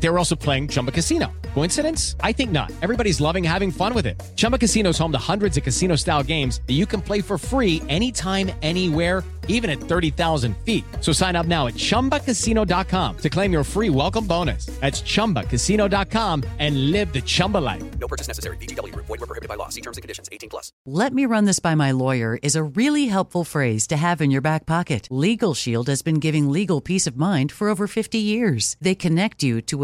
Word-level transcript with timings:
They 0.00 0.08
were 0.08 0.18
also 0.18 0.36
playing 0.36 0.68
Chumba 0.68 0.92
Casino. 0.92 1.32
Coincidence? 1.54 2.14
I 2.20 2.32
think 2.32 2.52
not. 2.52 2.70
Everybody's 2.82 3.20
loving 3.20 3.42
having 3.42 3.72
fun 3.72 3.94
with 3.94 4.06
it. 4.06 4.22
Chumba 4.36 4.58
Casino 4.58 4.90
is 4.90 4.98
home 4.98 5.12
to 5.12 5.18
hundreds 5.18 5.56
of 5.56 5.64
casino 5.64 5.96
style 5.96 6.22
games 6.22 6.60
that 6.66 6.74
you 6.74 6.86
can 6.86 7.00
play 7.00 7.20
for 7.20 7.38
free 7.38 7.82
anytime, 7.88 8.50
anywhere, 8.62 9.24
even 9.48 9.70
at 9.70 9.78
30,000 9.78 10.56
feet. 10.58 10.84
So 11.00 11.12
sign 11.12 11.36
up 11.36 11.46
now 11.46 11.66
at 11.66 11.74
chumbacasino.com 11.74 13.16
to 13.18 13.30
claim 13.30 13.52
your 13.52 13.64
free 13.64 13.90
welcome 13.90 14.26
bonus. 14.26 14.66
That's 14.80 15.02
chumbacasino.com 15.02 16.44
and 16.58 16.90
live 16.92 17.12
the 17.12 17.22
Chumba 17.22 17.58
life. 17.58 17.82
No 17.98 18.08
purchase 18.08 18.28
necessary. 18.28 18.56
VGW 18.58 18.92
Group. 18.92 19.06
Void 19.06 19.20
were 19.20 19.26
prohibited 19.26 19.48
by 19.48 19.56
law. 19.56 19.68
See 19.68 19.80
terms 19.80 19.96
and 19.96 20.02
conditions. 20.02 20.28
18 20.32 20.48
plus. 20.48 20.72
Let 20.86 21.12
me 21.12 21.24
run 21.26 21.44
this 21.44 21.60
by 21.60 21.74
my 21.74 21.92
lawyer 21.92 22.38
is 22.42 22.56
a 22.56 22.62
really 22.62 23.06
helpful 23.06 23.44
phrase 23.44 23.86
to 23.88 23.96
have 23.96 24.20
in 24.20 24.30
your 24.30 24.40
back 24.40 24.66
pocket. 24.66 25.08
Legal 25.10 25.54
Shield 25.54 25.88
has 25.88 26.02
been 26.02 26.18
giving 26.20 26.50
legal 26.50 26.80
peace 26.80 27.06
of 27.06 27.16
mind 27.16 27.52
for 27.52 27.68
over 27.68 27.86
50 27.86 28.18
years. 28.18 28.76
They 28.80 28.94
connect 28.94 29.42
you 29.42 29.60
to 29.62 29.83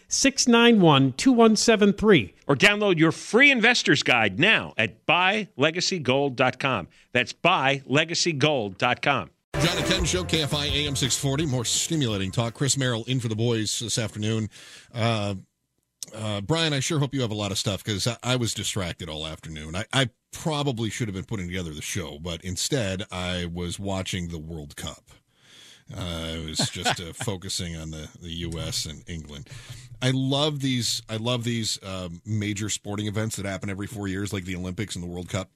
691 0.11 1.13
2173. 1.13 2.33
Or 2.47 2.55
download 2.55 2.99
your 2.99 3.11
free 3.11 3.49
investor's 3.49 4.03
guide 4.03 4.39
now 4.39 4.73
at 4.77 5.05
buylegacygold.com. 5.05 6.87
That's 7.11 7.33
buylegacygold.com. 7.33 9.29
John 9.59 9.77
and 9.77 9.85
Ken 9.85 10.05
Show, 10.05 10.23
KFI 10.23 10.71
AM 10.71 10.95
640. 10.95 11.45
More 11.45 11.65
stimulating 11.65 12.31
talk. 12.31 12.53
Chris 12.53 12.77
Merrill 12.77 13.03
in 13.05 13.19
for 13.19 13.27
the 13.27 13.35
boys 13.35 13.79
this 13.79 13.97
afternoon. 13.97 14.49
Uh, 14.93 15.35
uh, 16.15 16.41
Brian, 16.41 16.73
I 16.73 16.79
sure 16.79 16.99
hope 16.99 17.13
you 17.13 17.21
have 17.21 17.31
a 17.31 17.35
lot 17.35 17.51
of 17.51 17.57
stuff 17.57 17.83
because 17.83 18.07
I, 18.07 18.17
I, 18.23 18.35
was 18.35 18.53
distracted 18.53 19.07
all 19.07 19.25
afternoon. 19.27 19.75
I, 19.75 19.85
I, 19.93 20.09
probably 20.33 20.89
should 20.89 21.09
have 21.09 21.15
been 21.15 21.25
putting 21.25 21.47
together 21.47 21.73
the 21.73 21.81
show, 21.81 22.17
but 22.17 22.41
instead 22.43 23.03
I 23.11 23.45
was 23.45 23.77
watching 23.77 24.29
the 24.29 24.39
World 24.39 24.75
Cup. 24.77 25.11
Uh, 25.95 26.33
I 26.33 26.45
was 26.45 26.69
just 26.69 26.99
uh, 26.99 27.13
focusing 27.13 27.75
on 27.75 27.91
the, 27.91 28.09
the 28.21 28.29
U.S. 28.29 28.85
and 28.85 29.03
England. 29.07 29.49
I 30.01 30.11
love 30.11 30.61
these. 30.61 31.01
I 31.09 31.17
love 31.17 31.43
these 31.43 31.79
um, 31.83 32.21
major 32.25 32.69
sporting 32.69 33.07
events 33.07 33.35
that 33.35 33.45
happen 33.45 33.69
every 33.69 33.87
four 33.87 34.07
years, 34.07 34.33
like 34.33 34.45
the 34.45 34.55
Olympics 34.55 34.95
and 34.95 35.03
the 35.03 35.07
World 35.07 35.29
Cup, 35.29 35.49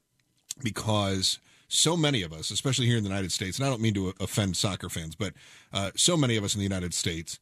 because 0.63 1.39
so 1.67 1.97
many 1.97 2.21
of 2.21 2.31
us, 2.31 2.51
especially 2.51 2.85
here 2.85 2.97
in 2.97 3.03
the 3.03 3.09
United 3.09 3.31
States, 3.31 3.57
and 3.57 3.65
I 3.65 3.69
don't 3.69 3.81
mean 3.81 3.95
to 3.95 4.13
offend 4.19 4.55
soccer 4.55 4.89
fans, 4.89 5.15
but 5.15 5.33
uh, 5.73 5.91
so 5.95 6.15
many 6.15 6.35
of 6.35 6.43
us 6.43 6.53
in 6.53 6.59
the 6.59 6.65
United 6.65 6.93
States 6.93 7.39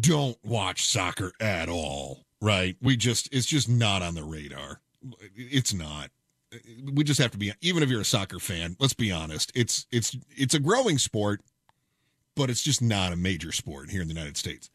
don't 0.00 0.36
watch 0.44 0.86
soccer 0.86 1.32
at 1.40 1.68
all 1.68 2.24
right? 2.44 2.76
We 2.82 2.96
just 2.96 3.32
it's 3.32 3.46
just 3.46 3.68
not 3.68 4.02
on 4.02 4.14
the 4.14 4.22
radar. 4.22 4.80
It's 5.34 5.74
not. 5.74 6.10
We 6.92 7.02
just 7.02 7.20
have 7.20 7.32
to 7.32 7.38
be 7.38 7.52
even 7.62 7.82
if 7.82 7.88
you're 7.88 8.02
a 8.02 8.04
soccer 8.04 8.38
fan, 8.38 8.76
let's 8.78 8.94
be 8.94 9.10
honest. 9.10 9.50
It's 9.54 9.86
it's 9.90 10.16
it's 10.30 10.54
a 10.54 10.60
growing 10.60 10.98
sport, 10.98 11.40
but 12.36 12.50
it's 12.50 12.62
just 12.62 12.82
not 12.82 13.12
a 13.12 13.16
major 13.16 13.52
sport 13.52 13.90
here 13.90 14.02
in 14.02 14.08
the 14.08 14.14
United 14.14 14.36
States. 14.36 14.70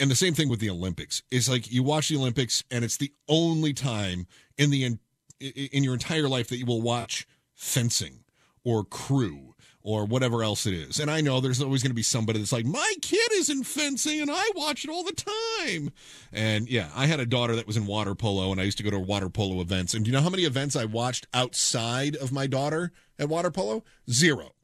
And 0.00 0.10
the 0.10 0.16
same 0.16 0.34
thing 0.34 0.48
with 0.48 0.60
the 0.60 0.70
Olympics. 0.70 1.22
It's 1.30 1.48
like 1.48 1.70
you 1.70 1.82
watch 1.82 2.08
the 2.08 2.16
Olympics 2.16 2.64
and 2.70 2.84
it's 2.84 2.96
the 2.96 3.12
only 3.28 3.72
time 3.72 4.26
in 4.58 4.70
the 4.70 4.98
in 5.38 5.84
your 5.84 5.94
entire 5.94 6.28
life 6.28 6.48
that 6.48 6.56
you 6.56 6.66
will 6.66 6.80
watch 6.80 7.26
fencing 7.54 8.24
or 8.64 8.84
crew 8.84 9.54
or 9.86 10.04
whatever 10.04 10.42
else 10.42 10.66
it 10.66 10.74
is. 10.74 10.98
And 10.98 11.08
I 11.08 11.20
know 11.20 11.40
there's 11.40 11.62
always 11.62 11.80
going 11.80 11.92
to 11.92 11.94
be 11.94 12.02
somebody 12.02 12.40
that's 12.40 12.52
like, 12.52 12.66
my 12.66 12.94
kid 13.02 13.30
is 13.34 13.48
in 13.48 13.62
fencing 13.62 14.20
and 14.20 14.30
I 14.32 14.50
watch 14.56 14.84
it 14.84 14.90
all 14.90 15.04
the 15.04 15.12
time. 15.12 15.92
And 16.32 16.68
yeah, 16.68 16.88
I 16.92 17.06
had 17.06 17.20
a 17.20 17.26
daughter 17.26 17.54
that 17.54 17.68
was 17.68 17.76
in 17.76 17.86
water 17.86 18.16
polo 18.16 18.50
and 18.50 18.60
I 18.60 18.64
used 18.64 18.78
to 18.78 18.82
go 18.82 18.90
to 18.90 18.98
water 18.98 19.28
polo 19.28 19.60
events. 19.60 19.94
And 19.94 20.04
do 20.04 20.10
you 20.10 20.16
know 20.16 20.22
how 20.22 20.30
many 20.30 20.42
events 20.42 20.74
I 20.74 20.86
watched 20.86 21.28
outside 21.32 22.16
of 22.16 22.32
my 22.32 22.48
daughter 22.48 22.90
at 23.16 23.28
water 23.28 23.52
polo? 23.52 23.84
Zero. 24.10 24.54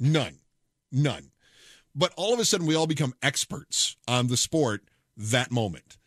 None. 0.00 0.38
None. 0.90 1.31
But 1.94 2.12
all 2.16 2.32
of 2.32 2.40
a 2.40 2.44
sudden, 2.44 2.66
we 2.66 2.74
all 2.74 2.86
become 2.86 3.14
experts 3.22 3.96
on 4.08 4.28
the 4.28 4.36
sport 4.36 4.82
that 5.16 5.50
moment. 5.50 5.98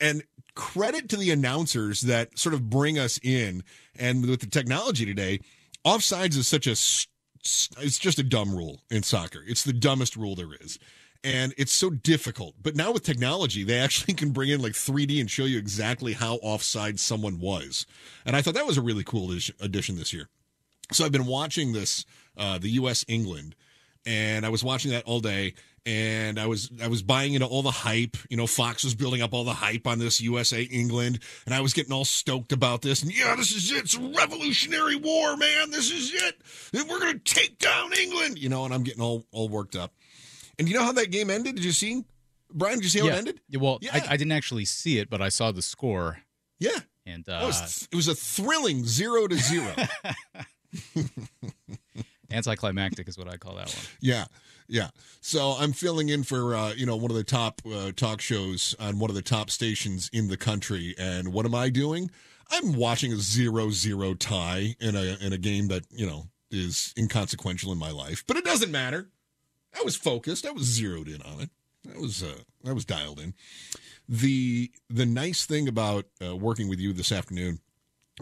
And 0.00 0.22
credit 0.54 1.08
to 1.10 1.16
the 1.16 1.30
announcers 1.30 2.02
that 2.02 2.38
sort 2.38 2.54
of 2.54 2.68
bring 2.68 2.98
us 2.98 3.18
in. 3.22 3.64
And 3.96 4.26
with 4.26 4.40
the 4.40 4.46
technology 4.46 5.04
today, 5.04 5.40
offsides 5.84 6.36
is 6.36 6.46
such 6.46 6.66
a 6.66 6.76
it's 7.42 7.98
just 7.98 8.20
a 8.20 8.22
dumb 8.22 8.54
rule 8.54 8.82
in 8.90 9.02
soccer. 9.02 9.42
It's 9.46 9.64
the 9.64 9.72
dumbest 9.72 10.16
rule 10.16 10.36
there 10.36 10.54
is. 10.60 10.78
And 11.24 11.54
it's 11.56 11.72
so 11.72 11.90
difficult. 11.90 12.54
But 12.60 12.76
now 12.76 12.92
with 12.92 13.04
technology, 13.04 13.64
they 13.64 13.78
actually 13.78 14.14
can 14.22 14.30
bring 14.30 14.50
in 14.50 14.62
like 14.62 14.72
3D 14.72 15.20
and 15.20 15.30
show 15.30 15.44
you 15.44 15.58
exactly 15.58 16.12
how 16.12 16.36
offside 16.36 17.00
someone 17.00 17.40
was. 17.40 17.86
And 18.24 18.36
I 18.36 18.42
thought 18.42 18.54
that 18.54 18.66
was 18.66 18.78
a 18.78 18.82
really 18.82 19.04
cool 19.04 19.32
addition 19.60 19.96
this 19.96 20.12
year. 20.12 20.28
So 20.92 21.04
I've 21.04 21.12
been 21.12 21.26
watching 21.26 21.72
this, 21.72 22.04
uh, 22.36 22.58
the 22.58 22.70
U.S. 22.70 23.04
England, 23.08 23.54
and 24.06 24.44
I 24.44 24.48
was 24.48 24.64
watching 24.64 24.90
that 24.92 25.04
all 25.04 25.20
day 25.20 25.54
and 25.84 26.38
I 26.38 26.46
was 26.46 26.70
I 26.82 26.88
was 26.88 27.02
buying 27.02 27.34
into 27.34 27.46
all 27.46 27.62
the 27.62 27.70
hype. 27.70 28.16
You 28.28 28.36
know, 28.36 28.46
Fox 28.46 28.84
was 28.84 28.94
building 28.94 29.22
up 29.22 29.34
all 29.34 29.44
the 29.44 29.52
hype 29.52 29.86
on 29.86 29.98
this 29.98 30.20
USA 30.20 30.62
England, 30.62 31.18
and 31.44 31.54
I 31.54 31.60
was 31.60 31.72
getting 31.72 31.92
all 31.92 32.04
stoked 32.04 32.52
about 32.52 32.82
this. 32.82 33.02
And 33.02 33.16
yeah, 33.16 33.34
this 33.36 33.52
is 33.52 33.70
it. 33.72 33.78
It's 33.78 33.96
a 33.96 34.00
revolutionary 34.00 34.96
war, 34.96 35.36
man. 35.36 35.70
This 35.70 35.90
is 35.90 36.12
it. 36.14 36.88
We're 36.88 36.98
gonna 36.98 37.18
take 37.18 37.58
down 37.58 37.92
England. 37.92 38.38
You 38.38 38.48
know, 38.48 38.64
and 38.64 38.72
I'm 38.72 38.84
getting 38.84 39.02
all 39.02 39.26
all 39.32 39.48
worked 39.48 39.76
up. 39.76 39.92
And 40.58 40.68
you 40.68 40.74
know 40.74 40.84
how 40.84 40.92
that 40.92 41.10
game 41.10 41.30
ended? 41.30 41.56
Did 41.56 41.64
you 41.64 41.72
see, 41.72 42.04
Brian? 42.52 42.76
Did 42.76 42.84
you 42.84 42.90
see 42.90 43.00
how 43.00 43.06
yeah. 43.06 43.14
it 43.14 43.18
ended? 43.18 43.40
Well, 43.58 43.78
yeah. 43.80 43.90
I, 43.94 44.12
I, 44.14 44.16
didn't 44.16 44.32
actually 44.32 44.66
see 44.66 44.98
it, 44.98 45.10
but 45.10 45.20
I 45.20 45.30
saw 45.30 45.50
the 45.50 45.62
score. 45.62 46.18
Yeah, 46.60 46.78
and 47.06 47.28
uh, 47.28 47.40
it, 47.42 47.46
was, 47.46 47.88
it 47.90 47.96
was 47.96 48.06
a 48.06 48.14
thrilling 48.14 48.84
zero 48.84 49.26
to 49.26 49.36
zero. 49.36 49.74
Anticlimactic 52.32 53.08
is 53.08 53.18
what 53.18 53.28
I 53.28 53.36
call 53.36 53.54
that 53.56 53.68
one. 53.68 53.84
Yeah. 54.00 54.24
Yeah. 54.68 54.88
So 55.20 55.56
I'm 55.58 55.72
filling 55.72 56.08
in 56.08 56.22
for 56.22 56.54
uh, 56.54 56.72
you 56.72 56.86
know 56.86 56.96
one 56.96 57.10
of 57.10 57.16
the 57.16 57.24
top 57.24 57.60
uh, 57.70 57.92
talk 57.94 58.20
shows 58.20 58.74
on 58.80 58.98
one 58.98 59.10
of 59.10 59.16
the 59.16 59.22
top 59.22 59.50
stations 59.50 60.08
in 60.12 60.28
the 60.28 60.36
country, 60.36 60.94
and 60.98 61.32
what 61.32 61.44
am 61.44 61.54
I 61.54 61.68
doing? 61.68 62.10
I'm 62.50 62.74
watching 62.74 63.12
a 63.12 63.16
zero-zero 63.16 64.14
tie 64.14 64.74
in 64.80 64.96
a 64.96 65.16
in 65.20 65.32
a 65.32 65.38
game 65.38 65.68
that 65.68 65.84
you 65.90 66.06
know 66.06 66.26
is 66.50 66.94
inconsequential 66.96 67.72
in 67.72 67.78
my 67.78 67.90
life, 67.90 68.24
but 68.26 68.36
it 68.36 68.44
doesn't 68.44 68.70
matter. 68.70 69.08
I 69.78 69.82
was 69.82 69.96
focused. 69.96 70.46
I 70.46 70.50
was 70.52 70.64
zeroed 70.64 71.08
in 71.08 71.22
on 71.22 71.40
it. 71.40 71.50
I 71.94 71.98
was 71.98 72.22
uh, 72.22 72.42
I 72.66 72.72
was 72.72 72.84
dialed 72.84 73.20
in. 73.20 73.34
The 74.08 74.70
the 74.88 75.06
nice 75.06 75.44
thing 75.44 75.68
about 75.68 76.06
uh, 76.24 76.36
working 76.36 76.68
with 76.68 76.78
you 76.78 76.92
this 76.92 77.12
afternoon, 77.12 77.60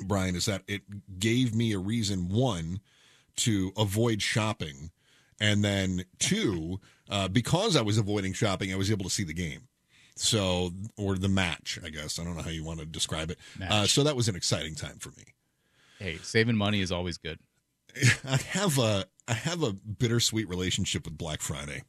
Brian, 0.04 0.36
is 0.36 0.46
that 0.46 0.62
it 0.66 0.82
gave 1.18 1.54
me 1.54 1.72
a 1.72 1.78
reason 1.78 2.28
one 2.28 2.80
to 3.40 3.72
avoid 3.76 4.22
shopping 4.22 4.90
and 5.40 5.64
then 5.64 6.04
two, 6.18 6.80
uh, 7.08 7.28
because 7.28 7.76
I 7.76 7.82
was 7.82 7.98
avoiding 7.98 8.34
shopping, 8.34 8.72
I 8.72 8.76
was 8.76 8.90
able 8.90 9.04
to 9.04 9.10
see 9.10 9.24
the 9.24 9.34
game. 9.34 9.68
So, 10.16 10.72
or 10.98 11.16
the 11.16 11.30
match, 11.30 11.78
I 11.82 11.88
guess. 11.88 12.18
I 12.18 12.24
don't 12.24 12.36
know 12.36 12.42
how 12.42 12.50
you 12.50 12.62
want 12.62 12.80
to 12.80 12.86
describe 12.86 13.30
it. 13.30 13.38
Uh, 13.70 13.86
so 13.86 14.04
that 14.04 14.16
was 14.16 14.28
an 14.28 14.36
exciting 14.36 14.74
time 14.74 14.98
for 14.98 15.10
me. 15.10 15.24
Hey, 15.98 16.18
saving 16.22 16.56
money 16.56 16.82
is 16.82 16.92
always 16.92 17.16
good. 17.16 17.38
I 18.28 18.36
have 18.36 18.78
a 18.78 19.06
I 19.26 19.32
have 19.32 19.62
a 19.62 19.72
bittersweet 19.72 20.48
relationship 20.48 21.06
with 21.06 21.16
Black 21.16 21.40
Friday 21.40 21.84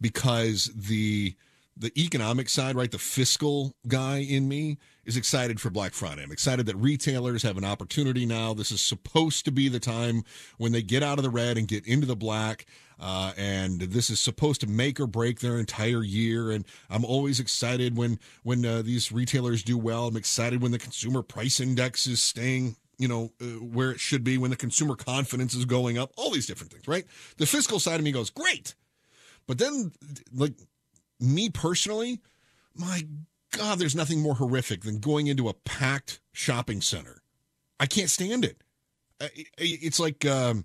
because 0.00 0.70
the 0.74 1.34
the 1.76 1.92
economic 2.00 2.48
side, 2.48 2.76
right, 2.76 2.90
the 2.90 2.98
fiscal 2.98 3.74
guy 3.88 4.18
in 4.18 4.48
me 4.48 4.78
is 5.04 5.16
excited 5.16 5.60
for 5.60 5.70
Black 5.70 5.94
Friday. 5.94 6.22
I'm 6.22 6.32
excited 6.32 6.66
that 6.66 6.76
retailers 6.76 7.42
have 7.42 7.58
an 7.58 7.64
opportunity 7.64 8.24
now. 8.24 8.54
This 8.54 8.70
is 8.70 8.80
supposed 8.80 9.44
to 9.44 9.52
be 9.52 9.68
the 9.68 9.80
time 9.80 10.24
when 10.58 10.72
they 10.72 10.82
get 10.82 11.02
out 11.02 11.18
of 11.18 11.24
the 11.24 11.30
red 11.30 11.58
and 11.58 11.66
get 11.66 11.86
into 11.86 12.06
the 12.06 12.16
black. 12.16 12.66
Uh, 13.00 13.32
and 13.36 13.80
this 13.80 14.10
is 14.10 14.20
supposed 14.20 14.60
to 14.60 14.68
make 14.68 15.00
or 15.00 15.08
break 15.08 15.40
their 15.40 15.58
entire 15.58 16.04
year. 16.04 16.52
And 16.52 16.64
I'm 16.88 17.04
always 17.04 17.40
excited 17.40 17.96
when 17.96 18.20
when 18.44 18.64
uh, 18.64 18.82
these 18.82 19.10
retailers 19.10 19.64
do 19.64 19.76
well. 19.76 20.06
I'm 20.06 20.16
excited 20.16 20.62
when 20.62 20.70
the 20.70 20.78
consumer 20.78 21.22
price 21.22 21.58
index 21.58 22.06
is 22.06 22.22
staying 22.22 22.76
you 22.98 23.08
know, 23.08 23.32
uh, 23.40 23.44
where 23.64 23.90
it 23.90 23.98
should 23.98 24.22
be 24.22 24.38
when 24.38 24.50
the 24.50 24.56
consumer 24.56 24.94
confidence 24.94 25.54
is 25.54 25.64
going 25.64 25.98
up, 25.98 26.12
all 26.16 26.30
these 26.30 26.46
different 26.46 26.72
things, 26.72 26.86
right? 26.86 27.04
The 27.36 27.46
fiscal 27.46 27.80
side 27.80 27.98
of 27.98 28.04
me 28.04 28.12
goes, 28.12 28.30
great. 28.30 28.76
But 29.48 29.58
then, 29.58 29.90
like, 30.32 30.52
me 31.18 31.50
personally, 31.50 32.20
my 32.76 33.04
God, 33.52 33.78
there's 33.78 33.94
nothing 33.94 34.20
more 34.20 34.34
horrific 34.34 34.82
than 34.82 34.98
going 34.98 35.26
into 35.28 35.48
a 35.48 35.54
packed 35.54 36.20
shopping 36.32 36.80
center. 36.80 37.22
I 37.78 37.86
can't 37.86 38.10
stand 38.10 38.44
it. 38.44 38.62
I- 39.20 39.30
It's 39.58 40.00
like 40.00 40.24
um, 40.26 40.64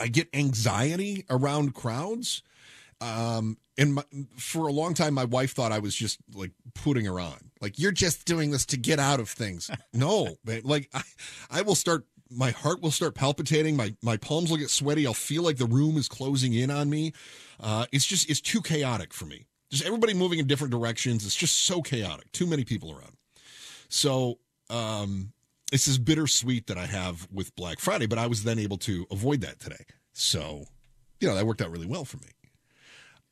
I 0.00 0.08
get 0.08 0.28
anxiety 0.34 1.24
around 1.30 1.74
crowds. 1.74 2.42
Um, 3.00 3.58
and 3.76 3.94
my, 3.94 4.04
for 4.38 4.68
a 4.68 4.72
long 4.72 4.94
time, 4.94 5.14
my 5.14 5.24
wife 5.24 5.52
thought 5.52 5.72
I 5.72 5.80
was 5.80 5.94
just 5.94 6.18
like 6.32 6.52
putting 6.74 7.04
her 7.06 7.18
on. 7.18 7.50
Like, 7.60 7.78
you're 7.78 7.90
just 7.92 8.24
doing 8.24 8.50
this 8.52 8.64
to 8.66 8.76
get 8.76 8.98
out 9.00 9.18
of 9.20 9.28
things. 9.28 9.70
No, 9.92 10.36
man, 10.44 10.60
like 10.64 10.88
I, 10.94 11.02
I 11.50 11.62
will 11.62 11.74
start, 11.74 12.04
my 12.30 12.50
heart 12.50 12.80
will 12.82 12.90
start 12.90 13.14
palpitating. 13.14 13.76
My, 13.76 13.94
my 14.02 14.16
palms 14.16 14.50
will 14.50 14.56
get 14.58 14.70
sweaty. 14.70 15.06
I'll 15.06 15.14
feel 15.14 15.42
like 15.42 15.56
the 15.56 15.66
room 15.66 15.96
is 15.96 16.08
closing 16.08 16.52
in 16.54 16.70
on 16.70 16.88
me. 16.90 17.12
Uh, 17.60 17.86
it's 17.92 18.04
just, 18.06 18.28
it's 18.30 18.40
too 18.40 18.60
chaotic 18.60 19.12
for 19.12 19.26
me. 19.26 19.46
Just 19.74 19.86
everybody 19.86 20.14
moving 20.14 20.38
in 20.38 20.46
different 20.46 20.70
directions. 20.70 21.26
It's 21.26 21.34
just 21.34 21.64
so 21.64 21.82
chaotic. 21.82 22.30
Too 22.30 22.46
many 22.46 22.62
people 22.62 22.92
around. 22.92 23.16
So, 23.88 24.38
um, 24.70 25.32
it's 25.72 25.86
this 25.86 25.98
bittersweet 25.98 26.68
that 26.68 26.78
I 26.78 26.86
have 26.86 27.26
with 27.32 27.56
Black 27.56 27.80
Friday, 27.80 28.06
but 28.06 28.16
I 28.16 28.28
was 28.28 28.44
then 28.44 28.60
able 28.60 28.78
to 28.78 29.04
avoid 29.10 29.40
that 29.40 29.58
today. 29.58 29.84
So, 30.12 30.66
you 31.18 31.26
know, 31.26 31.34
that 31.34 31.44
worked 31.44 31.60
out 31.60 31.72
really 31.72 31.88
well 31.88 32.04
for 32.04 32.18
me. 32.18 32.28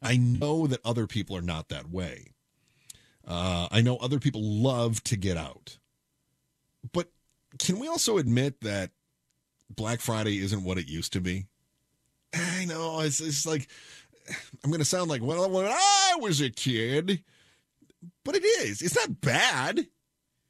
I 0.02 0.16
know 0.16 0.66
that 0.66 0.80
other 0.84 1.06
people 1.06 1.36
are 1.36 1.42
not 1.42 1.68
that 1.68 1.92
way. 1.92 2.32
Uh, 3.24 3.68
I 3.70 3.80
know 3.80 3.96
other 3.98 4.18
people 4.18 4.42
love 4.42 5.04
to 5.04 5.16
get 5.16 5.36
out. 5.36 5.78
But 6.92 7.08
can 7.60 7.78
we 7.78 7.86
also 7.86 8.18
admit 8.18 8.62
that 8.62 8.90
Black 9.70 10.00
Friday 10.00 10.38
isn't 10.38 10.64
what 10.64 10.76
it 10.76 10.88
used 10.88 11.12
to 11.12 11.20
be? 11.20 11.46
I 12.34 12.64
know. 12.64 12.98
It's, 13.00 13.20
it's 13.20 13.46
like, 13.46 13.68
I'm 14.62 14.70
going 14.70 14.80
to 14.80 14.84
sound 14.84 15.10
like, 15.10 15.22
well, 15.22 15.50
when 15.50 15.66
I 15.66 16.16
was 16.20 16.40
a 16.40 16.50
kid, 16.50 17.22
but 18.24 18.36
it 18.36 18.44
is. 18.44 18.82
It's 18.82 18.96
not 18.96 19.20
bad. 19.20 19.86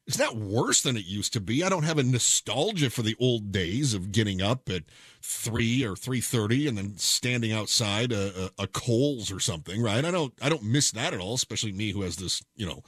It's 0.05 0.19
not 0.19 0.35
worse 0.35 0.81
than 0.81 0.97
it 0.97 1.05
used 1.05 1.31
to 1.33 1.39
be. 1.39 1.63
I 1.63 1.69
don't 1.69 1.83
have 1.83 1.97
a 1.97 2.03
nostalgia 2.03 2.89
for 2.89 3.03
the 3.03 3.15
old 3.19 3.51
days 3.51 3.93
of 3.93 4.11
getting 4.11 4.41
up 4.41 4.69
at 4.69 4.83
three 5.21 5.85
or 5.85 5.95
three 5.95 6.19
thirty 6.19 6.67
and 6.67 6.77
then 6.77 6.97
standing 6.97 7.53
outside 7.53 8.11
a, 8.11 8.51
a, 8.59 8.63
a 8.63 8.67
Kohl's 8.67 9.31
or 9.31 9.39
something, 9.39 9.81
right? 9.81 10.03
I 10.03 10.11
don't. 10.11 10.33
I 10.41 10.49
don't 10.49 10.63
miss 10.63 10.91
that 10.91 11.13
at 11.13 11.21
all. 11.21 11.35
Especially 11.35 11.71
me, 11.71 11.91
who 11.91 12.01
has 12.01 12.17
this, 12.17 12.43
you 12.55 12.65
know, 12.65 12.83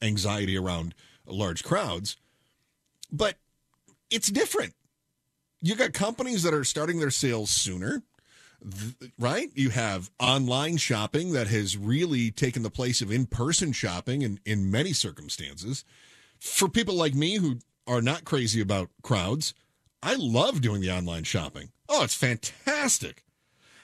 anxiety 0.00 0.56
around 0.56 0.94
large 1.26 1.64
crowds. 1.64 2.16
But 3.10 3.34
it's 4.10 4.30
different. 4.30 4.74
You 5.60 5.74
got 5.74 5.92
companies 5.92 6.44
that 6.44 6.54
are 6.54 6.64
starting 6.64 7.00
their 7.00 7.10
sales 7.10 7.50
sooner 7.50 8.04
right? 9.18 9.50
You 9.54 9.70
have 9.70 10.10
online 10.18 10.76
shopping 10.76 11.32
that 11.32 11.48
has 11.48 11.76
really 11.76 12.30
taken 12.30 12.62
the 12.62 12.70
place 12.70 13.00
of 13.00 13.10
in 13.10 13.26
person 13.26 13.72
shopping 13.72 14.22
in, 14.22 14.40
in 14.44 14.70
many 14.70 14.92
circumstances. 14.92 15.84
For 16.38 16.68
people 16.68 16.94
like 16.94 17.14
me 17.14 17.36
who 17.36 17.58
are 17.86 18.02
not 18.02 18.24
crazy 18.24 18.60
about 18.60 18.90
crowds, 19.02 19.54
I 20.02 20.14
love 20.14 20.60
doing 20.60 20.80
the 20.80 20.90
online 20.90 21.24
shopping. 21.24 21.70
Oh, 21.88 22.04
it's 22.04 22.14
fantastic. 22.14 23.24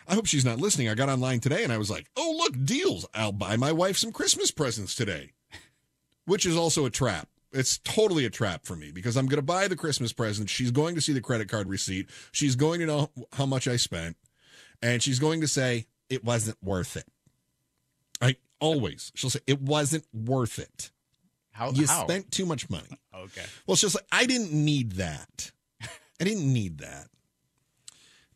I 0.08 0.14
hope 0.14 0.26
she's 0.26 0.44
not 0.44 0.60
listening. 0.60 0.88
I 0.88 0.94
got 0.94 1.08
online 1.08 1.40
today 1.40 1.64
and 1.64 1.72
I 1.72 1.78
was 1.78 1.90
like, 1.90 2.06
oh, 2.16 2.36
look, 2.38 2.64
deals. 2.64 3.06
I'll 3.14 3.32
buy 3.32 3.56
my 3.56 3.72
wife 3.72 3.96
some 3.96 4.12
Christmas 4.12 4.50
presents 4.50 4.94
today, 4.94 5.32
which 6.24 6.46
is 6.46 6.56
also 6.56 6.86
a 6.86 6.90
trap. 6.90 7.28
It's 7.52 7.78
totally 7.78 8.24
a 8.24 8.30
trap 8.30 8.66
for 8.66 8.76
me 8.76 8.92
because 8.92 9.16
I'm 9.16 9.26
going 9.26 9.38
to 9.38 9.42
buy 9.42 9.66
the 9.66 9.76
Christmas 9.76 10.12
present. 10.12 10.50
She's 10.50 10.70
going 10.70 10.94
to 10.94 11.00
see 11.00 11.12
the 11.12 11.20
credit 11.20 11.48
card 11.48 11.68
receipt. 11.68 12.08
She's 12.30 12.54
going 12.54 12.80
to 12.80 12.86
know 12.86 13.10
how 13.32 13.46
much 13.46 13.66
I 13.66 13.76
spent 13.76 14.16
and 14.82 15.02
she's 15.02 15.18
going 15.18 15.40
to 15.40 15.48
say 15.48 15.86
it 16.08 16.24
wasn't 16.24 16.58
worth 16.62 16.96
it. 16.96 17.06
I 18.20 18.36
always 18.60 19.12
she'll 19.14 19.30
say 19.30 19.40
it 19.46 19.60
wasn't 19.60 20.04
worth 20.12 20.58
it. 20.58 20.90
How? 21.52 21.70
You 21.70 21.86
how? 21.86 22.04
spent 22.04 22.30
too 22.30 22.46
much 22.46 22.68
money. 22.70 22.88
Okay. 23.16 23.44
Well, 23.66 23.76
just 23.76 23.94
like 23.94 24.04
I 24.12 24.26
didn't 24.26 24.52
need 24.52 24.92
that. 24.92 25.50
I 25.82 26.24
didn't 26.24 26.52
need 26.52 26.80
that. 26.80 27.08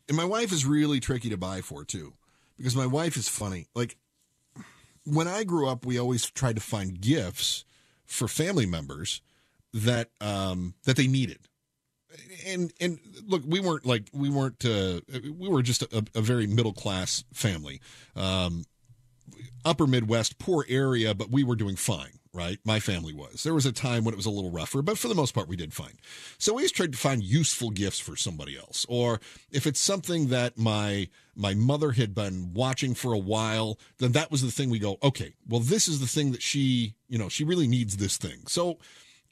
And 0.07 0.17
my 0.17 0.25
wife 0.25 0.51
is 0.51 0.65
really 0.65 0.99
tricky 0.99 1.29
to 1.29 1.37
buy 1.37 1.61
for 1.61 1.85
too, 1.85 2.13
because 2.57 2.75
my 2.75 2.87
wife 2.87 3.15
is 3.15 3.29
funny. 3.29 3.67
Like 3.75 3.95
when 5.05 5.27
I 5.27 5.43
grew 5.43 5.67
up, 5.67 5.85
we 5.85 5.99
always 5.99 6.25
tried 6.29 6.55
to 6.55 6.61
find 6.61 6.99
gifts 6.99 7.63
for 8.05 8.27
family 8.27 8.65
members 8.65 9.21
that 9.73 10.09
um, 10.19 10.73
that 10.85 10.97
they 10.97 11.07
needed. 11.07 11.39
And 12.45 12.73
and 12.79 12.99
look, 13.25 13.43
we 13.45 13.59
weren't 13.59 13.85
like 13.85 14.09
we 14.13 14.29
weren't 14.29 14.65
uh, 14.65 15.01
we 15.37 15.47
were 15.47 15.61
just 15.61 15.83
a, 15.83 16.05
a 16.15 16.21
very 16.21 16.47
middle 16.47 16.73
class 16.73 17.23
family, 17.33 17.81
um, 18.15 18.65
upper 19.63 19.87
Midwest, 19.87 20.39
poor 20.39 20.65
area, 20.67 21.13
but 21.13 21.29
we 21.29 21.43
were 21.43 21.55
doing 21.55 21.75
fine, 21.75 22.19
right? 22.33 22.57
My 22.65 22.79
family 22.79 23.13
was. 23.13 23.43
There 23.43 23.53
was 23.53 23.65
a 23.65 23.71
time 23.71 24.03
when 24.03 24.13
it 24.13 24.17
was 24.17 24.25
a 24.25 24.31
little 24.31 24.51
rougher, 24.51 24.81
but 24.81 24.97
for 24.97 25.07
the 25.07 25.15
most 25.15 25.33
part, 25.33 25.47
we 25.47 25.55
did 25.55 25.73
fine. 25.73 25.97
So 26.37 26.53
we 26.53 26.61
always 26.61 26.71
tried 26.71 26.93
to 26.93 26.97
find 26.97 27.23
useful 27.23 27.69
gifts 27.69 27.99
for 27.99 28.15
somebody 28.15 28.57
else, 28.57 28.85
or 28.89 29.19
if 29.51 29.67
it's 29.67 29.79
something 29.79 30.27
that 30.29 30.57
my 30.57 31.07
my 31.35 31.53
mother 31.53 31.91
had 31.91 32.13
been 32.13 32.53
watching 32.53 32.93
for 32.93 33.13
a 33.13 33.19
while, 33.19 33.79
then 33.99 34.11
that 34.13 34.31
was 34.31 34.41
the 34.41 34.51
thing 34.51 34.69
we 34.69 34.79
go, 34.79 34.97
okay, 35.01 35.33
well, 35.47 35.61
this 35.61 35.87
is 35.87 35.99
the 35.99 36.07
thing 36.07 36.31
that 36.31 36.41
she, 36.41 36.95
you 37.07 37.17
know, 37.17 37.29
she 37.29 37.43
really 37.43 37.67
needs 37.67 37.97
this 37.97 38.17
thing. 38.17 38.39
So 38.47 38.79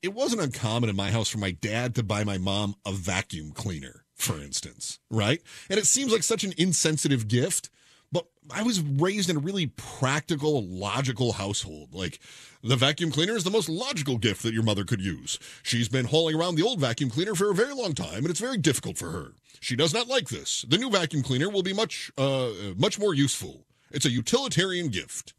it 0.02 0.14
wasn't 0.14 0.42
uncommon 0.42 0.90
in 0.90 0.96
my 0.96 1.12
house 1.12 1.30
for 1.30 1.38
my 1.38 1.52
dad 1.52 1.96
to 1.96 2.04
buy 2.04 2.24
my 2.24 2.38
mom 2.38 2.76
a 2.86 2.92
vacuum 2.92 3.52
cleaner, 3.52 4.06
for 4.16 4.42
instance, 4.42 5.00
right? 5.10 5.42
And 5.70 5.80
it 5.80 5.86
seems 5.86 6.12
like 6.12 6.24
such 6.24 6.44
an 6.44 6.54
insensitive 6.58 7.28
gift, 7.28 7.70
but 8.12 8.26
I 8.50 8.64
was 8.64 8.82
raised 8.82 9.30
in 9.30 9.36
a 9.36 9.40
really 9.40 9.68
practical, 9.68 10.66
logical 10.66 11.34
household. 11.34 11.94
Like, 11.94 12.20
the 12.64 12.76
vacuum 12.76 13.12
cleaner 13.12 13.36
is 13.36 13.44
the 13.44 13.52
most 13.52 13.70
logical 13.70 14.18
gift 14.18 14.44
that 14.44 14.54
your 14.54 14.64
mother 14.64 14.84
could 14.84 15.02
use. 15.02 15.38
She's 15.64 15.90
been 15.90 16.06
hauling 16.06 16.36
around 16.36 16.56
the 16.56 16.64
old 16.64 16.80
vacuum 16.80 17.10
cleaner 17.10 17.36
for 17.36 17.52
a 17.52 17.56
very 17.56 17.74
long 17.74 17.94
time, 17.94 18.20
and 18.20 18.30
it's 18.30 18.40
very 18.40 18.58
difficult 18.58 18.98
for 18.98 19.12
her. 19.12 19.34
She 19.60 19.76
does 19.76 19.94
not 19.94 20.08
like 20.08 20.30
this. 20.30 20.66
The 20.68 20.78
new 20.78 20.90
vacuum 20.90 21.22
cleaner 21.22 21.50
will 21.50 21.64
be 21.64 21.74
much, 21.74 22.12
uh, 22.18 22.50
much 22.78 22.98
more 22.98 23.14
useful. 23.14 23.66
It's 23.92 24.06
a 24.06 24.12
utilitarian 24.12 24.88
gift. 24.88 25.34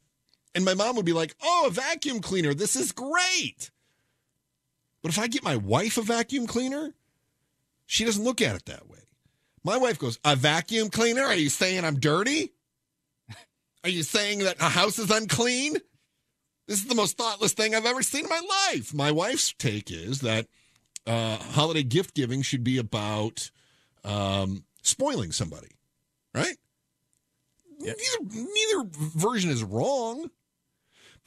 And 0.55 0.65
my 0.65 0.75
mom 0.75 0.97
would 0.97 1.07
be 1.07 1.13
like, 1.13 1.37
"Oh, 1.41 1.67
a 1.69 1.71
vacuum 1.71 2.21
cleaner! 2.21 2.55
This 2.55 2.75
is 2.75 2.93
great." 2.93 3.71
But 5.03 5.13
if 5.13 5.19
I 5.19 5.27
get 5.29 5.43
my 5.43 5.57
wife 5.57 5.97
a 5.97 6.03
vacuum 6.03 6.47
cleaner, 6.47 6.95
she 7.87 8.05
doesn't 8.05 8.25
look 8.25 8.41
at 8.41 8.57
it 8.57 8.67
that 8.67 8.89
way. 8.89 8.99
My 9.65 9.77
wife 9.77 9.99
goes, 9.99 10.19
A 10.25 10.37
vacuum 10.37 10.91
cleaner? 10.91 11.23
Are 11.23 11.35
you 11.35 11.49
saying 11.49 11.85
I'm 11.85 12.01
dirty? 12.01 12.53
Are 13.85 13.91
you 13.91 14.03
saying 14.03 14.41
that 14.41 14.61
a 14.61 14.69
house 14.69 14.99
is 14.99 15.11
unclean? 15.11 15.75
This 16.67 16.79
is 16.79 16.87
the 16.87 16.95
most 16.95 17.17
thoughtless 17.17 17.53
thing 17.53 17.75
I've 17.75 17.87
ever 17.87 18.03
seen 18.03 18.25
in 18.25 18.31
my 18.31 18.41
life. 18.73 18.95
My 18.95 19.11
wife's 19.11 19.53
take 19.59 19.91
is 19.91 20.21
that 20.21 20.47
uh, 21.07 21.37
holiday 21.37 21.83
gift 21.83 22.15
giving 22.15 22.43
should 22.43 22.63
be 22.63 22.79
about 22.79 23.51
um, 24.05 24.65
spoiling 24.83 25.33
somebody, 25.33 25.71
right? 26.35 26.57
Neither, 27.81 27.97
neither 28.31 28.89
version 28.93 29.51
is 29.51 29.65
wrong. 29.65 30.31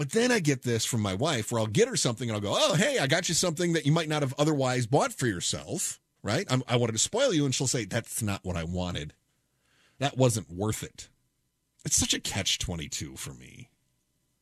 But 0.03 0.11
then 0.11 0.33
I 0.33 0.39
get 0.39 0.63
this 0.63 0.83
from 0.83 0.99
my 0.99 1.13
wife 1.13 1.49
where 1.49 1.61
I'll 1.61 1.65
get 1.65 1.87
her 1.87 1.95
something 1.95 2.29
and 2.29 2.35
I'll 2.35 2.41
go, 2.41 2.53
oh, 2.53 2.75
hey, 2.75 2.99
I 2.99 3.07
got 3.07 3.29
you 3.29 3.35
something 3.35 3.71
that 3.71 3.85
you 3.85 3.93
might 3.93 4.09
not 4.09 4.21
have 4.21 4.33
otherwise 4.37 4.85
bought 4.85 5.13
for 5.13 5.27
yourself, 5.27 6.01
right? 6.21 6.45
I'm, 6.49 6.61
I 6.67 6.75
wanted 6.75 6.91
to 6.91 6.97
spoil 6.97 7.33
you. 7.33 7.45
And 7.45 7.55
she'll 7.55 7.67
say, 7.67 7.85
that's 7.85 8.21
not 8.21 8.43
what 8.43 8.57
I 8.57 8.65
wanted. 8.65 9.13
That 9.99 10.17
wasn't 10.17 10.51
worth 10.51 10.83
it. 10.83 11.07
It's 11.85 11.95
such 11.95 12.13
a 12.13 12.19
catch 12.19 12.59
22 12.59 13.15
for 13.15 13.33
me. 13.33 13.69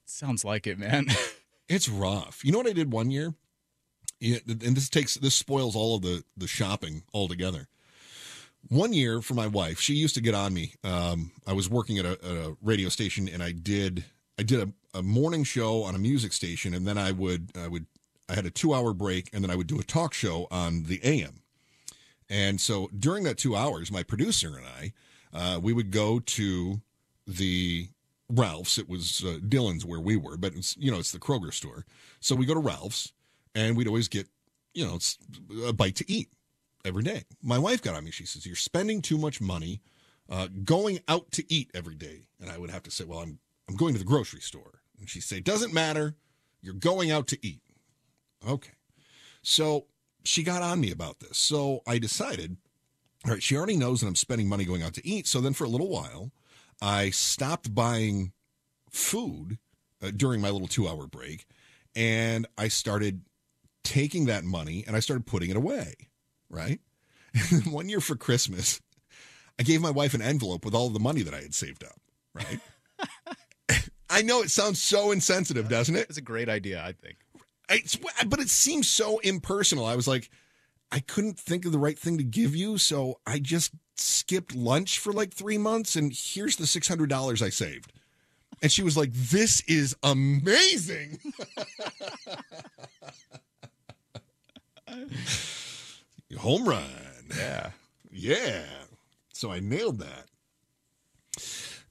Sounds 0.04 0.44
like 0.44 0.66
it, 0.66 0.80
man. 0.80 1.10
It's 1.70 1.88
rough. 1.88 2.44
You 2.44 2.52
know 2.52 2.58
what 2.58 2.68
I 2.68 2.74
did 2.74 2.92
one 2.92 3.12
year? 3.12 3.34
Yeah, 4.20 4.40
and 4.46 4.76
this 4.76 4.90
takes 4.90 5.14
this 5.14 5.36
spoils 5.36 5.74
all 5.74 5.96
of 5.96 6.02
the 6.02 6.26
the 6.36 6.48
shopping 6.48 7.04
altogether. 7.14 7.70
One 8.68 8.92
year 8.92 9.22
for 9.22 9.36
my 9.36 9.48
wife, 9.48 9.80
she 9.80 9.94
used 9.94 10.16
to 10.16 10.22
get 10.22 10.36
on 10.36 10.54
me. 10.54 10.74
Um, 10.84 11.32
I 11.48 11.54
was 11.54 11.70
working 11.70 11.98
at 11.98 12.04
a, 12.04 12.12
at 12.12 12.26
a 12.26 12.58
radio 12.62 12.90
station, 12.90 13.30
and 13.30 13.42
I 13.42 13.54
did 13.54 14.04
I 14.38 14.44
did 14.44 14.60
a 14.60 14.74
morning 15.02 15.44
show 15.44 15.84
on 15.84 15.96
a 15.96 16.00
music 16.00 16.34
station, 16.34 16.74
and 16.74 16.88
then 16.88 16.98
I 16.98 17.12
would 17.12 17.52
I 17.56 17.68
would 17.68 17.86
I 18.30 18.36
had 18.36 18.46
a 18.46 18.52
two 18.52 18.74
hour 18.74 18.94
break, 18.94 19.30
and 19.34 19.44
then 19.44 19.52
I 19.52 19.56
would 19.56 19.68
do 19.68 19.80
a 19.80 19.84
talk 19.84 20.14
show 20.14 20.48
on 20.52 20.84
the 20.84 21.00
AM. 21.04 21.42
And 22.30 22.62
so 22.62 22.90
during 22.98 23.26
that 23.26 23.38
two 23.38 23.56
hours, 23.56 23.92
my 23.92 24.04
producer 24.04 24.58
and 24.58 24.66
I, 24.66 24.94
uh, 25.34 25.60
we 25.60 25.74
would 25.74 25.92
go 25.92 26.20
to 26.20 26.82
the 27.28 27.90
Ralph's. 28.30 28.78
It 28.78 28.88
was 28.88 29.24
uh, 29.26 29.40
Dillon's 29.48 29.86
where 29.86 30.00
we 30.00 30.16
were, 30.16 30.38
but 30.38 30.54
it's 30.56 30.78
you 30.78 30.92
know 30.92 31.00
it's 31.00 31.12
the 31.12 31.20
Kroger 31.20 31.54
store. 31.54 31.86
So 32.20 32.36
we 32.36 32.46
go 32.46 32.54
to 32.54 32.60
Ralph's, 32.60 33.12
and 33.54 33.76
we'd 33.76 33.88
always 33.88 34.08
get 34.08 34.28
you 34.74 34.86
know 34.86 34.98
a 35.68 35.74
bite 35.74 35.96
to 35.98 36.12
eat 36.12 36.30
every 36.86 37.04
day. 37.04 37.24
My 37.44 37.58
wife 37.58 37.82
got 37.82 37.96
on 37.96 38.06
me. 38.06 38.12
She 38.12 38.26
says, 38.26 38.46
"You're 38.46 38.56
spending 38.56 39.02
too 39.02 39.18
much 39.18 39.42
money 39.42 39.82
uh, 40.30 40.48
going 40.64 41.00
out 41.08 41.32
to 41.34 41.54
eat 41.54 41.70
every 41.74 41.96
day." 41.96 42.28
And 42.40 42.50
I 42.50 42.58
would 42.58 42.70
have 42.70 42.84
to 42.84 42.92
say, 42.92 43.04
"Well, 43.04 43.20
I'm 43.20 43.40
I'm 43.68 43.76
going 43.76 43.94
to 43.94 44.00
the 44.00 44.06
grocery 44.06 44.42
store." 44.42 44.81
And 45.02 45.10
she'd 45.10 45.24
say, 45.24 45.42
"Doesn't 45.42 45.74
matter. 45.74 46.16
You're 46.62 46.74
going 46.74 47.12
out 47.12 47.28
to 47.28 47.46
eat." 47.46 47.62
Okay. 48.48 48.72
So 49.42 49.88
she 50.24 50.44
got 50.44 50.62
on 50.62 50.80
me 50.80 50.92
about 50.92 51.20
this. 51.20 51.38
So 51.38 51.82
I 51.88 51.98
decided, 51.98 52.58
all 53.26 53.32
right, 53.32 53.44
she 53.44 53.58
already 53.58 53.76
knows 53.76 54.02
that 54.02 54.08
I'm 54.08 54.16
spending 54.16 54.48
money 54.48 54.66
going 54.66 54.84
out 54.84 54.94
to 54.94 55.08
eat. 55.08 55.28
So 55.28 55.42
then 55.42 55.54
for 55.54 55.64
a 55.64 55.70
little 55.70 55.90
while, 55.90 56.32
I 56.82 57.10
stopped 57.10 57.74
buying 57.74 58.32
food 58.90 59.58
uh, 60.02 60.12
during 60.16 60.42
my 60.42 60.50
little 60.50 60.68
two 60.68 60.88
hour 60.88 61.08
break 61.08 61.46
and 61.96 62.48
I 62.58 62.68
started 62.68 63.22
taking 63.84 64.26
that 64.26 64.44
money 64.44 64.84
and 64.86 64.96
I 64.96 65.00
started 65.00 65.26
putting 65.26 65.50
it 65.50 65.56
away. 65.56 65.96
Right. 66.50 66.80
One 67.66 67.90
year 67.90 68.02
for 68.02 68.16
Christmas, 68.16 68.82
I 69.60 69.64
gave 69.64 69.82
my 69.82 69.92
wife 69.92 70.14
an 70.14 70.22
envelope 70.22 70.66
with 70.66 70.76
all 70.76 70.90
the 70.90 71.00
money 71.00 71.22
that 71.22 71.34
I 71.34 71.42
had 71.42 71.54
saved 71.54 71.84
up. 71.84 72.00
Right. 72.34 72.60
I 74.12 74.22
know 74.22 74.42
it 74.42 74.52
sounds 74.52 74.82
so 74.82 75.12
insensitive, 75.12 75.70
doesn't 75.70 75.96
it? 75.96 76.08
It's 76.10 76.18
a 76.18 76.22
great 76.22 76.50
idea, 76.50 76.84
I 76.84 76.92
think. 76.92 77.18
It's, 77.70 77.98
but 78.28 78.40
it 78.40 78.50
seems 78.50 78.90
so 78.90 79.20
impersonal. 79.20 79.86
I 79.86 79.96
was 79.96 80.08
like, 80.08 80.30
I 80.92 81.00
couldn't 81.00 81.40
think 81.40 81.66
of 81.66 81.72
the 81.72 81.80
right 81.80 81.98
thing 81.98 82.18
to 82.18 82.24
give 82.24 82.54
you, 82.56 82.78
so 82.78 83.22
I 83.26 83.40
just 83.40 83.72
skipped 83.96 84.54
lunch 84.54 85.00
for 85.00 85.14
like 85.14 85.34
three 85.34 85.58
months, 85.58 85.96
and 85.96 86.12
here's 86.14 86.58
the 86.58 86.68
six 86.68 86.88
hundred 86.88 87.10
dollars 87.10 87.42
I 87.42 87.50
saved. 87.50 87.94
And 88.62 88.72
she 88.72 88.84
was 88.84 88.96
like, 88.98 89.12
"This 89.14 89.62
is 89.62 89.96
amazing." 90.04 91.20
Home 96.38 96.68
run. 96.68 96.84
Yeah. 97.36 97.72
Yeah. 98.12 98.66
So 99.34 99.52
I 99.52 99.60
nailed 99.60 100.00
that. 100.00 100.26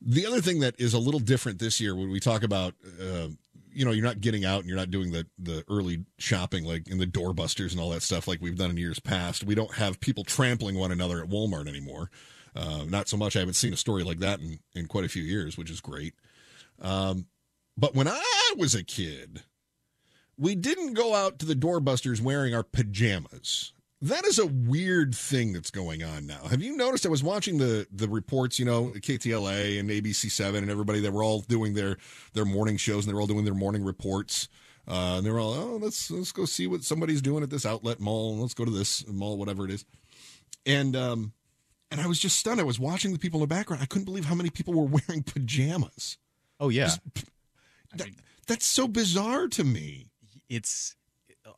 The 0.01 0.27
other 0.27 0.41
thing 0.41 0.61
that 0.61 0.79
is 0.79 0.95
a 0.95 0.99
little 0.99 1.21
different 1.21 1.59
this 1.59 1.81
year 1.81 1.95
when 1.95 2.11
we 2.11 2.21
talk 2.21 2.43
about, 2.43 2.75
uh, 3.01 3.29
you 3.73 3.85
know, 3.85 3.91
you're 3.91 4.05
not 4.05 4.21
getting 4.21 4.45
out 4.45 4.61
and 4.61 4.69
you're 4.69 4.79
not 4.79 4.91
doing 4.91 5.13
the 5.13 5.27
the 5.39 5.65
early 5.69 6.05
shopping 6.19 6.65
like 6.65 6.89
in 6.89 6.99
the 6.99 7.07
doorbusters 7.07 7.73
and 7.73 7.81
all 7.81 7.91
that 7.91 8.03
stuff 8.03 8.27
like 8.27 8.41
we've 8.41 8.57
done 8.57 8.71
in 8.71 8.77
years 8.77 8.99
past. 8.99 9.45
We 9.45 9.55
don't 9.55 9.75
have 9.75 10.01
people 10.01 10.25
trampling 10.25 10.77
one 10.77 10.91
another 10.91 11.23
at 11.23 11.29
Walmart 11.29 11.69
anymore. 11.69 12.11
Uh, 12.57 12.85
not 12.89 13.09
so 13.09 13.17
much. 13.17 13.37
I 13.37 13.41
haven't 13.41 13.55
seen 13.55 13.73
a 13.73 13.77
story 13.77 14.03
like 14.03 14.19
that 14.21 14.41
in 14.41 14.59
in 14.75 14.87
quite 14.87 15.05
a 15.05 15.09
few 15.09 15.23
years, 15.23 15.57
which 15.57 15.71
is 15.71 15.81
great. 15.81 16.15
Um, 16.81 17.27
but 17.77 17.95
when 17.95 18.09
I 18.09 18.55
was 18.57 18.75
a 18.75 18.83
kid, 18.83 19.43
we 20.37 20.55
didn't 20.55 20.95
go 20.95 21.15
out 21.15 21.39
to 21.39 21.47
the 21.47 21.55
doorbusters 21.55 22.21
wearing 22.21 22.55
our 22.55 22.63
pajamas. 22.63 23.73
That 24.03 24.25
is 24.25 24.39
a 24.39 24.47
weird 24.47 25.15
thing 25.15 25.53
that's 25.53 25.71
going 25.71 26.03
on 26.03 26.27
now. 26.27 26.45
Have 26.49 26.63
you 26.63 26.75
noticed? 26.75 27.05
I 27.05 27.11
was 27.11 27.23
watching 27.23 27.59
the 27.59 27.87
the 27.93 28.09
reports, 28.09 28.59
you 28.59 28.65
know, 28.65 28.93
KTLA 28.95 29.79
and 29.79 29.91
ABC 29.91 30.31
Seven 30.31 30.63
and 30.63 30.71
everybody. 30.71 31.01
They 31.01 31.11
were 31.11 31.23
all 31.23 31.43
doing 31.43 31.75
their 31.75 31.99
their 32.33 32.47
morning 32.47 32.79
shows 32.79 33.05
and 33.05 33.11
they 33.11 33.15
were 33.15 33.21
all 33.21 33.27
doing 33.27 33.45
their 33.45 33.55
morning 33.55 33.85
reports. 33.85 34.49
Uh, 34.89 35.17
and 35.19 35.27
they 35.27 35.31
were 35.31 35.39
all, 35.39 35.53
oh, 35.53 35.77
let's 35.77 36.11
let's 36.11 36.33
go 36.33 36.47
see 36.47 36.67
what 36.67 36.83
somebody's 36.83 37.21
doing 37.21 37.43
at 37.43 37.51
this 37.51 37.67
outlet 37.67 38.01
mall. 38.01 38.39
Let's 38.39 38.55
go 38.55 38.65
to 38.65 38.71
this 38.71 39.07
mall, 39.07 39.37
whatever 39.37 39.67
it 39.67 39.71
is. 39.71 39.85
And 40.65 40.97
um, 40.97 41.33
and 41.91 42.01
I 42.01 42.07
was 42.07 42.19
just 42.19 42.39
stunned. 42.39 42.59
I 42.59 42.65
was 42.65 42.81
watching 42.81 43.13
the 43.13 43.19
people 43.19 43.39
in 43.39 43.49
the 43.49 43.55
background. 43.55 43.83
I 43.83 43.87
couldn't 43.87 44.07
believe 44.07 44.25
how 44.25 44.35
many 44.35 44.49
people 44.49 44.73
were 44.73 45.01
wearing 45.09 45.23
pajamas. 45.23 46.17
Oh 46.59 46.71
yeah. 46.71 46.91
That, 47.97 48.09
that's 48.47 48.67
so 48.67 48.89
bizarre 48.89 49.49
to 49.49 49.65
me. 49.65 50.07
It's 50.49 50.97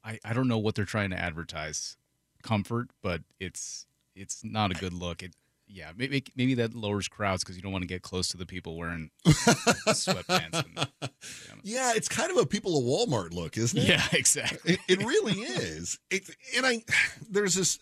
I, 0.04 0.18
I 0.24 0.32
don't 0.32 0.48
know 0.48 0.58
what 0.58 0.74
they're 0.74 0.84
trying 0.84 1.10
to 1.10 1.18
advertise 1.18 1.96
comfort, 2.42 2.90
but 3.02 3.22
it's 3.40 3.86
it's 4.14 4.44
not 4.44 4.70
a 4.70 4.74
good 4.74 4.92
look. 4.92 5.22
It 5.22 5.34
yeah, 5.72 5.92
maybe 5.96 6.24
maybe 6.36 6.54
that 6.54 6.74
lowers 6.74 7.08
crowds 7.08 7.42
because 7.42 7.56
you 7.56 7.62
don't 7.62 7.72
want 7.72 7.82
to 7.82 7.88
get 7.88 8.02
close 8.02 8.28
to 8.28 8.36
the 8.36 8.46
people 8.46 8.76
wearing 8.76 9.10
sweatpants. 9.26 10.64
And, 10.64 11.10
Yeah, 11.62 11.92
it's 11.94 12.08
kind 12.08 12.30
of 12.30 12.36
a 12.36 12.46
people 12.46 12.76
of 12.76 12.84
Walmart 12.84 13.32
look, 13.32 13.56
isn't 13.56 13.78
it? 13.78 13.88
yeah, 13.88 14.02
exactly. 14.12 14.74
It, 14.74 14.80
it 14.88 14.98
really 15.04 15.40
is. 15.40 15.98
It, 16.10 16.28
and 16.56 16.66
I, 16.66 16.82
there's 17.30 17.54
this, 17.54 17.78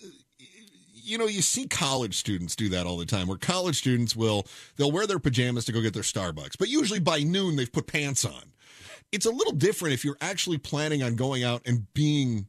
you 0.92 1.18
know, 1.18 1.26
you 1.26 1.42
see 1.42 1.66
college 1.66 2.16
students 2.16 2.54
do 2.54 2.68
that 2.68 2.86
all 2.86 2.96
the 2.96 3.06
time. 3.06 3.26
Where 3.26 3.38
college 3.38 3.78
students 3.78 4.14
will 4.14 4.46
they'll 4.76 4.92
wear 4.92 5.06
their 5.06 5.18
pajamas 5.18 5.64
to 5.64 5.72
go 5.72 5.80
get 5.80 5.94
their 5.94 6.02
Starbucks, 6.02 6.56
but 6.58 6.68
usually 6.68 7.00
by 7.00 7.20
noon 7.20 7.56
they've 7.56 7.72
put 7.72 7.86
pants 7.86 8.24
on. 8.24 8.52
It's 9.10 9.26
a 9.26 9.30
little 9.30 9.54
different 9.54 9.94
if 9.94 10.04
you're 10.04 10.18
actually 10.20 10.58
planning 10.58 11.02
on 11.02 11.16
going 11.16 11.42
out 11.42 11.62
and 11.66 11.92
being 11.94 12.46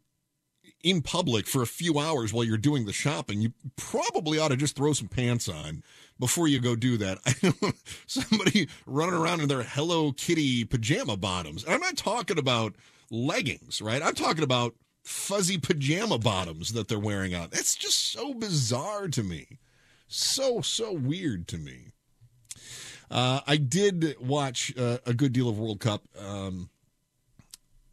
in 0.84 1.02
public 1.02 1.48
for 1.48 1.62
a 1.62 1.68
few 1.68 2.00
hours 2.00 2.34
while 2.34 2.44
you're 2.44 2.58
doing 2.58 2.86
the 2.86 2.94
shopping. 2.94 3.42
You 3.42 3.54
probably 3.76 4.40
ought 4.40 4.50
to 4.50 4.56
just 4.56 4.76
throw 4.76 4.94
some 4.94 5.08
pants 5.08 5.48
on 5.48 5.84
before 6.20 6.48
you 6.48 6.60
go 6.60 6.76
do 6.76 6.98
that. 6.98 7.20
I 7.26 7.34
know 7.62 7.72
somebody 8.08 8.68
running 8.86 9.16
around 9.16 9.42
in 9.42 9.48
their 9.48 9.64
Hello 9.64 10.12
Kitty 10.12 10.66
pajama 10.66 11.18
bottoms. 11.18 11.64
And 11.64 11.74
I'm 11.74 11.82
not 11.82 11.98
talking 11.98 12.38
about 12.38 12.76
leggings, 13.10 13.82
right? 13.82 14.02
I'm 14.02 14.16
talking 14.16 14.44
about 14.44 14.76
fuzzy 15.04 15.58
pajama 15.58 16.18
bottoms 16.18 16.74
that 16.74 16.88
they're 16.88 17.00
wearing 17.00 17.34
out. 17.34 17.50
It's 17.54 17.76
just 17.76 18.12
so 18.12 18.34
bizarre 18.34 19.08
to 19.10 19.24
me. 19.24 19.60
So, 20.08 20.62
so 20.62 20.92
weird 20.92 21.48
to 21.50 21.58
me. 21.58 21.94
Uh, 23.10 23.42
I 23.46 23.58
did 23.58 24.16
watch 24.22 24.74
uh, 24.78 25.00
a 25.06 25.14
good 25.14 25.34
deal 25.34 25.50
of 25.50 25.60
World 25.60 25.80
Cup. 25.80 26.04
Um, 26.18 26.70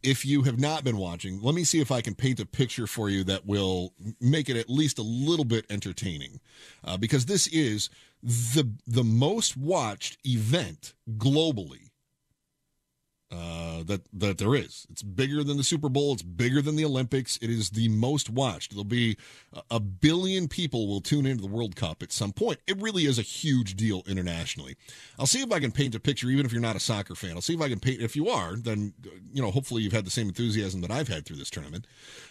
if 0.03 0.25
you 0.25 0.43
have 0.43 0.59
not 0.59 0.83
been 0.83 0.97
watching, 0.97 1.41
let 1.41 1.55
me 1.55 1.63
see 1.63 1.81
if 1.81 1.91
I 1.91 2.01
can 2.01 2.15
paint 2.15 2.39
a 2.39 2.45
picture 2.45 2.87
for 2.87 3.09
you 3.09 3.23
that 3.25 3.45
will 3.45 3.93
make 4.21 4.49
it 4.49 4.57
at 4.57 4.69
least 4.69 4.99
a 4.99 5.03
little 5.03 5.45
bit 5.45 5.65
entertaining, 5.69 6.39
uh, 6.83 6.97
because 6.97 7.25
this 7.25 7.47
is 7.47 7.89
the 8.23 8.69
the 8.85 9.03
most 9.03 9.55
watched 9.57 10.17
event 10.25 10.93
globally 11.17 11.88
uh, 13.31 13.83
that 13.83 14.01
that 14.13 14.37
there 14.39 14.55
is. 14.55 14.87
It's 14.89 15.03
bigger 15.03 15.43
than 15.43 15.57
the 15.57 15.63
Super 15.63 15.89
Bowl. 15.89 16.13
It's 16.13 16.23
bigger 16.23 16.61
than 16.61 16.75
the 16.75 16.85
Olympics. 16.85 17.37
It 17.41 17.49
is 17.49 17.69
the 17.69 17.87
most 17.89 18.29
watched. 18.29 18.71
There'll 18.71 18.83
be 18.83 19.17
a- 19.69 19.79
billion 19.79 20.47
people 20.47 20.87
will 20.87 21.01
tune 21.01 21.25
into 21.25 21.41
the 21.41 21.47
World 21.47 21.75
Cup 21.75 22.01
at 22.01 22.11
some 22.11 22.31
point. 22.31 22.59
It 22.65 22.81
really 22.81 23.05
is 23.05 23.19
a 23.19 23.23
huge 23.23 23.75
deal 23.75 24.03
internationally. 24.07 24.75
I'll 25.17 25.25
see 25.25 25.41
if 25.41 25.51
I 25.51 25.59
can 25.59 25.71
paint 25.71 25.93
a 25.95 25.99
picture, 25.99 26.29
even 26.29 26.45
if 26.45 26.51
you're 26.51 26.61
not 26.61 26.75
a 26.75 26.79
soccer 26.79 27.15
fan. 27.15 27.31
I'll 27.31 27.41
see 27.41 27.53
if 27.53 27.61
I 27.61 27.69
can 27.69 27.79
paint. 27.79 28.01
If 28.01 28.15
you 28.15 28.29
are, 28.29 28.55
then 28.55 28.93
you 29.31 29.41
know 29.41 29.51
hopefully 29.51 29.83
you've 29.83 29.93
had 29.93 30.05
the 30.05 30.11
same 30.11 30.27
enthusiasm 30.27 30.81
that 30.81 30.91
I've 30.91 31.07
had 31.07 31.25
through 31.25 31.37
this 31.37 31.49
tournament. 31.49 31.85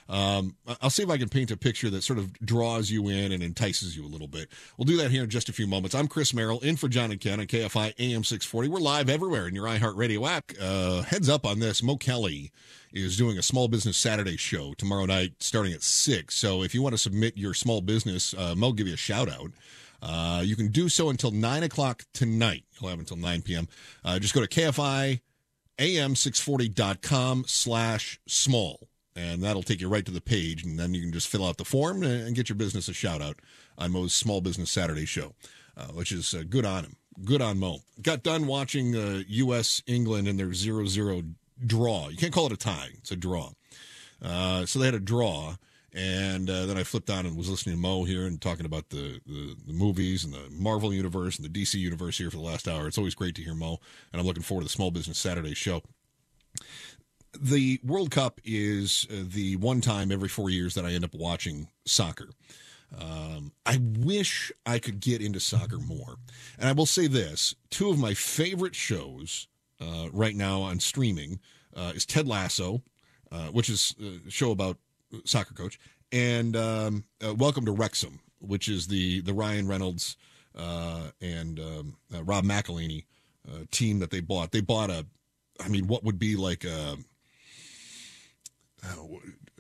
Um, 0.09 0.57
I'll 0.81 0.91
see 0.91 1.03
if 1.03 1.11
I 1.11 1.19
can 1.19 1.29
paint 1.29 1.51
a 1.51 1.57
picture 1.57 1.91
that 1.91 2.03
sort 2.03 2.19
of 2.19 2.33
draws 2.41 2.91
you 2.91 3.09
in 3.09 3.31
and 3.31 3.43
entices 3.43 3.97
you 3.97 4.05
a 4.05 4.09
little 4.09 4.27
bit. 4.27 4.49
We'll 4.77 4.87
do 4.87 4.97
that 4.97 5.11
here 5.11 5.23
in 5.23 5.31
just 5.31 5.49
a 5.49 5.53
few 5.53 5.67
moments. 5.67 5.95
I'm 5.95 6.09
Chris 6.09 6.33
Merrill, 6.33 6.61
in 6.61 6.77
for 6.77 6.89
John 6.89 7.11
and 7.11 7.21
Ken 7.21 7.41
on 7.41 7.47
KFI 7.47 7.95
AM 7.99 8.25
640. 8.25 8.69
We're 8.69 8.79
live 8.81 9.11
everywhere 9.11 9.47
in 9.47 9.55
your 9.55 9.67
iHeartRadio 9.67 10.27
app. 10.29 10.53
Uh, 10.61 10.88
heads 11.03 11.29
up 11.29 11.47
on 11.47 11.59
this, 11.59 11.83
Mo 11.83 11.97
Kelly 11.97 12.53
is 12.93 13.17
doing 13.17 13.39
a 13.39 13.43
small 13.43 13.69
business 13.69 13.97
Saturday 13.97 14.37
show 14.37 14.75
tomorrow 14.75 15.07
night 15.07 15.35
starting 15.41 15.73
at 15.73 15.83
6. 15.83 16.35
So 16.35 16.63
if 16.63 16.75
you 16.75 16.83
want 16.83 16.95
to 16.95 16.99
submit 16.99 17.37
your 17.37 17.55
small 17.55 17.81
business, 17.81 18.35
uh, 18.35 18.55
Mo 18.57 18.69
will 18.69 18.73
give 18.73 18.89
you 18.89 18.95
a 18.95 18.99
shout 18.99 19.29
out. 19.29 19.51
Uh, 20.01 20.43
you 20.45 20.57
can 20.57 20.69
do 20.69 20.89
so 20.89 21.11
until 21.11 21.31
9 21.31 21.63
o'clock 21.63 22.05
tonight. 22.15 22.65
You'll 22.81 22.91
have 22.91 22.99
until 22.99 23.17
9 23.17 23.43
p.m. 23.43 23.69
Uh, 24.05 24.19
just 24.19 24.35
go 24.35 24.41
to 24.41 24.49
KFI 24.49 25.21
am640.com 25.79 27.45
slash 27.47 28.21
small 28.27 28.89
and 29.15 29.43
that'll 29.43 29.63
take 29.63 29.81
you 29.81 29.89
right 29.89 30.05
to 30.05 30.11
the 30.11 30.21
page 30.21 30.65
and 30.65 30.79
then 30.79 30.93
you 30.93 31.01
can 31.01 31.13
just 31.13 31.29
fill 31.29 31.47
out 31.47 31.57
the 31.57 31.65
form 31.65 32.03
and 32.03 32.35
get 32.35 32.49
your 32.49 32.57
business 32.57 32.89
a 32.89 32.93
shout 32.93 33.23
out 33.23 33.39
on 33.79 33.93
mo's 33.93 34.13
small 34.13 34.41
business 34.41 34.71
saturday 34.71 35.05
show 35.05 35.35
uh, 35.77 35.87
which 35.87 36.11
is 36.11 36.35
uh, 36.35 36.43
good 36.49 36.65
on 36.65 36.85
him 36.85 36.97
good 37.25 37.43
on 37.43 37.59
mo 37.59 37.79
got 38.03 38.23
done 38.23 38.47
watching 38.47 38.95
uh, 38.95 39.23
us 39.29 39.83
england 39.87 40.29
in 40.29 40.37
their 40.37 40.49
0-0 40.49 41.35
draw 41.67 42.09
you 42.09 42.17
can't 42.17 42.33
call 42.33 42.47
it 42.47 42.53
a 42.53 42.57
tie 42.57 42.89
it's 42.99 43.11
a 43.11 43.17
draw 43.17 43.51
uh, 44.23 44.67
so 44.67 44.79
they 44.79 44.87
had 44.87 44.95
a 44.95 45.01
draw 45.01 45.55
and 45.95 46.51
uh, 46.51 46.67
then 46.67 46.77
I 46.77 46.85
flipped 46.85 47.09
on 47.11 47.25
and 47.25 47.37
was 47.37 47.49
listening 47.49 47.77
to 47.77 47.81
Mo 47.81 48.05
here 48.05 48.27
and 48.27 48.41
talking 48.41 48.67
about 48.67 48.91
the, 48.91 49.21
the, 49.27 49.57
the 49.67 49.73
movies 49.73 50.25
and 50.25 50.35
the 50.35 50.49
Marvel 50.51 50.93
universe 50.93 51.39
and 51.39 51.45
the 51.45 51.63
DC 51.63 51.75
universe 51.75 52.19
here 52.19 52.31
for 52.31 52.37
the 52.37 52.43
last 52.43 52.69
hour. 52.69 52.87
It's 52.87 52.99
always 52.99 53.15
great 53.15 53.35
to 53.37 53.43
hear 53.43 53.55
Mo, 53.55 53.79
and 54.13 54.21
I'm 54.21 54.27
looking 54.27 54.43
forward 54.43 54.63
to 54.63 54.67
the 54.67 54.73
Small 54.73 54.91
Business 54.91 55.19
Saturday 55.19 55.55
show. 55.55 55.83
The 57.41 57.81
World 57.83 58.11
Cup 58.11 58.41
is 58.45 59.07
uh, 59.11 59.25
the 59.27 59.57
one 59.57 59.81
time 59.81 60.13
every 60.13 60.29
four 60.29 60.51
years 60.51 60.75
that 60.75 60.85
I 60.85 60.93
end 60.93 61.05
up 61.05 61.15
watching 61.15 61.69
soccer. 61.87 62.29
Um, 62.97 63.53
I 63.67 63.79
wish 63.99 64.51
I 64.65 64.79
could 64.79 65.01
get 65.01 65.21
into 65.21 65.41
soccer 65.41 65.79
more. 65.79 66.17
And 66.59 66.69
I 66.69 66.73
will 66.73 66.87
say 66.87 67.07
this 67.07 67.55
two 67.71 67.91
of 67.91 67.99
my 67.99 68.15
favorite 68.15 68.75
shows 68.75 69.49
uh, 69.81 70.09
right 70.13 70.35
now 70.35 70.63
on 70.63 70.81
streaming 70.81 71.41
uh, 71.77 71.93
is 71.95 72.07
Ted 72.07 72.27
Lasso, 72.27 72.83
uh, 73.31 73.49
which 73.49 73.69
is 73.69 73.95
a 74.27 74.31
show 74.31 74.51
about 74.51 74.79
soccer 75.25 75.55
coach, 75.55 75.79
and 76.13 76.57
um, 76.57 77.05
uh, 77.25 77.35
Welcome 77.35 77.65
to 77.67 77.73
Wrexham, 77.73 78.21
which 78.41 78.69
is 78.69 78.87
the 78.87 79.21
the 79.21 79.35
Ryan 79.35 79.69
Reynolds 79.69 80.17
uh, 80.57 81.11
and 81.21 81.61
um, 81.61 81.97
uh, 82.15 82.25
Rob 82.25 82.45
McElhenney 82.45 83.05
uh, 83.49 83.65
team 83.71 83.99
that 84.01 84.11
they 84.11 84.21
bought. 84.21 84.53
They 84.53 84.61
bought 84.61 84.91
a, 84.91 85.07
I 85.61 85.69
mean, 85.69 85.87
what 85.87 86.05
would 86.05 86.19
be 86.19 86.37
like 86.37 86.65
a. 86.65 86.97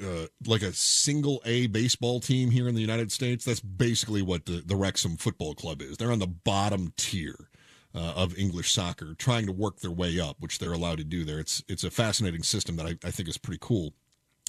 Uh, 0.02 0.26
like 0.46 0.62
a 0.62 0.72
single 0.72 1.42
A 1.44 1.66
baseball 1.66 2.20
team 2.20 2.50
here 2.50 2.68
in 2.68 2.74
the 2.76 2.80
United 2.80 3.10
States. 3.10 3.44
That's 3.44 3.60
basically 3.60 4.22
what 4.22 4.46
the, 4.46 4.62
the 4.64 4.76
Wrexham 4.76 5.16
Football 5.16 5.54
Club 5.54 5.82
is. 5.82 5.96
They're 5.96 6.12
on 6.12 6.20
the 6.20 6.26
bottom 6.26 6.92
tier 6.96 7.48
uh, 7.94 8.12
of 8.14 8.36
English 8.38 8.72
soccer, 8.72 9.14
trying 9.14 9.46
to 9.46 9.52
work 9.52 9.80
their 9.80 9.90
way 9.90 10.20
up, 10.20 10.36
which 10.38 10.58
they're 10.58 10.72
allowed 10.72 10.98
to 10.98 11.04
do 11.04 11.24
there. 11.24 11.40
It's 11.40 11.64
it's 11.68 11.84
a 11.84 11.90
fascinating 11.90 12.42
system 12.42 12.76
that 12.76 12.86
I, 12.86 12.98
I 13.04 13.10
think 13.10 13.28
is 13.28 13.38
pretty 13.38 13.58
cool. 13.60 13.94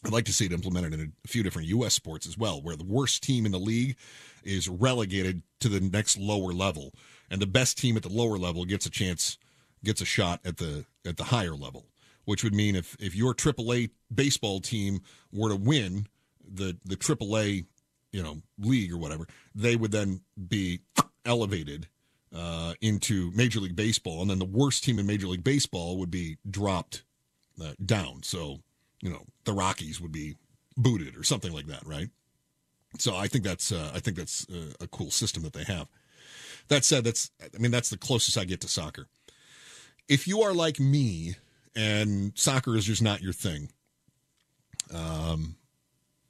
I'd 0.05 0.13
like 0.13 0.25
to 0.25 0.33
see 0.33 0.45
it 0.45 0.53
implemented 0.53 0.93
in 0.93 1.13
a 1.25 1.27
few 1.27 1.43
different 1.43 1.67
U.S. 1.69 1.93
sports 1.93 2.25
as 2.25 2.37
well, 2.37 2.61
where 2.61 2.75
the 2.75 2.85
worst 2.85 3.21
team 3.21 3.45
in 3.45 3.51
the 3.51 3.59
league 3.59 3.97
is 4.43 4.69
relegated 4.69 5.41
to 5.59 5.67
the 5.67 5.81
next 5.81 6.17
lower 6.17 6.53
level, 6.53 6.93
and 7.29 7.41
the 7.41 7.47
best 7.47 7.77
team 7.77 7.97
at 7.97 8.03
the 8.03 8.09
lower 8.09 8.37
level 8.37 8.63
gets 8.65 8.85
a 8.85 8.89
chance, 8.89 9.37
gets 9.83 9.99
a 9.99 10.05
shot 10.05 10.39
at 10.45 10.57
the 10.57 10.85
at 11.05 11.17
the 11.17 11.25
higher 11.25 11.55
level. 11.55 11.85
Which 12.29 12.43
would 12.43 12.53
mean 12.53 12.75
if 12.75 12.95
if 12.99 13.15
your 13.15 13.33
AAA 13.33 13.89
baseball 14.13 14.59
team 14.59 15.01
were 15.33 15.49
to 15.49 15.55
win 15.55 16.05
the 16.47 16.77
the 16.85 16.95
AAA, 16.95 17.65
you 18.11 18.21
know, 18.21 18.37
league 18.59 18.93
or 18.93 18.97
whatever, 18.97 19.25
they 19.55 19.75
would 19.75 19.91
then 19.91 20.21
be 20.47 20.81
elevated 21.25 21.87
uh, 22.31 22.75
into 22.81 23.31
Major 23.31 23.59
League 23.59 23.75
Baseball, 23.75 24.21
and 24.21 24.29
then 24.29 24.37
the 24.37 24.45
worst 24.45 24.83
team 24.83 24.99
in 24.99 25.07
Major 25.07 25.25
League 25.25 25.43
Baseball 25.43 25.97
would 25.97 26.11
be 26.11 26.37
dropped 26.47 27.01
uh, 27.59 27.73
down. 27.83 28.21
So 28.21 28.59
you 29.01 29.09
know 29.09 29.25
the 29.45 29.53
Rockies 29.53 29.99
would 29.99 30.11
be 30.11 30.35
booted 30.77 31.17
or 31.17 31.23
something 31.23 31.51
like 31.51 31.65
that, 31.65 31.83
right? 31.83 32.11
So 32.99 33.15
I 33.15 33.25
think 33.25 33.43
that's 33.43 33.71
uh, 33.71 33.89
I 33.91 33.99
think 33.99 34.15
that's 34.15 34.47
uh, 34.51 34.73
a 34.79 34.85
cool 34.85 35.09
system 35.09 35.41
that 35.41 35.53
they 35.53 35.63
have. 35.63 35.87
That 36.67 36.85
said, 36.85 37.05
that's 37.05 37.31
I 37.41 37.57
mean 37.57 37.71
that's 37.71 37.89
the 37.89 37.97
closest 37.97 38.37
I 38.37 38.45
get 38.45 38.61
to 38.61 38.67
soccer. 38.67 39.07
If 40.07 40.27
you 40.27 40.43
are 40.43 40.53
like 40.53 40.79
me 40.79 41.35
and 41.75 42.31
soccer 42.35 42.75
is 42.75 42.85
just 42.85 43.01
not 43.01 43.21
your 43.21 43.33
thing, 43.33 43.69
um, 44.93 45.55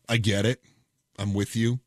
I 0.08 0.17
get 0.17 0.46
it. 0.46 0.62
I'm 1.17 1.34
with 1.34 1.55
you 1.55 1.79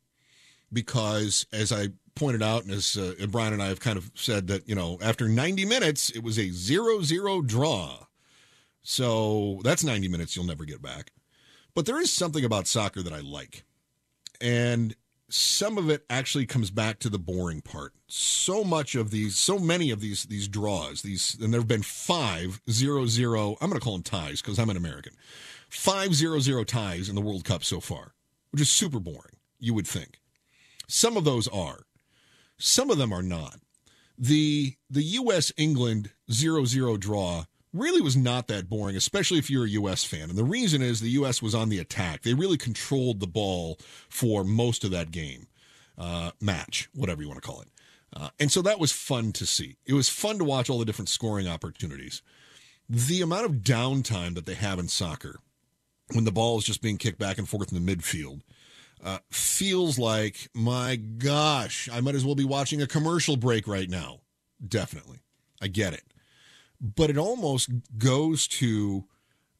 because 0.71 1.45
as 1.51 1.71
I 1.71 1.87
pointed 2.15 2.43
out, 2.43 2.63
and 2.63 2.71
as 2.71 2.95
uh, 2.97 3.13
Brian 3.29 3.53
and 3.53 3.61
I 3.63 3.67
have 3.67 3.79
kind 3.79 3.97
of 3.97 4.11
said 4.15 4.47
that 4.47 4.67
you 4.67 4.75
know 4.75 4.97
after 5.01 5.27
90 5.27 5.65
minutes 5.65 6.09
it 6.09 6.23
was 6.23 6.37
a 6.37 6.49
zero-zero 6.49 7.41
draw. 7.41 8.05
So 8.81 9.61
that's 9.63 9.83
90 9.83 10.09
minutes 10.09 10.35
you'll 10.35 10.45
never 10.45 10.65
get 10.65 10.81
back. 10.81 11.11
But 11.73 11.85
there 11.85 12.01
is 12.01 12.11
something 12.11 12.43
about 12.43 12.67
soccer 12.67 13.01
that 13.01 13.13
I 13.13 13.21
like. 13.21 13.63
And 14.41 14.95
some 15.33 15.79
of 15.79 15.89
it 15.89 16.05
actually 16.11 16.45
comes 16.45 16.69
back 16.69 16.99
to 16.99 17.09
the 17.09 17.17
boring 17.17 17.61
part. 17.61 17.93
So 18.07 18.63
much 18.63 18.93
of 18.93 19.09
these, 19.09 19.35
so 19.35 19.57
many 19.57 19.89
of 19.89 19.99
these 19.99 20.25
these 20.25 20.47
draws, 20.47 21.01
these, 21.01 21.35
and 21.41 21.51
there 21.51 21.59
have 21.59 21.67
been 21.67 21.81
five 21.81 22.61
zero 22.69 23.07
zero. 23.07 23.57
I'm 23.59 23.69
going 23.69 23.79
to 23.79 23.83
call 23.83 23.93
them 23.93 24.03
ties 24.03 24.43
because 24.43 24.59
I'm 24.59 24.69
an 24.69 24.77
American. 24.77 25.13
Five 25.69 26.13
zero 26.13 26.39
zero 26.39 26.63
ties 26.63 27.09
in 27.09 27.15
the 27.15 27.21
World 27.21 27.45
Cup 27.45 27.63
so 27.63 27.79
far, 27.79 28.13
which 28.51 28.61
is 28.61 28.69
super 28.69 28.99
boring. 28.99 29.37
You 29.59 29.73
would 29.73 29.87
think. 29.87 30.19
Some 30.87 31.17
of 31.17 31.23
those 31.23 31.47
are, 31.47 31.87
some 32.59 32.91
of 32.91 32.99
them 32.99 33.11
are 33.11 33.23
not. 33.23 33.59
The 34.15 34.75
the 34.87 35.03
U.S. 35.03 35.51
England 35.57 36.11
zero 36.31 36.63
zero 36.65 36.95
draw 36.95 37.45
really 37.73 38.01
was 38.01 38.15
not 38.15 38.47
that 38.47 38.69
boring, 38.69 38.95
especially 38.95 39.39
if 39.39 39.49
you're 39.49 39.65
a 39.65 39.69
U.S. 39.69 40.03
fan. 40.03 40.29
And 40.29 40.37
the 40.37 40.43
reason 40.43 40.81
is 40.81 40.99
the 40.99 41.09
U.S. 41.11 41.41
was 41.41 41.55
on 41.55 41.69
the 41.69 41.79
attack. 41.79 42.21
They 42.21 42.33
really 42.33 42.57
controlled 42.57 43.19
the 43.19 43.27
ball 43.27 43.79
for 44.09 44.43
most 44.43 44.83
of 44.83 44.91
that 44.91 45.11
game, 45.11 45.47
uh, 45.97 46.31
match, 46.39 46.89
whatever 46.93 47.21
you 47.21 47.27
want 47.27 47.41
to 47.41 47.47
call 47.47 47.61
it. 47.61 47.67
Uh, 48.15 48.29
and 48.39 48.51
so 48.51 48.61
that 48.61 48.79
was 48.79 48.91
fun 48.91 49.31
to 49.33 49.45
see. 49.45 49.77
It 49.85 49.93
was 49.93 50.07
fun 50.07 50.37
to 50.37 50.43
watch 50.43 50.69
all 50.69 50.77
the 50.77 50.85
different 50.85 51.09
scoring 51.09 51.47
opportunities. 51.47 52.21
The 52.87 53.21
amount 53.21 53.45
of 53.45 53.51
downtime 53.63 54.35
that 54.35 54.45
they 54.45 54.53
have 54.53 54.77
in 54.77 54.87
soccer 54.87 55.39
when 56.11 56.25
the 56.25 56.31
ball 56.31 56.59
is 56.59 56.65
just 56.65 56.81
being 56.81 56.97
kicked 56.97 57.17
back 57.17 57.39
and 57.39 57.49
forth 57.49 57.71
in 57.71 57.83
the 57.83 57.95
midfield 57.95 58.41
uh, 59.03 59.17
feels 59.31 59.97
like, 59.97 60.47
my 60.53 60.95
gosh, 60.95 61.89
I 61.91 62.01
might 62.01 62.13
as 62.13 62.23
well 62.23 62.35
be 62.35 62.45
watching 62.45 62.81
a 62.81 62.87
commercial 62.87 63.35
break 63.35 63.67
right 63.67 63.89
now. 63.89 64.19
Definitely. 64.65 65.19
I 65.59 65.67
get 65.67 65.93
it 65.93 66.03
but 66.83 67.09
it 67.09 67.17
almost 67.17 67.69
goes 67.97 68.45
to 68.45 69.05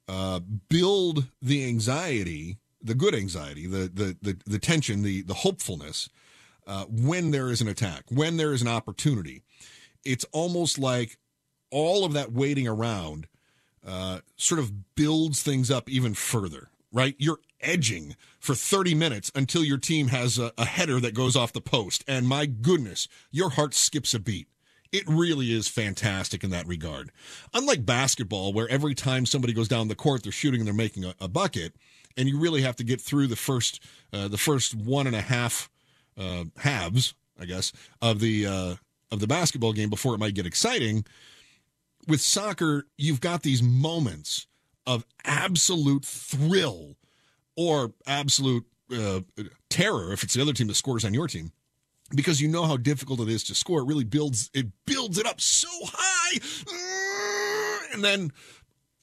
uh, 0.09 0.41
build 0.67 1.27
the 1.41 1.65
anxiety, 1.65 2.57
the 2.81 2.93
good 2.93 3.15
anxiety, 3.15 3.65
the 3.65 3.89
the 3.91 4.17
the, 4.21 4.37
the 4.45 4.59
tension, 4.59 5.01
the 5.01 5.21
the 5.21 5.33
hopefulness 5.33 6.09
uh, 6.67 6.85
when 6.85 7.31
there 7.31 7.49
is 7.49 7.61
an 7.61 7.69
attack, 7.69 8.03
when 8.09 8.35
there 8.37 8.51
is 8.51 8.61
an 8.61 8.67
opportunity. 8.67 9.41
It's 10.03 10.25
almost 10.33 10.77
like 10.77 11.17
all 11.71 12.03
of 12.03 12.11
that 12.13 12.33
waiting 12.33 12.67
around 12.67 13.27
uh, 13.87 14.19
sort 14.35 14.59
of 14.59 14.95
builds 14.95 15.41
things 15.41 15.71
up 15.71 15.89
even 15.89 16.13
further. 16.13 16.69
Right, 16.91 17.15
you're 17.17 17.39
edging 17.59 18.15
for 18.39 18.53
30 18.53 18.93
minutes 18.93 19.31
until 19.33 19.63
your 19.63 19.79
team 19.79 20.09
has 20.09 20.37
a, 20.37 20.51
a 20.59 20.65
header 20.65 20.99
that 20.99 21.15
goes 21.15 21.35
off 21.35 21.51
the 21.51 21.59
post, 21.61 22.03
and 22.07 22.27
my 22.27 22.45
goodness, 22.45 23.07
your 23.31 23.51
heart 23.51 23.73
skips 23.73 24.13
a 24.13 24.19
beat 24.19 24.47
it 24.93 25.03
really 25.07 25.51
is 25.51 25.67
fantastic 25.67 26.43
in 26.43 26.51
that 26.51 26.67
regard. 26.67 27.11
Unlike 27.53 27.85
basketball, 27.85 28.53
where 28.53 28.69
every 28.69 28.93
time 28.93 29.25
somebody 29.25 29.51
goes 29.51 29.67
down 29.67 29.87
the 29.87 29.95
court, 29.95 30.21
they're 30.21 30.31
shooting 30.31 30.61
and 30.61 30.67
they're 30.67 30.73
making 30.73 31.03
a, 31.03 31.15
a 31.19 31.27
bucket, 31.27 31.73
and 32.15 32.29
you 32.29 32.39
really 32.39 32.61
have 32.61 32.75
to 32.75 32.83
get 32.83 33.01
through 33.01 33.27
the 33.27 33.35
first 33.35 33.83
uh, 34.13 34.27
the 34.27 34.37
first 34.37 34.75
one 34.75 35.07
and 35.07 35.15
a 35.15 35.21
half 35.21 35.69
uh, 36.17 36.43
halves, 36.57 37.15
I 37.39 37.45
guess, 37.45 37.73
of 38.01 38.19
the 38.19 38.45
uh, 38.45 38.75
of 39.11 39.19
the 39.19 39.27
basketball 39.27 39.73
game 39.73 39.89
before 39.89 40.13
it 40.13 40.19
might 40.19 40.35
get 40.35 40.45
exciting. 40.45 41.05
With 42.07 42.21
soccer, 42.21 42.85
you've 42.97 43.21
got 43.21 43.41
these 43.41 43.63
moments 43.63 44.45
of 44.85 45.05
absolute 45.25 46.05
thrill 46.05 46.97
or 47.55 47.93
absolute 48.05 48.65
uh, 48.95 49.21
terror 49.69 50.13
if 50.13 50.21
it's 50.21 50.35
the 50.35 50.41
other 50.41 50.53
team 50.53 50.67
that 50.67 50.75
scores 50.75 51.03
on 51.03 51.13
your 51.13 51.27
team 51.27 51.51
because 52.13 52.41
you 52.41 52.47
know 52.47 52.65
how 52.65 52.77
difficult 52.77 53.19
it 53.19 53.29
is 53.29 53.43
to 53.45 53.55
score. 53.55 53.81
It 53.81 53.87
really 53.87 54.03
builds 54.03 54.49
it 54.53 54.67
builds 54.85 55.17
it 55.17 55.25
up 55.25 55.41
so 55.41 55.67
high, 55.83 56.39
and 57.93 58.03
then 58.03 58.31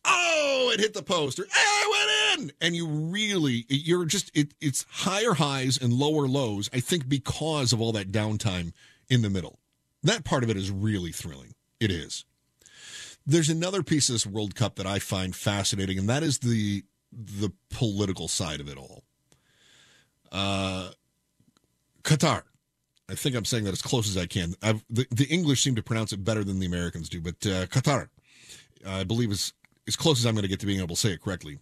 oh, 0.05 0.71
it 0.75 0.81
hit 0.81 0.95
the 0.95 1.03
post 1.03 1.39
or 1.39 1.47
oh, 1.55 2.29
it 2.37 2.39
went 2.39 2.51
in, 2.51 2.53
and 2.61 2.77
you 2.77 2.87
really 2.87 3.67
you're 3.69 4.05
just 4.05 4.31
it, 4.35 4.55
it's 4.61 4.87
higher 4.91 5.35
highs 5.35 5.79
and 5.79 5.93
lower 5.93 6.27
lows. 6.27 6.71
I 6.73 6.81
think 6.81 7.09
because 7.09 7.73
of 7.73 7.81
all 7.81 7.93
that 7.93 8.13
downtime 8.13 8.73
in 9.09 9.23
the 9.23 9.31
middle, 9.31 9.59
that 10.03 10.25
part 10.25 10.45
of 10.45 10.51
it 10.51 10.57
is 10.57 10.71
really 10.71 11.13
thrilling. 11.13 11.55
It 11.79 11.91
is. 11.91 12.25
There's 13.27 13.51
another 13.51 13.83
piece 13.83 14.09
of 14.09 14.15
this 14.15 14.27
World 14.27 14.55
Cup 14.55 14.77
that 14.77 14.87
I 14.87 14.99
find 14.99 15.35
fascinating, 15.35 15.99
and 15.99 16.09
that 16.09 16.23
is 16.23 16.39
the 16.39 16.85
the 17.13 17.53
political 17.71 18.29
side 18.29 18.61
of 18.61 18.69
it 18.69 18.77
all. 18.77 19.03
Uh, 20.31 20.91
Qatar 22.05 22.43
I 23.11 23.15
think 23.15 23.35
I'm 23.35 23.45
saying 23.45 23.65
that 23.65 23.73
as 23.73 23.83
close 23.83 24.09
as 24.09 24.17
I 24.17 24.27
can. 24.27 24.55
The, 24.61 25.07
the, 25.11 25.27
English 25.29 25.63
seem 25.63 25.75
to 25.75 25.83
pronounce 25.83 26.13
it 26.13 26.25
better 26.25 26.45
than 26.45 26.61
the 26.61 26.67
Americans 26.67 27.09
do, 27.09 27.21
but 27.21 27.35
uh, 27.45 27.67
Qatar, 27.67 28.09
I 28.87 29.03
believe, 29.03 29.33
is 29.33 29.53
as 29.89 29.97
close 29.97 30.21
as 30.21 30.27
I'm 30.27 30.35
going 30.35 30.43
to 30.43 30.49
get 30.49 30.61
to 30.61 30.67
being 30.67 30.79
able 30.79 30.95
to 30.95 31.01
say 31.01 31.11
it 31.11 31.21
correctly. 31.21 31.59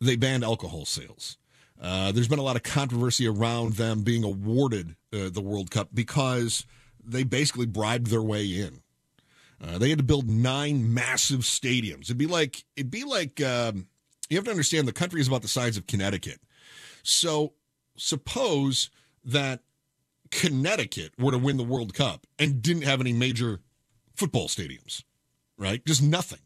They 0.00 0.16
banned 0.16 0.44
alcohol 0.44 0.84
sales. 0.84 1.38
Uh, 1.80 2.12
there's 2.12 2.28
been 2.28 2.38
a 2.38 2.42
lot 2.42 2.56
of 2.56 2.62
controversy 2.62 3.26
around 3.26 3.74
them 3.74 4.02
being 4.02 4.22
awarded 4.22 4.96
uh, 5.12 5.30
the 5.30 5.40
World 5.40 5.70
Cup 5.70 5.88
because 5.94 6.66
they 7.02 7.24
basically 7.24 7.66
bribed 7.66 8.08
their 8.08 8.22
way 8.22 8.44
in. 8.44 8.82
Uh, 9.60 9.78
they 9.78 9.88
had 9.88 9.98
to 9.98 10.04
build 10.04 10.28
nine 10.28 10.92
massive 10.92 11.40
stadiums. 11.40 12.02
It'd 12.02 12.18
be 12.18 12.26
like 12.26 12.64
it'd 12.76 12.90
be 12.90 13.04
like 13.04 13.40
um, 13.40 13.86
you 14.28 14.36
have 14.36 14.44
to 14.44 14.50
understand 14.50 14.86
the 14.86 14.92
country 14.92 15.20
is 15.20 15.28
about 15.28 15.42
the 15.42 15.48
size 15.48 15.76
of 15.76 15.86
Connecticut. 15.86 16.40
So 17.02 17.54
suppose 17.96 18.90
that 19.24 19.60
Connecticut 20.32 21.12
were 21.18 21.30
to 21.30 21.38
win 21.38 21.58
the 21.58 21.62
World 21.62 21.94
Cup 21.94 22.26
and 22.38 22.62
didn't 22.62 22.82
have 22.82 23.00
any 23.00 23.12
major 23.12 23.60
football 24.16 24.48
stadiums, 24.48 25.04
right? 25.56 25.84
Just 25.86 26.02
nothing. 26.02 26.40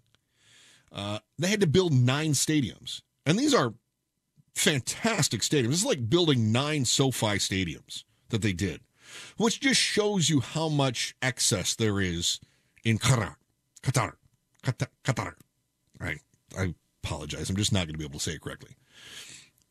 Uh, 0.93 1.21
they 1.39 1.49
had 1.49 1.61
to 1.61 1.67
build 1.67 1.93
nine 1.95 2.33
stadiums. 2.33 3.01
And 3.25 3.39
these 3.39 3.55
are 3.55 3.75
fantastic 4.55 5.41
stadiums. 5.41 5.73
It's 5.73 5.85
like 5.85 6.11
building 6.11 6.53
nine 6.53 6.85
SoFi 6.85 7.39
stadiums 7.39 8.05
that 8.31 8.43
they 8.43 8.53
did, 8.53 8.81
which 9.37 9.61
just 9.61 9.81
shows 9.81 10.29
you 10.29 10.41
how 10.41 10.69
much 10.69 11.15
excess 11.23 11.75
there 11.75 12.01
is 12.01 12.41
in 12.85 12.99
Qatar. 12.99 13.37
Qatar. 13.83 14.15
Qatar. 14.63 14.89
Qatar. 15.05 15.35
Right. 16.01 16.19
I 16.59 16.75
apologize. 17.05 17.49
I'm 17.51 17.57
just 17.57 17.73
not 17.73 17.87
going 17.87 17.95
to 17.95 17.99
be 17.99 18.05
able 18.05 18.19
to 18.19 18.25
say 18.25 18.33
it 18.33 18.41
correctly. 18.41 18.77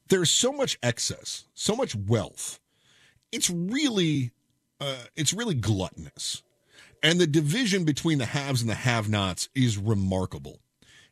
There's 0.07 0.31
so 0.31 0.53
much 0.53 0.77
excess, 0.81 1.45
so 1.53 1.75
much 1.75 1.95
wealth 1.95 2.59
it's 3.31 3.49
really 3.49 4.31
uh, 4.79 5.03
it's 5.15 5.33
really 5.33 5.55
gluttonous. 5.55 6.43
And 7.03 7.19
the 7.19 7.27
division 7.27 7.83
between 7.83 8.17
the 8.17 8.25
haves 8.25 8.61
and 8.61 8.69
the 8.69 8.75
have 8.75 9.09
nots 9.09 9.49
is 9.53 9.77
remarkable. 9.77 10.59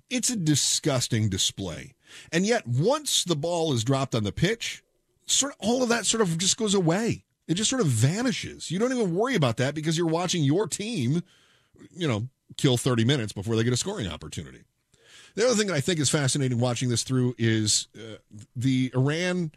It's 0.10 0.30
a 0.30 0.36
disgusting 0.36 1.30
display. 1.30 1.94
And 2.32 2.46
yet, 2.46 2.68
once 2.68 3.24
the 3.24 3.36
ball 3.36 3.74
is 3.74 3.84
dropped 3.84 4.16
on 4.16 4.24
the 4.24 4.32
pitch, 4.32 4.84
sort 5.26 5.54
of 5.54 5.58
all 5.60 5.84
of 5.84 5.90
that 5.90 6.06
sort 6.06 6.22
of 6.22 6.38
just 6.38 6.58
goes 6.58 6.74
away. 6.74 7.26
It 7.48 7.56
just 7.56 7.70
sort 7.70 7.82
of 7.82 7.88
vanishes. 7.88 8.72
You 8.72 8.80
don't 8.80 8.94
even 8.94 9.16
worry 9.16 9.36
about 9.36 9.58
that 9.58 9.76
because 9.76 9.98
you're 9.98 10.08
watching 10.08 10.44
your 10.44 10.68
team, 10.68 11.24
you 11.96 12.08
know, 12.08 12.28
kill 12.58 12.78
30 12.78 13.06
minutes 13.06 13.34
before 13.34 13.56
they 13.56 13.64
get 13.64 13.74
a 13.74 13.78
scoring 13.78 14.08
opportunity. 14.08 14.64
The 15.36 15.46
other 15.46 15.56
thing 15.56 15.68
that 15.68 15.76
I 15.76 15.82
think 15.82 16.00
is 16.00 16.10
fascinating 16.10 16.60
watching 16.60 16.90
this 16.90 17.04
through 17.04 17.36
is 17.38 17.88
uh, 17.98 18.18
the 18.56 18.92
Iran 18.96 19.52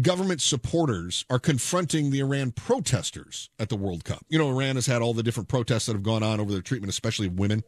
government 0.00 0.40
supporters 0.40 1.24
are 1.30 1.38
confronting 1.38 2.10
the 2.10 2.20
Iran 2.20 2.52
protesters 2.52 3.50
at 3.58 3.68
the 3.68 3.76
World 3.76 4.04
Cup. 4.04 4.24
You 4.28 4.38
know, 4.38 4.48
Iran 4.50 4.76
has 4.76 4.86
had 4.86 5.02
all 5.02 5.14
the 5.14 5.22
different 5.22 5.48
protests 5.48 5.86
that 5.86 5.92
have 5.92 6.02
gone 6.02 6.22
on 6.22 6.40
over 6.40 6.52
their 6.52 6.62
treatment, 6.62 6.90
especially 6.90 7.26
of 7.26 7.38
women. 7.38 7.64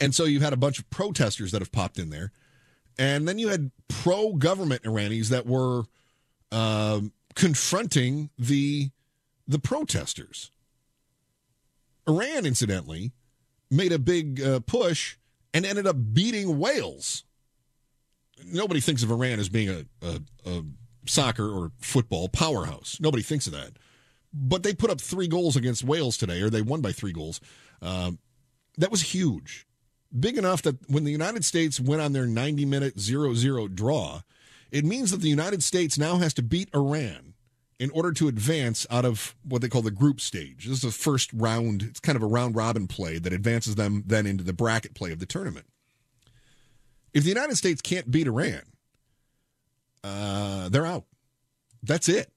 And 0.00 0.14
so 0.14 0.24
you've 0.24 0.42
had 0.42 0.52
a 0.52 0.58
bunch 0.58 0.78
of 0.78 0.88
protesters 0.90 1.52
that 1.52 1.60
have 1.60 1.72
popped 1.72 1.98
in 1.98 2.10
there. 2.10 2.32
And 2.98 3.26
then 3.26 3.38
you 3.38 3.48
had 3.48 3.70
pro 3.88 4.34
government 4.34 4.82
Iranis 4.82 5.28
that 5.28 5.46
were 5.46 5.84
um, 6.50 7.12
confronting 7.34 8.30
the 8.38 8.90
the 9.46 9.58
protesters. 9.58 10.50
Iran, 12.06 12.46
incidentally, 12.46 13.12
made 13.70 13.92
a 13.92 13.98
big 13.98 14.40
uh, 14.40 14.60
push 14.60 15.16
and 15.54 15.64
ended 15.66 15.86
up 15.86 15.96
beating 16.12 16.58
Wales. 16.58 17.24
Nobody 18.44 18.80
thinks 18.80 19.02
of 19.02 19.10
Iran 19.10 19.38
as 19.38 19.48
being 19.48 19.68
a, 19.68 19.84
a, 20.06 20.20
a 20.46 20.62
soccer 21.06 21.48
or 21.48 21.72
football 21.78 22.28
powerhouse. 22.28 22.98
Nobody 23.00 23.22
thinks 23.22 23.46
of 23.46 23.52
that. 23.52 23.72
But 24.32 24.62
they 24.62 24.74
put 24.74 24.90
up 24.90 25.00
three 25.00 25.28
goals 25.28 25.56
against 25.56 25.84
Wales 25.84 26.16
today, 26.16 26.40
or 26.40 26.48
they 26.48 26.62
won 26.62 26.80
by 26.80 26.92
three 26.92 27.12
goals. 27.12 27.40
Um, 27.82 28.18
that 28.78 28.90
was 28.90 29.02
huge. 29.02 29.66
Big 30.18 30.38
enough 30.38 30.62
that 30.62 30.90
when 30.90 31.04
the 31.04 31.12
United 31.12 31.44
States 31.44 31.80
went 31.80 32.02
on 32.02 32.12
their 32.12 32.26
90 32.26 32.64
minute 32.64 32.98
0 32.98 33.34
0 33.34 33.68
draw, 33.68 34.20
it 34.70 34.84
means 34.84 35.10
that 35.10 35.20
the 35.20 35.28
United 35.28 35.62
States 35.62 35.98
now 35.98 36.16
has 36.16 36.32
to 36.34 36.42
beat 36.42 36.74
Iran 36.74 37.34
in 37.78 37.90
order 37.90 38.12
to 38.12 38.28
advance 38.28 38.86
out 38.90 39.04
of 39.04 39.34
what 39.42 39.60
they 39.60 39.68
call 39.68 39.82
the 39.82 39.90
group 39.90 40.20
stage. 40.20 40.66
This 40.66 40.76
is 40.76 40.82
the 40.82 40.90
first 40.90 41.32
round, 41.32 41.82
it's 41.82 42.00
kind 42.00 42.16
of 42.16 42.22
a 42.22 42.26
round 42.26 42.54
robin 42.54 42.86
play 42.86 43.18
that 43.18 43.32
advances 43.32 43.74
them 43.74 44.04
then 44.06 44.26
into 44.26 44.44
the 44.44 44.52
bracket 44.52 44.94
play 44.94 45.12
of 45.12 45.18
the 45.18 45.26
tournament. 45.26 45.66
If 47.12 47.24
the 47.24 47.28
United 47.28 47.56
States 47.56 47.82
can't 47.82 48.10
beat 48.10 48.26
Iran, 48.26 48.62
uh, 50.04 50.68
they're 50.68 50.86
out. 50.86 51.04
That's 51.82 52.08
it. 52.08 52.30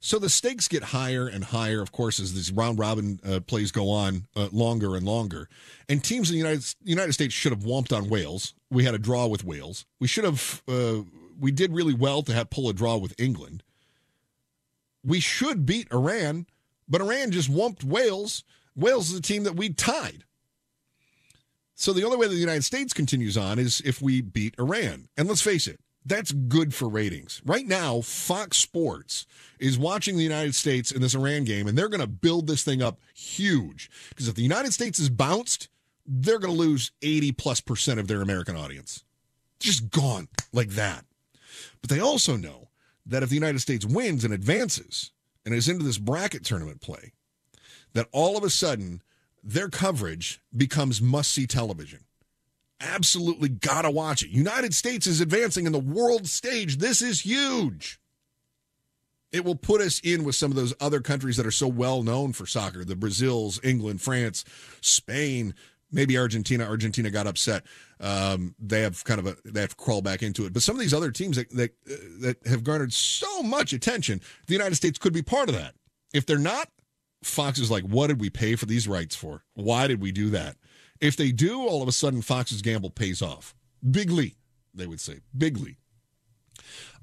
So 0.00 0.18
the 0.18 0.30
stakes 0.30 0.68
get 0.68 0.84
higher 0.84 1.26
and 1.26 1.42
higher, 1.42 1.82
of 1.82 1.90
course, 1.90 2.20
as 2.20 2.32
these 2.32 2.52
round 2.52 2.78
robin 2.78 3.18
uh, 3.28 3.40
plays 3.40 3.72
go 3.72 3.90
on 3.90 4.26
uh, 4.36 4.48
longer 4.52 4.94
and 4.94 5.04
longer. 5.04 5.48
And 5.88 6.02
teams 6.02 6.30
in 6.30 6.34
the 6.34 6.38
United, 6.38 6.64
United 6.84 7.12
States 7.14 7.34
should 7.34 7.52
have 7.52 7.64
whomped 7.64 7.96
on 7.96 8.08
Wales. 8.08 8.54
We 8.70 8.84
had 8.84 8.94
a 8.94 8.98
draw 8.98 9.26
with 9.26 9.44
Wales. 9.44 9.86
We 9.98 10.06
should 10.06 10.24
have, 10.24 10.62
uh, 10.68 10.98
we 11.38 11.50
did 11.50 11.72
really 11.72 11.94
well 11.94 12.22
to 12.22 12.32
have 12.32 12.50
pull 12.50 12.68
a 12.68 12.72
draw 12.72 12.96
with 12.96 13.18
England. 13.18 13.64
We 15.04 15.18
should 15.18 15.66
beat 15.66 15.90
Iran, 15.92 16.46
but 16.88 17.00
Iran 17.00 17.32
just 17.32 17.50
whomped 17.50 17.82
Wales. 17.82 18.44
Wales 18.76 19.10
is 19.10 19.18
a 19.18 19.22
team 19.22 19.42
that 19.44 19.56
we 19.56 19.70
tied. 19.70 20.24
So 21.74 21.92
the 21.92 22.04
only 22.04 22.16
way 22.16 22.26
that 22.26 22.34
the 22.34 22.40
United 22.40 22.64
States 22.64 22.92
continues 22.92 23.36
on 23.36 23.58
is 23.58 23.80
if 23.84 24.00
we 24.00 24.20
beat 24.20 24.54
Iran. 24.58 25.08
And 25.16 25.28
let's 25.28 25.42
face 25.42 25.66
it, 25.66 25.80
that's 26.08 26.32
good 26.32 26.74
for 26.74 26.88
ratings. 26.88 27.42
Right 27.44 27.66
now, 27.66 28.00
Fox 28.00 28.56
Sports 28.56 29.26
is 29.58 29.78
watching 29.78 30.16
the 30.16 30.22
United 30.22 30.54
States 30.54 30.90
in 30.90 31.02
this 31.02 31.14
Iran 31.14 31.44
game, 31.44 31.66
and 31.66 31.76
they're 31.76 31.88
going 31.88 32.00
to 32.00 32.06
build 32.06 32.46
this 32.46 32.64
thing 32.64 32.82
up 32.82 32.98
huge. 33.14 33.90
Because 34.08 34.28
if 34.28 34.34
the 34.34 34.42
United 34.42 34.72
States 34.72 34.98
is 34.98 35.10
bounced, 35.10 35.68
they're 36.06 36.38
going 36.38 36.54
to 36.54 36.58
lose 36.58 36.92
80 37.02 37.32
plus 37.32 37.60
percent 37.60 38.00
of 38.00 38.08
their 38.08 38.22
American 38.22 38.56
audience. 38.56 39.04
Just 39.60 39.90
gone 39.90 40.28
like 40.52 40.70
that. 40.70 41.04
But 41.80 41.90
they 41.90 42.00
also 42.00 42.36
know 42.36 42.68
that 43.04 43.22
if 43.22 43.28
the 43.28 43.34
United 43.34 43.60
States 43.60 43.84
wins 43.84 44.24
and 44.24 44.32
advances 44.32 45.12
and 45.44 45.54
is 45.54 45.68
into 45.68 45.84
this 45.84 45.98
bracket 45.98 46.44
tournament 46.44 46.80
play, 46.80 47.12
that 47.92 48.08
all 48.12 48.36
of 48.36 48.44
a 48.44 48.50
sudden 48.50 49.02
their 49.42 49.68
coverage 49.68 50.40
becomes 50.56 51.00
must 51.02 51.30
see 51.30 51.46
television 51.46 52.00
absolutely 52.80 53.48
gotta 53.48 53.90
watch 53.90 54.22
it. 54.22 54.30
United 54.30 54.74
States 54.74 55.06
is 55.06 55.20
advancing 55.20 55.66
in 55.66 55.72
the 55.72 55.78
world 55.78 56.26
stage. 56.26 56.78
This 56.78 57.02
is 57.02 57.20
huge. 57.20 58.00
It 59.30 59.44
will 59.44 59.56
put 59.56 59.80
us 59.80 60.00
in 60.00 60.24
with 60.24 60.36
some 60.36 60.50
of 60.50 60.56
those 60.56 60.72
other 60.80 61.00
countries 61.00 61.36
that 61.36 61.46
are 61.46 61.50
so 61.50 61.68
well 61.68 62.02
known 62.02 62.32
for 62.32 62.46
soccer 62.46 62.84
the 62.84 62.96
Brazils, 62.96 63.60
England, 63.62 64.00
France, 64.00 64.44
Spain, 64.80 65.54
maybe 65.90 66.16
Argentina. 66.16 66.64
Argentina 66.64 67.10
got 67.10 67.26
upset. 67.26 67.64
Um, 68.00 68.54
they 68.58 68.82
have 68.82 69.04
kind 69.04 69.20
of 69.20 69.26
a 69.26 69.36
they 69.44 69.60
have 69.60 69.70
to 69.70 69.76
crawl 69.76 70.00
back 70.00 70.22
into 70.22 70.46
it. 70.46 70.52
But 70.52 70.62
some 70.62 70.76
of 70.76 70.80
these 70.80 70.94
other 70.94 71.10
teams 71.10 71.36
that 71.36 71.50
that, 71.50 71.70
uh, 71.90 71.94
that 72.20 72.46
have 72.46 72.64
garnered 72.64 72.92
so 72.92 73.42
much 73.42 73.72
attention, 73.72 74.20
the 74.46 74.54
United 74.54 74.76
States 74.76 74.98
could 74.98 75.12
be 75.12 75.22
part 75.22 75.48
of 75.48 75.54
that. 75.54 75.74
If 76.14 76.24
they're 76.24 76.38
not, 76.38 76.70
Fox 77.22 77.58
is 77.58 77.70
like, 77.70 77.84
what 77.84 78.06
did 78.06 78.20
we 78.20 78.30
pay 78.30 78.56
for 78.56 78.66
these 78.66 78.88
rights 78.88 79.14
for? 79.14 79.44
Why 79.54 79.86
did 79.86 80.00
we 80.00 80.12
do 80.12 80.30
that? 80.30 80.56
If 81.00 81.16
they 81.16 81.32
do, 81.32 81.60
all 81.62 81.82
of 81.82 81.88
a 81.88 81.92
sudden 81.92 82.22
Fox's 82.22 82.62
gamble 82.62 82.90
pays 82.90 83.22
off. 83.22 83.54
Bigly, 83.88 84.34
they 84.74 84.86
would 84.86 85.00
say. 85.00 85.20
Bigly. 85.36 85.76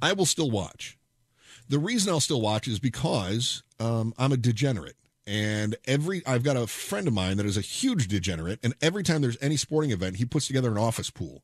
I 0.02 0.14
will 0.14 0.26
still 0.26 0.52
watch. 0.52 0.98
The 1.70 1.80
reason 1.80 2.12
I'll 2.12 2.20
still 2.20 2.42
watch 2.42 2.68
is 2.68 2.80
because 2.80 3.64
um, 3.80 4.14
I'm 4.18 4.32
a 4.32 4.38
degenerate. 4.38 4.98
And 5.28 5.76
every 5.86 6.22
I've 6.28 6.44
got 6.44 6.56
a 6.56 6.68
friend 6.68 7.08
of 7.08 7.14
mine 7.14 7.38
that 7.38 7.48
is 7.48 7.58
a 7.58 7.62
huge 7.62 8.08
degenerate, 8.08 8.60
and 8.62 8.76
every 8.80 9.02
time 9.02 9.22
there's 9.22 9.42
any 9.42 9.58
sporting 9.58 9.90
event, 9.90 10.18
he 10.18 10.26
puts 10.26 10.46
together 10.46 10.70
an 10.70 10.78
office 10.78 11.10
pool. 11.10 11.42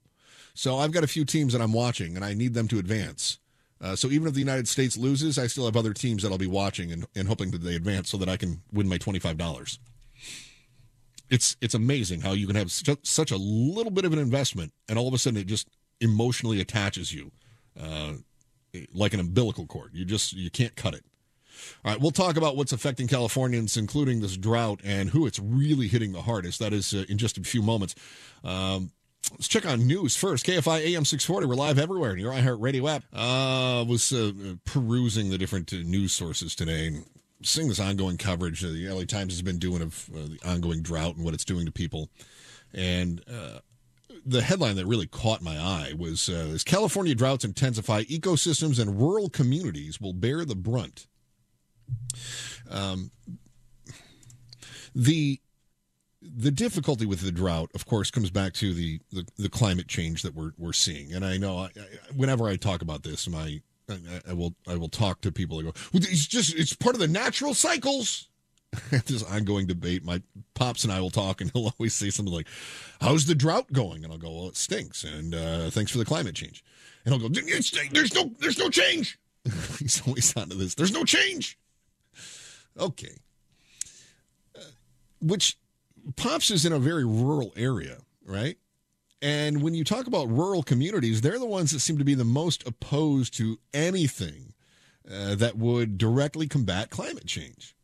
So 0.54 0.78
I've 0.78 0.92
got 0.92 1.04
a 1.04 1.08
few 1.08 1.26
teams 1.26 1.54
that 1.54 1.64
I'm 1.64 1.74
watching, 1.74 2.16
and 2.16 2.24
I 2.24 2.36
need 2.36 2.54
them 2.54 2.68
to 2.68 2.78
advance. 2.78 3.40
Uh, 3.82 3.96
so 3.96 4.10
even 4.10 4.28
if 4.28 4.36
the 4.36 4.40
United 4.40 4.68
States 4.68 4.98
loses, 4.98 5.40
I 5.40 5.48
still 5.48 5.66
have 5.66 5.76
other 5.76 5.94
teams 5.94 6.22
that 6.22 6.32
I'll 6.32 6.38
be 6.38 6.46
watching 6.46 6.92
and, 6.92 7.08
and 7.16 7.28
hoping 7.28 7.50
that 7.52 7.64
they 7.64 7.74
advance 7.74 8.12
so 8.12 8.18
that 8.18 8.30
I 8.30 8.38
can 8.38 8.62
win 8.72 8.88
my 8.88 9.00
twenty 9.00 9.18
five 9.18 9.38
dollars 9.38 9.80
it's 11.32 11.56
it's 11.62 11.74
amazing 11.74 12.22
how 12.22 12.34
you 12.34 12.46
can 12.46 12.56
have 12.56 12.72
such, 12.72 13.00
such 13.04 13.32
a 13.32 13.38
little 13.38 13.92
bit 13.92 14.06
of 14.06 14.14
an 14.14 14.20
investment 14.20 14.72
and 14.88 15.00
all 15.00 15.08
of 15.08 15.14
a 15.14 15.18
sudden 15.18 15.40
it 15.40 15.48
just 15.48 15.68
emotionally 16.00 16.62
attaches 16.62 17.12
you 17.12 17.32
uh, 17.82 18.14
like 18.94 19.14
an 19.14 19.20
umbilical 19.20 19.66
cord 19.66 19.92
you 19.94 20.06
just 20.06 20.34
you 20.34 20.52
can't 20.52 20.76
cut 20.76 20.94
it 20.94 21.04
all 21.84 21.92
right 21.92 22.02
we'll 22.02 22.12
talk 22.12 22.38
about 22.38 22.56
what's 22.56 22.74
affecting 22.74 23.08
californians 23.08 23.78
including 23.78 24.22
this 24.22 24.38
drought 24.38 24.82
and 24.84 25.10
who 25.10 25.26
it's 25.26 25.40
really 25.40 25.88
hitting 25.88 26.12
the 26.12 26.22
hardest 26.22 26.60
that 26.60 26.74
is 26.74 26.94
uh, 26.94 27.06
in 27.10 27.18
just 27.18 27.38
a 27.38 27.42
few 27.42 27.64
moments 27.64 27.96
um, 28.44 28.92
Let's 29.32 29.48
check 29.48 29.66
on 29.66 29.88
news 29.88 30.18
first. 30.18 30.46
KFI 30.46 30.80
AM 30.88 31.06
640. 31.06 31.48
We're 31.48 31.56
live 31.56 31.80
everywhere 31.80 32.12
in 32.12 32.20
your 32.20 32.34
iHeartRadio 32.34 32.90
app. 32.90 33.04
Uh, 33.14 33.86
was 33.88 34.12
uh, 34.12 34.34
perusing 34.66 35.30
the 35.30 35.38
different 35.38 35.72
uh, 35.72 35.78
news 35.86 36.12
sources 36.12 36.54
today 36.54 36.88
and 36.88 37.06
seeing 37.44 37.68
this 37.68 37.80
ongoing 37.80 38.18
coverage 38.18 38.62
the 38.62 38.88
LA 38.88 39.04
Times 39.04 39.34
has 39.34 39.42
been 39.42 39.60
doing 39.60 39.82
of 39.82 40.10
uh, 40.14 40.20
the 40.28 40.40
ongoing 40.46 40.82
drought 40.82 41.16
and 41.16 41.26
what 41.26 41.34
it's 41.34 41.46
doing 41.46 41.66
to 41.66 41.72
people. 41.72 42.10
And 42.74 43.22
uh, 43.30 43.60
the 44.26 44.42
headline 44.42 44.76
that 44.76 44.86
really 44.86 45.08
caught 45.08 45.42
my 45.42 45.58
eye 45.58 45.94
was 45.98 46.30
uh, 46.30 46.52
as 46.54 46.64
California 46.64 47.16
droughts 47.16 47.44
intensify, 47.44 48.04
ecosystems 48.04 48.80
and 48.80 49.00
rural 49.00 49.30
communities 49.30 50.00
will 50.00 50.14
bear 50.14 50.46
the 50.46 50.56
brunt. 50.56 51.08
Um, 52.70 53.12
the 54.94 55.40
the 56.22 56.52
difficulty 56.52 57.08
with 57.08 57.22
the 57.22 57.32
drought, 57.32 57.72
of 57.74 57.88
course, 57.88 58.12
comes 58.12 58.30
back 58.30 58.54
to 58.54 58.76
the, 58.76 59.00
the, 59.12 59.26
the 59.38 59.50
climate 59.50 59.88
change 59.88 60.22
that 60.22 60.36
we're 60.36 60.52
we're 60.58 60.74
seeing. 60.74 61.14
And 61.14 61.26
I 61.26 61.38
know 61.38 61.58
I, 61.58 61.66
I, 61.66 62.14
whenever 62.16 62.48
I 62.48 62.58
talk 62.58 62.82
about 62.82 63.04
this, 63.04 63.28
my 63.28 63.62
I, 64.28 64.34
will 64.34 64.56
I 64.68 64.76
will 64.76 64.90
talk 64.90 65.22
to 65.22 65.32
people 65.32 65.58
that 65.58 65.64
go, 65.64 65.74
well, 65.94 66.04
it's 66.04 66.28
just 66.28 66.56
it's 66.56 66.74
part 66.74 66.96
of 66.96 67.02
the 67.02 67.08
natural 67.08 67.54
cycles. 67.54 68.28
this 69.06 69.24
ongoing 69.24 69.68
debate. 69.68 70.04
My 70.06 70.22
pops 70.54 70.86
and 70.86 70.94
I 70.94 71.02
will 71.02 71.10
talk, 71.10 71.42
and 71.42 71.52
he'll 71.52 71.74
always 71.80 71.94
say 71.94 72.10
something 72.10 72.34
like, 72.34 72.48
"How's 73.02 73.26
the 73.26 73.36
drought 73.36 73.72
going?" 73.74 74.04
And 74.04 74.14
I'll 74.14 74.20
go, 74.20 74.32
"Well, 74.32 74.48
it 74.48 74.56
stinks." 74.56 75.04
And 75.04 75.36
uh, 75.36 75.70
thanks 75.72 75.92
for 75.92 75.98
the 75.98 76.06
climate 76.06 76.36
change. 76.36 76.64
And 77.04 77.14
he'll 77.14 77.28
go, 77.28 77.34
"There's 77.34 78.14
no 78.14 78.32
there's 78.40 78.58
no 78.58 78.70
change." 78.70 79.20
He's 79.80 80.02
always 80.08 80.36
onto 80.38 80.56
this. 80.56 80.76
There's 80.76 80.94
no 80.94 81.04
change. 81.04 81.58
Okay. 82.80 83.18
Uh, 84.56 84.62
which 85.20 85.58
pops 86.16 86.52
is 86.52 86.66
in 86.66 86.72
a 86.72 86.80
very 86.80 87.06
rural 87.06 87.52
area, 87.58 87.98
right? 88.26 88.58
And 89.22 89.62
when 89.62 89.76
you 89.76 89.84
talk 89.84 90.08
about 90.08 90.30
rural 90.30 90.64
communities, 90.64 91.22
they're 91.22 91.40
the 91.40 91.46
ones 91.46 91.72
that 91.72 91.80
seem 91.80 91.98
to 92.00 92.04
be 92.04 92.16
the 92.16 92.26
most 92.26 92.68
opposed 92.68 93.36
to 93.36 93.60
anything 93.74 94.54
uh, 95.10 95.36
that 95.36 95.58
would 95.58 95.98
directly 95.98 96.48
combat 96.48 96.90
climate 96.90 97.28
change. 97.28 97.76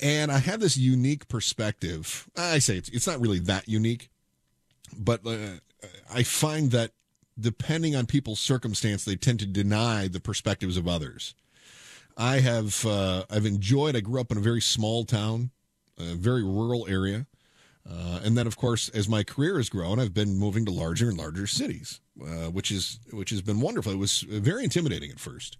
And 0.00 0.30
I 0.30 0.38
have 0.38 0.60
this 0.60 0.76
unique 0.76 1.28
perspective. 1.28 2.28
I 2.36 2.58
say 2.58 2.76
it's, 2.76 2.88
it's 2.90 3.06
not 3.06 3.20
really 3.20 3.38
that 3.40 3.68
unique, 3.68 4.10
but 4.96 5.26
uh, 5.26 5.58
I 6.12 6.24
find 6.24 6.72
that 6.72 6.90
depending 7.38 7.96
on 7.96 8.06
people's 8.06 8.40
circumstance, 8.40 9.04
they 9.04 9.16
tend 9.16 9.40
to 9.40 9.46
deny 9.46 10.08
the 10.08 10.20
perspectives 10.20 10.76
of 10.76 10.86
others. 10.86 11.34
I 12.16 12.40
have 12.40 12.84
uh, 12.86 13.24
I've 13.30 13.46
enjoyed. 13.46 13.96
I 13.96 14.00
grew 14.00 14.20
up 14.20 14.30
in 14.30 14.38
a 14.38 14.42
very 14.42 14.60
small 14.60 15.04
town 15.04 15.50
a 15.98 16.14
very 16.14 16.42
rural 16.42 16.86
area. 16.88 17.26
Uh, 17.88 18.20
and 18.24 18.36
then, 18.36 18.46
of 18.46 18.56
course, 18.56 18.88
as 18.90 19.08
my 19.08 19.22
career 19.22 19.58
has 19.58 19.68
grown, 19.68 19.98
I've 19.98 20.14
been 20.14 20.38
moving 20.38 20.64
to 20.64 20.70
larger 20.70 21.08
and 21.08 21.18
larger 21.18 21.46
cities, 21.46 22.00
uh, 22.22 22.46
which 22.50 22.70
is 22.70 22.98
which 23.12 23.30
has 23.30 23.42
been 23.42 23.60
wonderful. 23.60 23.92
It 23.92 23.98
was 23.98 24.20
very 24.22 24.64
intimidating 24.64 25.10
at 25.10 25.20
first, 25.20 25.58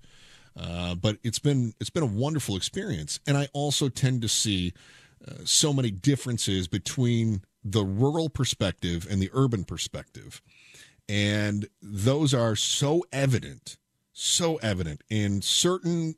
uh, 0.57 0.95
but 0.95 1.19
it's 1.23 1.39
been 1.39 1.75
it's 1.81 1.91
been 1.91 2.03
a 2.03 2.07
wonderful 2.07 2.57
experience. 2.57 3.21
And 3.27 3.37
I 3.37 3.49
also 3.53 3.91
tend 3.91 4.23
to 4.23 4.29
see 4.29 4.73
uh, 5.27 5.35
so 5.45 5.75
many 5.75 5.91
differences 5.91 6.67
between 6.67 7.43
the 7.63 7.85
rural 7.85 8.31
perspective 8.31 9.07
and 9.11 9.21
the 9.21 9.31
urban 9.35 9.65
perspective, 9.65 10.41
and 11.11 11.69
those 11.83 12.33
are 12.33 12.57
so 12.57 13.05
evident, 13.13 13.77
so 14.15 14.57
evident 14.57 15.03
in 15.11 15.43
certain 15.43 16.15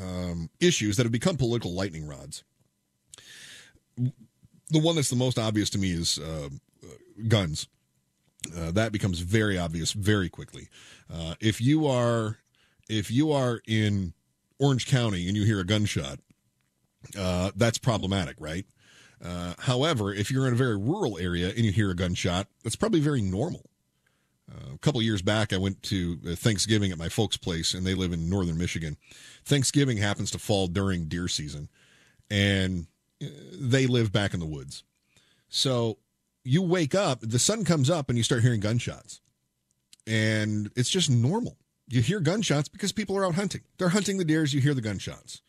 um, 0.00 0.50
issues 0.60 0.96
that 0.96 1.02
have 1.02 1.12
become 1.12 1.36
political 1.36 1.74
lightning 1.74 2.06
rods 2.06 2.44
the 4.70 4.80
one 4.80 4.96
that's 4.96 5.10
the 5.10 5.16
most 5.16 5.38
obvious 5.38 5.70
to 5.70 5.78
me 5.78 5.92
is 5.92 6.18
uh, 6.18 6.48
guns. 7.28 7.68
Uh, 8.56 8.70
that 8.70 8.92
becomes 8.92 9.20
very 9.20 9.58
obvious 9.58 9.92
very 9.92 10.28
quickly. 10.28 10.68
Uh, 11.12 11.34
if 11.40 11.60
you 11.60 11.86
are 11.86 12.38
if 12.88 13.10
you 13.10 13.32
are 13.32 13.60
in 13.66 14.12
Orange 14.58 14.86
County 14.86 15.26
and 15.26 15.36
you 15.36 15.44
hear 15.44 15.60
a 15.60 15.64
gunshot, 15.64 16.20
uh, 17.18 17.50
that's 17.56 17.78
problematic, 17.78 18.36
right? 18.38 18.64
Uh, 19.24 19.54
however, 19.60 20.12
if 20.12 20.30
you're 20.30 20.46
in 20.46 20.52
a 20.52 20.56
very 20.56 20.76
rural 20.76 21.18
area 21.18 21.48
and 21.48 21.60
you 21.60 21.72
hear 21.72 21.90
a 21.90 21.96
gunshot, 21.96 22.46
that's 22.62 22.76
probably 22.76 23.00
very 23.00 23.22
normal. 23.22 23.68
Uh, 24.48 24.74
a 24.74 24.78
couple 24.78 25.02
years 25.02 25.22
back, 25.22 25.52
I 25.52 25.56
went 25.56 25.82
to 25.84 26.16
Thanksgiving 26.36 26.92
at 26.92 26.98
my 26.98 27.08
folks' 27.08 27.36
place, 27.36 27.74
and 27.74 27.84
they 27.84 27.94
live 27.94 28.12
in 28.12 28.30
northern 28.30 28.56
Michigan. 28.56 28.96
Thanksgiving 29.44 29.96
happens 29.96 30.30
to 30.30 30.38
fall 30.38 30.68
during 30.68 31.08
deer 31.08 31.26
season, 31.26 31.68
and 32.30 32.86
they 33.20 33.86
live 33.86 34.12
back 34.12 34.34
in 34.34 34.40
the 34.40 34.46
woods. 34.46 34.84
So 35.48 35.98
you 36.44 36.62
wake 36.62 36.94
up, 36.94 37.20
the 37.20 37.38
sun 37.38 37.64
comes 37.64 37.90
up, 37.90 38.08
and 38.08 38.16
you 38.16 38.24
start 38.24 38.42
hearing 38.42 38.60
gunshots. 38.60 39.20
And 40.06 40.70
it's 40.76 40.90
just 40.90 41.10
normal. 41.10 41.56
You 41.88 42.02
hear 42.02 42.20
gunshots 42.20 42.68
because 42.68 42.92
people 42.92 43.16
are 43.16 43.24
out 43.24 43.34
hunting. 43.34 43.62
They're 43.78 43.88
hunting 43.88 44.18
the 44.18 44.24
deers, 44.24 44.52
you 44.52 44.60
hear 44.60 44.74
the 44.74 44.80
gunshots. 44.80 45.42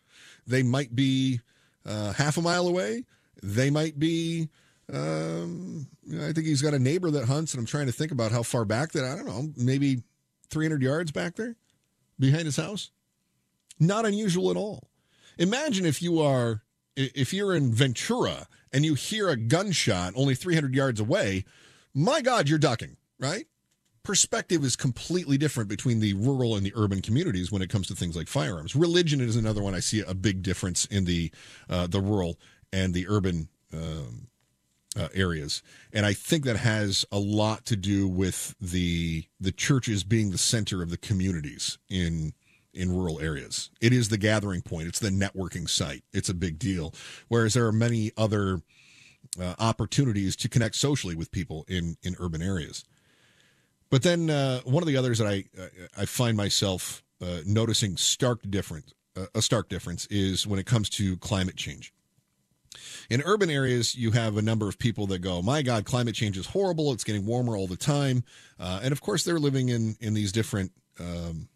They 0.45 0.63
might 0.63 0.95
be 0.95 1.41
uh, 1.85 2.13
half 2.13 2.37
a 2.37 2.41
mile 2.41 2.67
away. 2.67 3.03
They 3.43 3.69
might 3.69 3.99
be, 3.99 4.49
um, 4.91 5.87
I 6.13 6.31
think 6.31 6.47
he's 6.47 6.61
got 6.61 6.73
a 6.73 6.79
neighbor 6.79 7.11
that 7.11 7.25
hunts, 7.25 7.53
and 7.53 7.59
I'm 7.59 7.67
trying 7.67 7.87
to 7.87 7.91
think 7.91 8.11
about 8.11 8.31
how 8.31 8.43
far 8.43 8.65
back 8.65 8.91
that, 8.93 9.03
I 9.03 9.15
don't 9.15 9.27
know, 9.27 9.49
maybe 9.55 10.03
300 10.49 10.81
yards 10.81 11.11
back 11.11 11.35
there 11.35 11.55
behind 12.19 12.45
his 12.45 12.57
house. 12.57 12.91
Not 13.79 14.05
unusual 14.05 14.49
at 14.49 14.57
all. 14.57 14.89
Imagine 15.37 15.85
if 15.85 16.01
you 16.01 16.21
are 16.21 16.63
if 16.97 17.33
you're 17.33 17.55
in 17.55 17.71
Ventura 17.71 18.47
and 18.73 18.83
you 18.83 18.95
hear 18.95 19.29
a 19.29 19.37
gunshot 19.37 20.13
only 20.15 20.35
300 20.35 20.73
yards 20.73 20.99
away, 20.99 21.45
my 21.93 22.21
God, 22.21 22.49
you're 22.49 22.59
ducking, 22.59 22.97
right? 23.19 23.45
Perspective 24.03 24.63
is 24.63 24.75
completely 24.75 25.37
different 25.37 25.69
between 25.69 25.99
the 25.99 26.13
rural 26.13 26.55
and 26.55 26.65
the 26.65 26.73
urban 26.75 27.01
communities 27.01 27.51
when 27.51 27.61
it 27.61 27.69
comes 27.69 27.87
to 27.87 27.95
things 27.95 28.15
like 28.15 28.27
firearms. 28.27 28.75
Religion 28.75 29.21
is 29.21 29.35
another 29.35 29.61
one 29.61 29.75
I 29.75 29.79
see 29.79 30.01
a 30.01 30.13
big 30.13 30.41
difference 30.41 30.85
in 30.85 31.05
the 31.05 31.31
uh, 31.69 31.87
the 31.87 32.01
rural 32.01 32.39
and 32.71 32.93
the 32.93 33.07
urban 33.07 33.49
um, 33.73 34.27
uh, 34.97 35.09
areas, 35.13 35.61
and 35.91 36.05
I 36.05 36.13
think 36.13 36.45
that 36.45 36.55
has 36.55 37.05
a 37.11 37.19
lot 37.19 37.65
to 37.65 37.75
do 37.75 38.07
with 38.07 38.55
the 38.61 39.25
the 39.41 39.51
churches 39.51 40.05
being 40.05 40.31
the 40.31 40.37
center 40.37 40.81
of 40.81 40.89
the 40.89 40.97
communities 40.97 41.77
in 41.89 42.33
in 42.77 42.95
rural 42.95 43.19
areas. 43.19 43.69
It 43.81 43.91
is 43.91 44.09
the 44.09 44.17
gathering 44.17 44.61
point, 44.61 44.87
it's 44.87 44.99
the 44.99 45.09
networking 45.09 45.69
site. 45.69 46.03
It's 46.13 46.29
a 46.29 46.33
big 46.33 46.59
deal. 46.59 46.93
Whereas 47.27 47.53
there 47.53 47.65
are 47.65 47.71
many 47.71 48.11
other 48.15 48.61
uh, 49.41 49.55
opportunities 49.59 50.35
to 50.37 50.49
connect 50.49 50.75
socially 50.75 51.15
with 51.15 51.31
people 51.31 51.65
in, 51.67 51.97
in 52.03 52.15
urban 52.19 52.41
areas. 52.41 52.85
But 53.89 54.03
then 54.03 54.29
uh, 54.29 54.61
one 54.61 54.83
of 54.83 54.87
the 54.87 54.97
others 54.97 55.19
that 55.19 55.27
I, 55.27 55.45
I 55.97 56.05
find 56.05 56.35
myself 56.35 57.03
uh, 57.21 57.39
noticing 57.45 57.97
stark 57.97 58.41
difference, 58.49 58.93
uh, 59.15 59.25
a 59.33 59.41
stark 59.41 59.69
difference 59.69 60.05
is 60.07 60.45
when 60.45 60.59
it 60.59 60.65
comes 60.65 60.89
to 60.91 61.17
climate 61.17 61.55
change. 61.55 61.93
In 63.09 63.21
urban 63.25 63.49
areas, 63.49 63.95
you 63.95 64.11
have 64.11 64.37
a 64.37 64.41
number 64.41 64.67
of 64.67 64.77
people 64.77 65.07
that 65.07 65.19
go, 65.19 65.41
"My 65.41 65.61
God, 65.61 65.85
climate 65.85 66.13
change 66.13 66.37
is 66.37 66.47
horrible. 66.47 66.91
It's 66.91 67.03
getting 67.03 67.25
warmer 67.25 67.55
all 67.55 67.65
the 67.65 67.77
time," 67.77 68.23
uh, 68.59 68.81
and 68.83 68.91
of 68.91 69.01
course, 69.01 69.23
they're 69.23 69.39
living 69.39 69.69
in 69.69 69.95
in 69.99 70.13
these 70.13 70.31
different 70.31 70.71
um, 70.99 71.47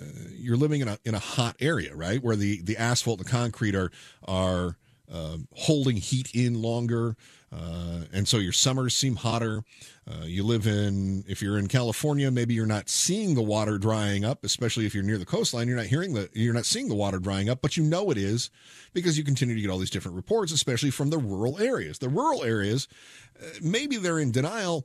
uh, 0.00 0.04
you're 0.32 0.56
living 0.56 0.80
in 0.80 0.88
a 0.88 0.98
in 1.04 1.14
a 1.14 1.18
hot 1.18 1.56
area, 1.60 1.94
right? 1.94 2.22
Where 2.22 2.36
the 2.36 2.60
the 2.62 2.76
asphalt 2.76 3.18
and 3.18 3.26
the 3.26 3.30
concrete 3.30 3.74
are 3.74 3.90
are 4.26 4.76
um, 5.12 5.48
holding 5.54 5.96
heat 5.96 6.34
in 6.34 6.60
longer, 6.60 7.16
uh, 7.52 8.02
and 8.12 8.26
so 8.26 8.38
your 8.38 8.52
summers 8.52 8.94
seem 8.94 9.16
hotter. 9.16 9.62
Uh, 10.08 10.24
you 10.24 10.42
live 10.42 10.66
in 10.66 11.24
if 11.28 11.40
you're 11.40 11.58
in 11.58 11.68
California, 11.68 12.30
maybe 12.30 12.54
you're 12.54 12.66
not 12.66 12.88
seeing 12.88 13.34
the 13.34 13.42
water 13.42 13.78
drying 13.78 14.24
up, 14.24 14.44
especially 14.44 14.84
if 14.84 14.94
you're 14.94 15.04
near 15.04 15.18
the 15.18 15.24
coastline. 15.24 15.68
You're 15.68 15.76
not 15.76 15.86
hearing 15.86 16.12
the 16.12 16.28
you're 16.34 16.54
not 16.54 16.66
seeing 16.66 16.88
the 16.88 16.94
water 16.94 17.18
drying 17.18 17.48
up, 17.48 17.62
but 17.62 17.76
you 17.76 17.82
know 17.82 18.10
it 18.10 18.18
is 18.18 18.50
because 18.92 19.16
you 19.16 19.24
continue 19.24 19.54
to 19.54 19.60
get 19.60 19.70
all 19.70 19.78
these 19.78 19.90
different 19.90 20.16
reports, 20.16 20.52
especially 20.52 20.90
from 20.90 21.10
the 21.10 21.18
rural 21.18 21.58
areas. 21.58 21.98
The 21.98 22.08
rural 22.08 22.44
areas, 22.44 22.88
uh, 23.40 23.46
maybe 23.62 23.96
they're 23.96 24.18
in 24.18 24.30
denial 24.30 24.84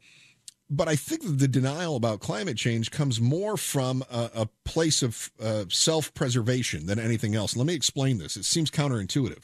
but 0.72 0.88
I 0.88 0.96
think 0.96 1.24
that 1.24 1.38
the 1.38 1.50
denial 1.50 1.98
about 1.98 2.22
climate 2.22 2.56
change 2.56 2.92
comes 2.92 3.20
more 3.20 3.58
from 3.58 4.04
a, 4.10 4.32
a 4.34 4.50
place 4.64 5.04
of 5.04 5.30
uh, 5.40 5.66
self 5.68 6.14
preservation 6.14 6.86
than 6.86 6.98
anything 6.98 7.36
else. 7.36 7.58
Let 7.58 7.68
me 7.68 7.74
explain 7.74 8.18
this. 8.18 8.38
It 8.38 8.46
seems 8.46 8.72
counterintuitive. 8.72 9.44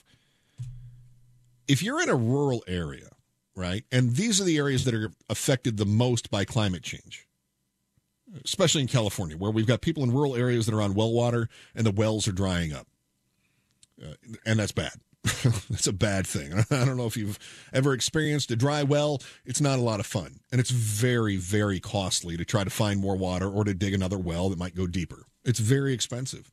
If 1.68 1.84
you're 1.84 2.02
in 2.02 2.08
a 2.08 2.16
rural 2.16 2.64
area, 2.66 3.10
right, 3.58 3.84
and 3.92 4.16
these 4.16 4.40
are 4.40 4.46
the 4.46 4.58
areas 4.58 4.86
that 4.86 4.94
are 4.94 5.12
affected 5.30 5.76
the 5.76 5.86
most 5.86 6.32
by 6.32 6.46
climate 6.46 6.82
change, 6.82 7.28
especially 8.46 8.82
in 8.82 8.88
California, 8.88 9.36
where 9.36 9.52
we've 9.52 9.68
got 9.68 9.82
people 9.82 10.04
in 10.04 10.14
rural 10.14 10.34
areas 10.34 10.66
that 10.66 10.74
are 10.74 10.82
on 10.82 10.94
well 10.94 11.12
water 11.12 11.50
and 11.76 11.86
the 11.86 11.92
wells 11.92 12.26
are 12.30 12.32
drying 12.32 12.72
up. 12.72 12.88
Uh, 14.02 14.14
and 14.46 14.60
that's 14.60 14.72
bad. 14.72 14.94
That's 15.70 15.88
a 15.88 15.94
bad 15.94 16.26
thing. 16.28 16.54
I 16.72 16.86
don't 16.86 16.98
know 16.98 17.06
if 17.06 17.18
you've 17.18 17.40
ever 17.74 17.94
experienced 17.94 18.52
a 18.52 18.56
dry 18.56 18.84
well. 18.84 19.22
It's 19.46 19.62
not 19.62 19.80
a 19.80 19.82
lot 19.82 20.00
of 20.00 20.06
fun. 20.06 20.40
And 20.52 20.60
it's 20.60 20.72
very, 20.72 21.38
very 21.38 21.80
costly 21.80 22.38
to 22.38 22.46
try 22.46 22.64
to 22.64 22.70
find 22.70 23.00
more 23.00 23.16
water 23.16 23.50
or 23.50 23.64
to 23.64 23.74
dig 23.74 23.94
another 23.94 24.18
well 24.18 24.50
that 24.50 24.60
might 24.60 24.76
go 24.76 24.88
deeper. 24.88 25.26
It's 25.44 25.60
very 25.60 25.94
expensive. 25.94 26.52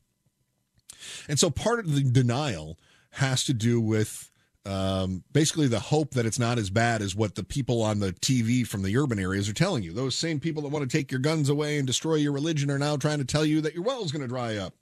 And 1.27 1.39
so 1.39 1.49
part 1.49 1.79
of 1.79 1.93
the 1.93 2.03
denial 2.03 2.79
has 3.11 3.43
to 3.45 3.53
do 3.53 3.79
with 3.79 4.31
um, 4.65 5.23
basically 5.31 5.67
the 5.67 5.79
hope 5.79 6.11
that 6.15 6.25
it's 6.25 6.39
not 6.39 6.57
as 6.57 6.69
bad 6.69 7.01
as 7.01 7.15
what 7.15 7.35
the 7.35 7.43
people 7.43 7.83
on 7.83 7.99
the 7.99 8.13
TV 8.13 8.65
from 8.65 8.81
the 8.81 8.97
urban 8.97 9.19
areas 9.19 9.47
are 9.47 9.53
telling 9.53 9.83
you. 9.83 9.93
Those 9.93 10.15
same 10.15 10.39
people 10.39 10.63
that 10.63 10.69
want 10.69 10.89
to 10.89 10.97
take 10.97 11.11
your 11.11 11.19
guns 11.19 11.49
away 11.49 11.77
and 11.77 11.85
destroy 11.85 12.15
your 12.15 12.31
religion 12.31 12.71
are 12.71 12.79
now 12.79 12.97
trying 12.97 13.19
to 13.19 13.25
tell 13.25 13.45
you 13.45 13.61
that 13.61 13.75
your 13.75 13.83
well 13.83 14.03
is 14.03 14.11
going 14.11 14.23
to 14.23 14.27
dry 14.27 14.57
up. 14.57 14.73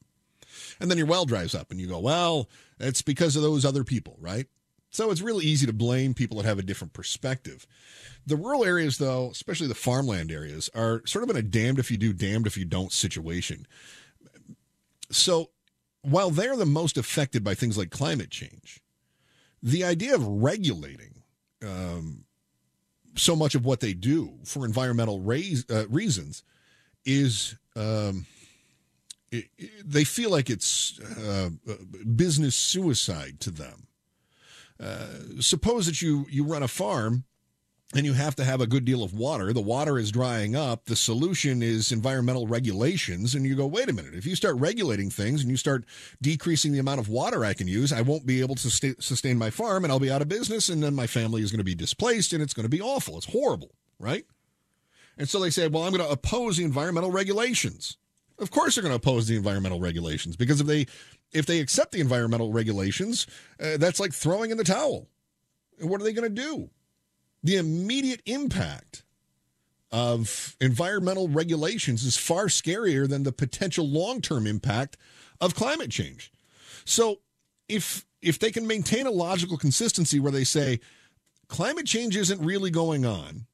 And 0.79 0.89
then 0.89 0.97
your 0.97 1.07
well 1.07 1.25
dries 1.25 1.55
up, 1.55 1.71
and 1.71 1.79
you 1.79 1.87
go, 1.87 1.99
well, 1.99 2.49
it's 2.83 3.01
because 3.01 3.35
of 3.35 3.41
those 3.41 3.65
other 3.65 3.83
people, 3.83 4.17
right? 4.19 4.47
So 4.89 5.09
it's 5.09 5.21
really 5.21 5.45
easy 5.45 5.65
to 5.65 5.73
blame 5.73 6.13
people 6.13 6.37
that 6.37 6.45
have 6.45 6.59
a 6.59 6.63
different 6.63 6.93
perspective. 6.93 7.65
The 8.27 8.35
rural 8.35 8.63
areas, 8.63 8.99
though, 8.99 9.29
especially 9.31 9.67
the 9.67 9.73
farmland 9.73 10.31
areas, 10.31 10.69
are 10.75 11.01
sort 11.05 11.23
of 11.23 11.31
in 11.31 11.35
a 11.35 11.41
damned 11.41 11.79
if 11.79 11.89
you 11.89 11.97
do, 11.97 12.13
damned 12.13 12.45
if 12.45 12.57
you 12.57 12.65
don't 12.65 12.91
situation. 12.91 13.65
So 15.09 15.49
while 16.03 16.29
they're 16.29 16.55
the 16.55 16.65
most 16.65 16.97
affected 16.97 17.43
by 17.43 17.55
things 17.55 17.77
like 17.77 17.89
climate 17.89 18.29
change, 18.29 18.81
the 19.63 19.83
idea 19.83 20.13
of 20.13 20.27
regulating 20.27 21.23
um, 21.65 22.25
so 23.15 23.35
much 23.35 23.55
of 23.55 23.65
what 23.65 23.79
they 23.79 23.93
do 23.93 24.33
for 24.43 24.65
environmental 24.65 25.19
raise, 25.21 25.65
uh, 25.71 25.87
reasons 25.87 26.43
is 27.05 27.55
um, 27.75 28.25
they 29.83 30.03
feel 30.03 30.29
like 30.29 30.49
it's 30.49 30.99
uh, 30.99 31.49
business 32.15 32.55
suicide 32.55 33.39
to 33.41 33.51
them. 33.51 33.87
Uh, 34.79 35.39
suppose 35.39 35.85
that 35.85 36.01
you 36.01 36.25
you 36.29 36.43
run 36.43 36.63
a 36.63 36.67
farm 36.67 37.25
and 37.95 38.05
you 38.05 38.13
have 38.13 38.35
to 38.35 38.43
have 38.43 38.59
a 38.59 38.67
good 38.67 38.85
deal 38.85 39.03
of 39.03 39.13
water. 39.13 39.53
The 39.53 39.61
water 39.61 39.99
is 39.99 40.11
drying 40.11 40.55
up. 40.55 40.85
The 40.85 40.95
solution 40.95 41.61
is 41.61 41.91
environmental 41.91 42.47
regulations. 42.47 43.35
And 43.35 43.45
you 43.45 43.55
go, 43.55 43.67
wait 43.67 43.89
a 43.89 43.93
minute. 43.93 44.15
If 44.15 44.25
you 44.25 44.35
start 44.35 44.55
regulating 44.57 45.09
things 45.09 45.41
and 45.41 45.51
you 45.51 45.57
start 45.57 45.85
decreasing 46.21 46.71
the 46.71 46.79
amount 46.79 46.99
of 46.99 47.09
water 47.09 47.45
I 47.45 47.53
can 47.53 47.67
use, 47.67 47.93
I 47.93 48.01
won't 48.01 48.25
be 48.25 48.41
able 48.41 48.55
to 48.55 48.69
sustain 48.69 49.37
my 49.37 49.51
farm 49.51 49.83
and 49.83 49.91
I'll 49.91 49.99
be 49.99 50.11
out 50.11 50.23
of 50.23 50.27
business. 50.27 50.69
And 50.69 50.81
then 50.81 50.95
my 50.95 51.07
family 51.07 51.43
is 51.43 51.51
going 51.51 51.59
to 51.59 51.63
be 51.63 51.75
displaced 51.75 52.33
and 52.33 52.41
it's 52.41 52.53
going 52.53 52.65
to 52.65 52.69
be 52.69 52.81
awful. 52.81 53.17
It's 53.17 53.31
horrible, 53.31 53.75
right? 53.99 54.25
And 55.17 55.29
so 55.29 55.39
they 55.39 55.51
say, 55.51 55.67
well, 55.67 55.83
I'm 55.83 55.93
going 55.93 56.03
to 56.03 56.11
oppose 56.11 56.57
the 56.57 56.63
environmental 56.63 57.11
regulations. 57.11 57.97
Of 58.39 58.51
course, 58.51 58.75
they're 58.75 58.81
going 58.81 58.91
to 58.91 58.97
oppose 58.97 59.27
the 59.27 59.35
environmental 59.35 59.79
regulations 59.79 60.35
because 60.35 60.59
if 60.59 60.67
they 60.67 60.87
if 61.31 61.45
they 61.45 61.59
accept 61.59 61.91
the 61.91 61.99
environmental 61.99 62.51
regulations, 62.51 63.25
uh, 63.59 63.77
that's 63.77 63.99
like 63.99 64.13
throwing 64.13 64.51
in 64.51 64.57
the 64.57 64.63
towel. 64.63 65.07
What 65.79 65.99
are 65.99 66.03
they 66.03 66.13
going 66.13 66.33
to 66.33 66.41
do? 66.41 66.69
The 67.43 67.57
immediate 67.57 68.21
impact 68.25 69.03
of 69.91 70.55
environmental 70.59 71.27
regulations 71.27 72.03
is 72.03 72.17
far 72.17 72.45
scarier 72.45 73.07
than 73.07 73.23
the 73.23 73.31
potential 73.31 73.87
long 73.87 74.21
term 74.21 74.47
impact 74.47 74.97
of 75.39 75.55
climate 75.55 75.91
change. 75.91 76.31
So 76.85 77.19
if 77.67 78.05
if 78.21 78.39
they 78.39 78.51
can 78.51 78.65
maintain 78.65 79.05
a 79.05 79.11
logical 79.11 79.57
consistency 79.57 80.19
where 80.19 80.31
they 80.31 80.43
say 80.45 80.79
climate 81.47 81.85
change 81.85 82.15
isn't 82.15 82.41
really 82.41 82.71
going 82.71 83.05
on, 83.05 83.45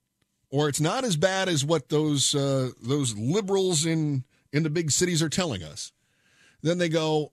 or 0.50 0.70
it's 0.70 0.80
not 0.80 1.04
as 1.04 1.18
bad 1.18 1.50
as 1.50 1.66
what 1.66 1.90
those 1.90 2.34
uh, 2.36 2.70
those 2.82 3.18
liberals 3.18 3.86
in 3.86 4.24
in 4.52 4.64
the 4.64 4.70
big 4.70 4.92
cities 4.92 5.22
are 5.22 5.30
telling 5.30 5.64
us, 5.64 5.92
then 6.62 6.78
they 6.78 6.90
go. 6.90 7.32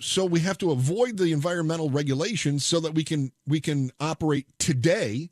So 0.00 0.24
we 0.24 0.40
have 0.40 0.58
to 0.58 0.70
avoid 0.70 1.16
the 1.16 1.32
environmental 1.32 1.90
regulations 1.90 2.64
so 2.64 2.78
that 2.80 2.94
we 2.94 3.02
can 3.02 3.32
we 3.46 3.60
can 3.60 3.90
operate 3.98 4.46
today. 4.58 5.30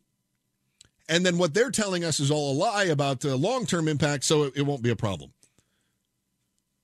And 1.08 1.24
then 1.24 1.38
what 1.38 1.54
they're 1.54 1.70
telling 1.70 2.02
us 2.04 2.18
is 2.18 2.32
all 2.32 2.52
a 2.52 2.56
lie 2.56 2.84
about 2.84 3.20
the 3.20 3.36
long 3.36 3.64
term 3.64 3.86
impact, 3.86 4.24
so 4.24 4.44
it, 4.44 4.56
it 4.56 4.62
won't 4.62 4.82
be 4.82 4.90
a 4.90 4.96
problem. 4.96 5.32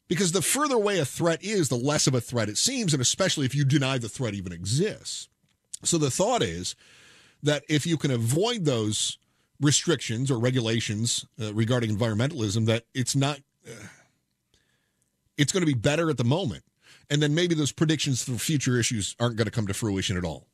Because 0.08 0.32
the 0.32 0.42
further 0.42 0.74
away 0.74 0.98
a 0.98 1.04
threat 1.04 1.42
is, 1.42 1.68
the 1.68 1.74
less 1.74 2.06
of 2.06 2.14
a 2.14 2.20
threat 2.20 2.48
it 2.48 2.58
seems, 2.58 2.92
and 2.92 3.00
especially 3.00 3.46
if 3.46 3.54
you 3.54 3.64
deny 3.64 3.98
the 3.98 4.08
threat 4.08 4.35
even 4.35 4.52
exists. 4.52 5.28
So 5.82 5.98
the 5.98 6.11
thought 6.11 6.42
is 6.42 6.76
that 7.42 7.64
if 7.68 7.87
you 7.87 7.96
can 7.96 8.11
avoid 8.11 8.64
those 8.64 9.18
restrictions 9.61 10.30
or 10.30 10.38
regulations 10.38 11.24
uh, 11.40 11.54
regarding 11.54 11.96
environmentalism, 11.96 12.66
that 12.66 12.85
it's 12.94 13.16
not, 13.16 13.40
uh, 13.66 13.87
it's 15.36 15.52
going 15.52 15.62
to 15.62 15.66
be 15.66 15.74
better 15.74 16.10
at 16.10 16.16
the 16.16 16.24
moment. 16.24 16.64
And 17.10 17.22
then 17.22 17.34
maybe 17.34 17.54
those 17.54 17.72
predictions 17.72 18.22
for 18.22 18.32
future 18.32 18.78
issues 18.78 19.16
aren't 19.20 19.36
going 19.36 19.46
to 19.46 19.50
come 19.50 19.66
to 19.66 19.74
fruition 19.74 20.16
at 20.16 20.24
all. 20.24 20.46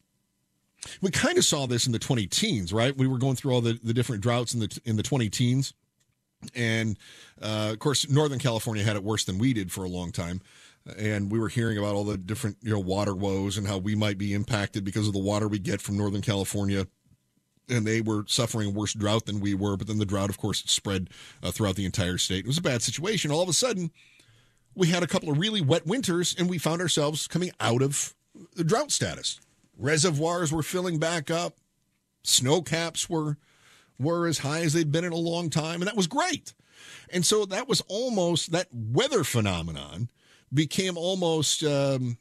We 1.01 1.11
kind 1.11 1.39
of 1.39 1.45
saw 1.45 1.67
this 1.67 1.87
in 1.87 1.93
the 1.93 1.99
20 1.99 2.27
teens, 2.27 2.73
right? 2.73 2.97
We 2.97 3.07
were 3.07 3.19
going 3.19 3.37
through 3.37 3.53
all 3.53 3.61
the, 3.61 3.79
the 3.83 3.93
different 3.93 4.23
droughts 4.23 4.55
in 4.55 4.61
the 4.61 4.81
in 4.85 4.97
the 4.97 5.03
20 5.03 5.29
teens. 5.29 5.75
And 6.55 6.97
uh, 7.43 7.71
of 7.73 7.79
course, 7.81 8.09
Northern 8.09 8.39
California 8.39 8.85
had 8.85 8.97
it 8.97 9.03
worse 9.03 9.25
than 9.25 9.39
we 9.39 9.53
did 9.53 9.73
for 9.73 9.85
a 9.85 9.89
long 9.89 10.13
time. 10.13 10.41
And 10.97 11.31
we 11.31 11.39
were 11.39 11.49
hearing 11.49 11.77
about 11.77 11.95
all 11.95 12.05
the 12.05 12.17
different, 12.17 12.59
you 12.63 12.71
know, 12.71 12.79
water 12.79 13.15
woes 13.15 13.59
and 13.59 13.67
how 13.67 13.79
we 13.79 13.95
might 13.95 14.17
be 14.17 14.33
impacted 14.33 14.85
because 14.85 15.07
of 15.07 15.13
the 15.13 15.19
water 15.19 15.49
we 15.49 15.59
get 15.59 15.81
from 15.81 15.99
Northern 15.99 16.23
California. 16.23 16.87
And 17.69 17.87
they 17.87 18.01
were 18.01 18.25
suffering 18.27 18.69
a 18.69 18.71
worse 18.71 18.95
drought 18.95 19.27
than 19.27 19.41
we 19.41 19.53
were. 19.53 19.77
But 19.77 19.89
then 19.89 19.99
the 19.99 20.07
drought, 20.07 20.31
of 20.31 20.39
course, 20.39 20.63
spread 20.67 21.11
uh, 21.43 21.51
throughout 21.51 21.77
the 21.77 21.85
entire 21.85 22.17
state. 22.17 22.45
It 22.45 22.47
was 22.47 22.57
a 22.57 22.63
bad 22.63 22.83
situation. 22.83 23.31
All 23.31 23.43
of 23.43 23.49
a 23.49 23.53
sudden, 23.53 23.91
we 24.79 24.89
had 24.89 25.03
a 25.03 25.09
couple 25.09 25.31
of 25.31 25.39
really 25.39 25.61
wet 25.61 25.87
winters 25.87 26.35
and 26.39 26.49
we 26.49 26.57
found 26.57 26.81
ourselves 26.81 27.27
coming 27.27 27.51
out 27.61 27.83
of 27.83 28.15
the 28.55 28.65
drought 28.65 28.93
status. 28.93 29.41
Reservoirs 29.77 30.53
were 30.53 30.63
filling 30.63 30.99
back 30.99 31.31
up. 31.31 31.55
Snow 32.23 32.63
caps 32.63 33.11
were 33.11 33.37
were 33.99 34.29
as 34.29 34.39
high 34.39 34.61
as 34.61 34.73
they'd 34.73 34.93
been 34.93 35.05
in 35.05 35.13
a 35.13 35.17
long 35.17 35.51
time, 35.51 35.81
and 35.81 35.89
that 35.89 35.97
was 35.97 36.07
great. 36.07 36.55
And 37.13 37.27
so 37.27 37.45
that 37.47 37.69
was 37.69 37.83
almost 37.89 38.53
that 38.53 38.69
weather 38.73 39.25
phenomenon 39.25 40.09
became 40.55 40.97
almost 40.97 41.65
um, 41.65 42.17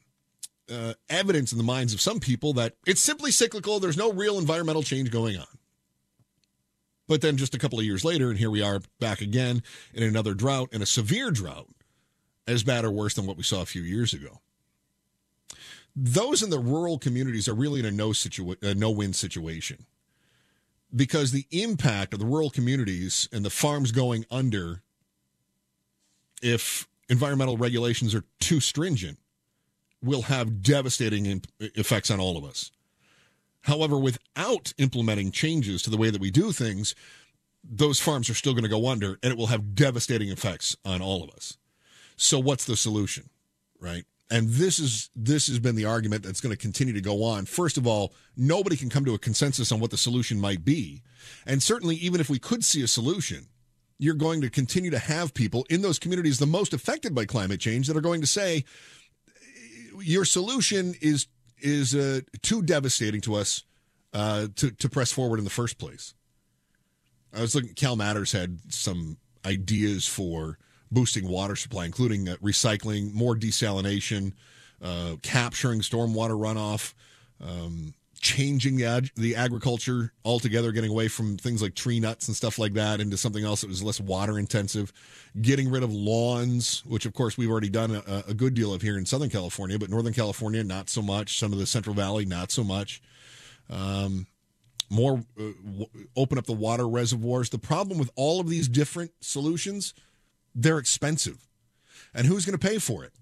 uh, 0.68 0.94
evidence 1.08 1.52
in 1.52 1.58
the 1.58 1.64
minds 1.64 1.94
of 1.94 2.00
some 2.00 2.18
people 2.18 2.52
that 2.54 2.74
it's 2.84 3.00
simply 3.00 3.30
cyclical. 3.30 3.78
There's 3.78 3.96
no 3.96 4.12
real 4.12 4.38
environmental 4.38 4.82
change 4.82 5.12
going 5.12 5.36
on. 5.36 5.46
But 7.06 7.20
then 7.20 7.36
just 7.36 7.54
a 7.54 7.58
couple 7.58 7.78
of 7.78 7.84
years 7.84 8.04
later, 8.04 8.28
and 8.28 8.38
here 8.38 8.50
we 8.50 8.60
are 8.60 8.80
back 8.98 9.20
again 9.20 9.62
in 9.94 10.02
another 10.02 10.34
drought 10.34 10.70
and 10.72 10.82
a 10.82 10.86
severe 10.86 11.30
drought, 11.30 11.68
as 12.48 12.64
bad 12.64 12.84
or 12.84 12.90
worse 12.90 13.14
than 13.14 13.26
what 13.26 13.36
we 13.36 13.42
saw 13.42 13.62
a 13.62 13.66
few 13.66 13.82
years 13.82 14.12
ago. 14.12 14.40
Those 15.94 16.42
in 16.42 16.50
the 16.50 16.58
rural 16.58 16.98
communities 16.98 17.48
are 17.48 17.54
really 17.54 17.80
in 17.80 17.86
a 17.86 17.90
no 17.90 18.10
situa- 18.10 18.76
no 18.76 18.90
win 18.90 19.12
situation 19.12 19.86
because 20.94 21.32
the 21.32 21.46
impact 21.50 22.12
of 22.12 22.20
the 22.20 22.26
rural 22.26 22.50
communities 22.50 23.28
and 23.32 23.44
the 23.44 23.50
farms 23.50 23.92
going 23.92 24.24
under 24.30 24.82
if 26.40 26.86
environmental 27.08 27.56
regulations 27.56 28.14
are 28.14 28.24
too 28.40 28.60
stringent 28.60 29.18
will 30.02 30.22
have 30.22 30.62
devastating 30.62 31.42
effects 31.58 32.10
on 32.10 32.20
all 32.20 32.36
of 32.36 32.44
us. 32.44 32.70
However, 33.62 33.98
without 33.98 34.72
implementing 34.78 35.32
changes 35.32 35.82
to 35.82 35.90
the 35.90 35.96
way 35.96 36.10
that 36.10 36.20
we 36.20 36.30
do 36.30 36.52
things, 36.52 36.94
those 37.64 37.98
farms 37.98 38.30
are 38.30 38.34
still 38.34 38.52
going 38.52 38.62
to 38.62 38.68
go 38.68 38.86
under 38.86 39.18
and 39.22 39.32
it 39.32 39.36
will 39.36 39.48
have 39.48 39.74
devastating 39.74 40.28
effects 40.28 40.76
on 40.84 41.02
all 41.02 41.24
of 41.24 41.30
us. 41.30 41.58
So 42.18 42.38
what's 42.38 42.66
the 42.66 42.76
solution, 42.76 43.30
right? 43.80 44.04
and 44.30 44.50
this 44.50 44.78
is 44.78 45.08
this 45.16 45.46
has 45.46 45.58
been 45.58 45.74
the 45.74 45.86
argument 45.86 46.22
that's 46.22 46.42
going 46.42 46.54
to 46.54 46.60
continue 46.60 46.92
to 46.92 47.00
go 47.00 47.24
on 47.24 47.46
first 47.46 47.78
of 47.78 47.86
all 47.86 48.12
nobody 48.36 48.76
can 48.76 48.90
come 48.90 49.02
to 49.02 49.14
a 49.14 49.18
consensus 49.18 49.72
on 49.72 49.80
what 49.80 49.90
the 49.90 49.96
solution 49.96 50.38
might 50.38 50.66
be 50.66 51.02
and 51.46 51.62
certainly 51.62 51.96
even 51.96 52.20
if 52.20 52.28
we 52.28 52.38
could 52.38 52.62
see 52.62 52.82
a 52.82 52.86
solution 52.86 53.46
you're 53.98 54.12
going 54.12 54.42
to 54.42 54.50
continue 54.50 54.90
to 54.90 54.98
have 54.98 55.32
people 55.32 55.64
in 55.70 55.80
those 55.80 55.98
communities 55.98 56.38
the 56.38 56.46
most 56.46 56.74
affected 56.74 57.14
by 57.14 57.24
climate 57.24 57.58
change 57.58 57.86
that 57.86 57.96
are 57.96 58.02
going 58.02 58.20
to 58.20 58.26
say 58.26 58.62
your 60.02 60.24
solution 60.24 60.94
is 61.00 61.26
is 61.60 61.94
uh, 61.94 62.20
too 62.42 62.62
devastating 62.62 63.20
to 63.20 63.34
us 63.34 63.64
uh, 64.12 64.46
to 64.56 64.70
to 64.70 64.88
press 64.88 65.12
forward 65.12 65.38
in 65.38 65.44
the 65.44 65.50
first 65.50 65.78
place. 65.78 66.14
I 67.34 67.40
was 67.40 67.54
looking. 67.54 67.74
Cal 67.74 67.96
Matters 67.96 68.32
had 68.32 68.60
some 68.72 69.18
ideas 69.44 70.06
for 70.06 70.58
boosting 70.90 71.28
water 71.28 71.56
supply, 71.56 71.84
including 71.84 72.28
uh, 72.28 72.36
recycling, 72.36 73.12
more 73.12 73.34
desalination, 73.34 74.32
uh, 74.82 75.16
capturing 75.22 75.80
stormwater 75.80 76.38
runoff, 76.38 76.94
um, 77.44 77.94
changing 78.20 78.76
the, 78.76 78.84
ag- 78.84 79.10
the 79.14 79.36
agriculture 79.36 80.12
altogether, 80.24 80.72
getting 80.72 80.90
away 80.90 81.08
from 81.08 81.36
things 81.36 81.62
like 81.62 81.74
tree 81.74 82.00
nuts 82.00 82.26
and 82.26 82.36
stuff 82.36 82.58
like 82.58 82.72
that 82.72 83.00
into 83.00 83.16
something 83.16 83.44
else 83.44 83.60
that 83.60 83.68
was 83.68 83.82
less 83.82 84.00
water 84.00 84.38
intensive, 84.38 84.92
getting 85.40 85.70
rid 85.70 85.82
of 85.82 85.92
lawns, 85.92 86.84
which 86.84 87.06
of 87.06 87.14
course 87.14 87.38
we've 87.38 87.50
already 87.50 87.68
done 87.68 88.02
a, 88.06 88.24
a 88.28 88.34
good 88.34 88.54
deal 88.54 88.72
of 88.72 88.82
here 88.82 88.98
in 88.98 89.06
Southern 89.06 89.30
California, 89.30 89.78
but 89.78 89.90
Northern 89.90 90.14
California, 90.14 90.64
not 90.64 90.88
so 90.88 91.02
much. 91.02 91.38
Some 91.38 91.52
of 91.52 91.58
the 91.58 91.66
Central 91.66 91.94
Valley, 91.94 92.24
not 92.24 92.50
so 92.50 92.64
much. 92.64 93.00
Um, 93.70 94.26
more 94.90 95.22
uh, 95.38 95.42
w- 95.64 95.86
open 96.16 96.38
up 96.38 96.46
the 96.46 96.52
water 96.52 96.88
reservoirs. 96.88 97.50
The 97.50 97.58
problem 97.58 97.98
with 97.98 98.10
all 98.16 98.40
of 98.40 98.48
these 98.48 98.68
different 98.68 99.12
solutions– 99.20 99.94
they're 100.54 100.78
expensive. 100.78 101.46
And 102.14 102.26
who's 102.26 102.44
going 102.44 102.58
to 102.58 102.66
pay 102.66 102.78
for 102.78 103.04
it? 103.04 103.12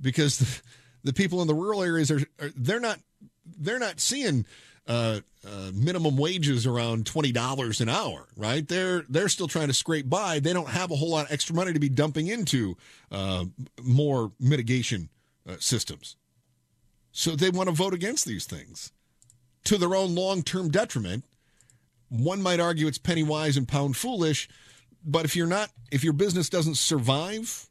Because 0.00 0.38
the, 0.38 0.60
the, 1.04 1.12
people 1.12 1.40
in 1.40 1.48
the 1.48 1.54
rural 1.54 1.82
areas 1.82 2.10
are, 2.10 2.20
are 2.40 2.50
they're 2.56 2.80
not 2.80 2.98
they're 3.58 3.78
not 3.78 4.00
seeing 4.00 4.44
uh, 4.86 5.20
uh, 5.46 5.70
minimum 5.72 6.16
wages 6.16 6.66
around 6.66 7.06
twenty 7.06 7.32
dollars 7.32 7.80
an 7.80 7.88
hour, 7.88 8.26
right? 8.36 8.66
They're 8.66 9.04
they're 9.08 9.28
still 9.28 9.48
trying 9.48 9.68
to 9.68 9.74
scrape 9.74 10.08
by. 10.10 10.40
They 10.40 10.52
don't 10.52 10.68
have 10.68 10.90
a 10.90 10.96
whole 10.96 11.10
lot 11.10 11.26
of 11.26 11.32
extra 11.32 11.54
money 11.54 11.72
to 11.72 11.80
be 11.80 11.88
dumping 11.88 12.26
into 12.26 12.76
uh, 13.10 13.46
more 13.82 14.32
mitigation 14.38 15.08
uh, 15.48 15.56
systems, 15.58 16.16
so 17.12 17.36
they 17.36 17.50
want 17.50 17.68
to 17.68 17.74
vote 17.74 17.94
against 17.94 18.26
these 18.26 18.44
things 18.44 18.92
to 19.64 19.78
their 19.78 19.94
own 19.94 20.14
long 20.14 20.42
term 20.42 20.70
detriment. 20.70 21.24
One 22.08 22.40
might 22.40 22.60
argue 22.60 22.86
it's 22.86 22.98
penny 22.98 23.22
wise 23.24 23.56
and 23.56 23.66
pound 23.66 23.96
foolish 23.96 24.48
but 25.04 25.24
if 25.24 25.36
you're 25.36 25.46
not, 25.46 25.70
if 25.90 26.04
your 26.04 26.12
business 26.12 26.48
doesn't 26.48 26.76
survive 26.76 27.68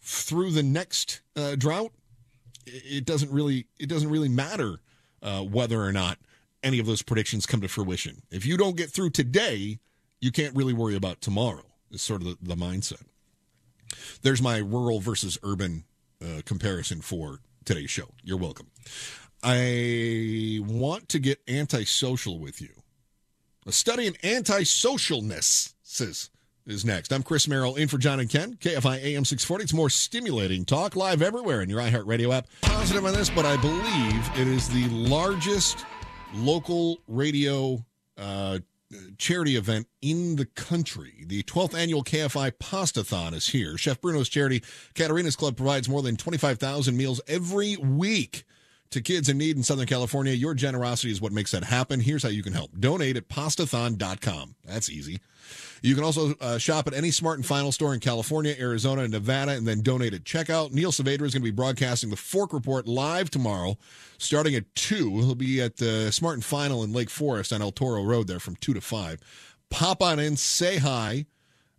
through 0.00 0.50
the 0.50 0.62
next 0.62 1.20
uh, 1.36 1.54
drought, 1.56 1.92
it 2.66 3.04
doesn't 3.04 3.30
really 3.32 3.66
it 3.78 3.88
doesn't 3.88 4.10
really 4.10 4.28
matter 4.28 4.80
uh, 5.22 5.42
whether 5.42 5.82
or 5.82 5.92
not 5.92 6.18
any 6.62 6.78
of 6.78 6.86
those 6.86 7.02
predictions 7.02 7.46
come 7.46 7.60
to 7.60 7.68
fruition. 7.68 8.22
If 8.30 8.44
you 8.44 8.56
don't 8.56 8.76
get 8.76 8.90
through 8.90 9.10
today, 9.10 9.78
you 10.20 10.30
can't 10.30 10.54
really 10.54 10.74
worry 10.74 10.96
about 10.96 11.20
tomorrow. 11.20 11.64
Is 11.90 12.02
sort 12.02 12.22
of 12.22 12.28
the, 12.28 12.36
the 12.40 12.56
mindset. 12.56 13.02
There's 14.22 14.40
my 14.40 14.58
rural 14.58 15.00
versus 15.00 15.38
urban 15.42 15.84
uh, 16.22 16.42
comparison 16.44 17.00
for 17.00 17.40
today's 17.64 17.90
show. 17.90 18.08
You're 18.22 18.38
welcome. 18.38 18.68
I 19.42 20.60
want 20.62 21.08
to 21.10 21.18
get 21.18 21.40
antisocial 21.48 22.38
with 22.38 22.60
you. 22.60 22.68
A 23.66 23.72
study 23.72 24.06
in 24.06 24.14
antisocialness 24.14 25.74
is 26.66 26.84
next. 26.84 27.12
I'm 27.12 27.22
Chris 27.22 27.48
Merrill 27.48 27.74
in 27.74 27.88
for 27.88 27.98
John 27.98 28.20
and 28.20 28.30
Ken, 28.30 28.54
KFI 28.54 29.02
AM 29.02 29.24
640. 29.24 29.64
It's 29.64 29.72
more 29.72 29.90
stimulating 29.90 30.64
talk 30.64 30.94
live 30.94 31.20
everywhere 31.20 31.62
in 31.62 31.68
your 31.68 31.80
iHeartRadio 31.80 32.32
app. 32.32 32.46
Positive 32.62 33.04
on 33.04 33.12
this, 33.12 33.28
but 33.28 33.44
I 33.44 33.56
believe 33.56 34.30
it 34.40 34.46
is 34.46 34.68
the 34.68 34.88
largest 34.90 35.84
local 36.32 36.98
radio 37.08 37.84
uh, 38.16 38.60
charity 39.18 39.56
event 39.56 39.88
in 40.00 40.36
the 40.36 40.46
country. 40.46 41.24
The 41.26 41.42
12th 41.42 41.74
annual 41.74 42.04
KFI 42.04 42.52
Pastathon 42.52 43.34
is 43.34 43.48
here. 43.48 43.76
Chef 43.76 44.00
Bruno's 44.00 44.28
charity, 44.28 44.62
Caterina's 44.94 45.36
Club, 45.36 45.56
provides 45.56 45.88
more 45.88 46.02
than 46.02 46.16
25,000 46.16 46.96
meals 46.96 47.20
every 47.26 47.76
week 47.76 48.44
to 48.90 49.00
kids 49.00 49.28
in 49.28 49.38
need 49.38 49.56
in 49.56 49.62
Southern 49.62 49.86
California. 49.86 50.32
Your 50.32 50.54
generosity 50.54 51.12
is 51.12 51.20
what 51.20 51.32
makes 51.32 51.52
that 51.52 51.64
happen. 51.64 52.00
Here's 52.00 52.22
how 52.22 52.28
you 52.28 52.42
can 52.42 52.52
help. 52.52 52.70
Donate 52.78 53.16
at 53.16 53.28
pastathon.com. 53.28 54.56
That's 54.64 54.90
easy. 54.90 55.20
You 55.82 55.94
can 55.94 56.04
also 56.04 56.34
uh, 56.40 56.58
shop 56.58 56.86
at 56.86 56.94
any 56.94 57.10
Smart 57.10 57.38
and 57.38 57.46
Final 57.46 57.72
store 57.72 57.94
in 57.94 58.00
California, 58.00 58.54
Arizona, 58.58 59.02
and 59.02 59.12
Nevada, 59.12 59.52
and 59.52 59.66
then 59.66 59.80
donate 59.80 60.14
at 60.14 60.24
checkout. 60.24 60.72
Neil 60.72 60.92
Saavedra 60.92 61.22
is 61.22 61.32
going 61.32 61.40
to 61.40 61.40
be 61.40 61.50
broadcasting 61.50 62.10
the 62.10 62.16
Fork 62.16 62.52
Report 62.52 62.86
live 62.86 63.30
tomorrow, 63.30 63.78
starting 64.18 64.54
at 64.54 64.74
2. 64.74 65.18
He'll 65.18 65.34
be 65.34 65.60
at 65.60 65.76
the 65.76 66.10
Smart 66.12 66.34
and 66.34 66.44
Final 66.44 66.84
in 66.84 66.92
Lake 66.92 67.10
Forest 67.10 67.52
on 67.52 67.62
El 67.62 67.72
Toro 67.72 68.04
Road 68.04 68.26
there 68.26 68.40
from 68.40 68.56
2 68.56 68.74
to 68.74 68.80
5. 68.80 69.20
Pop 69.70 70.02
on 70.02 70.18
in, 70.18 70.36
say 70.36 70.78
hi. 70.78 71.26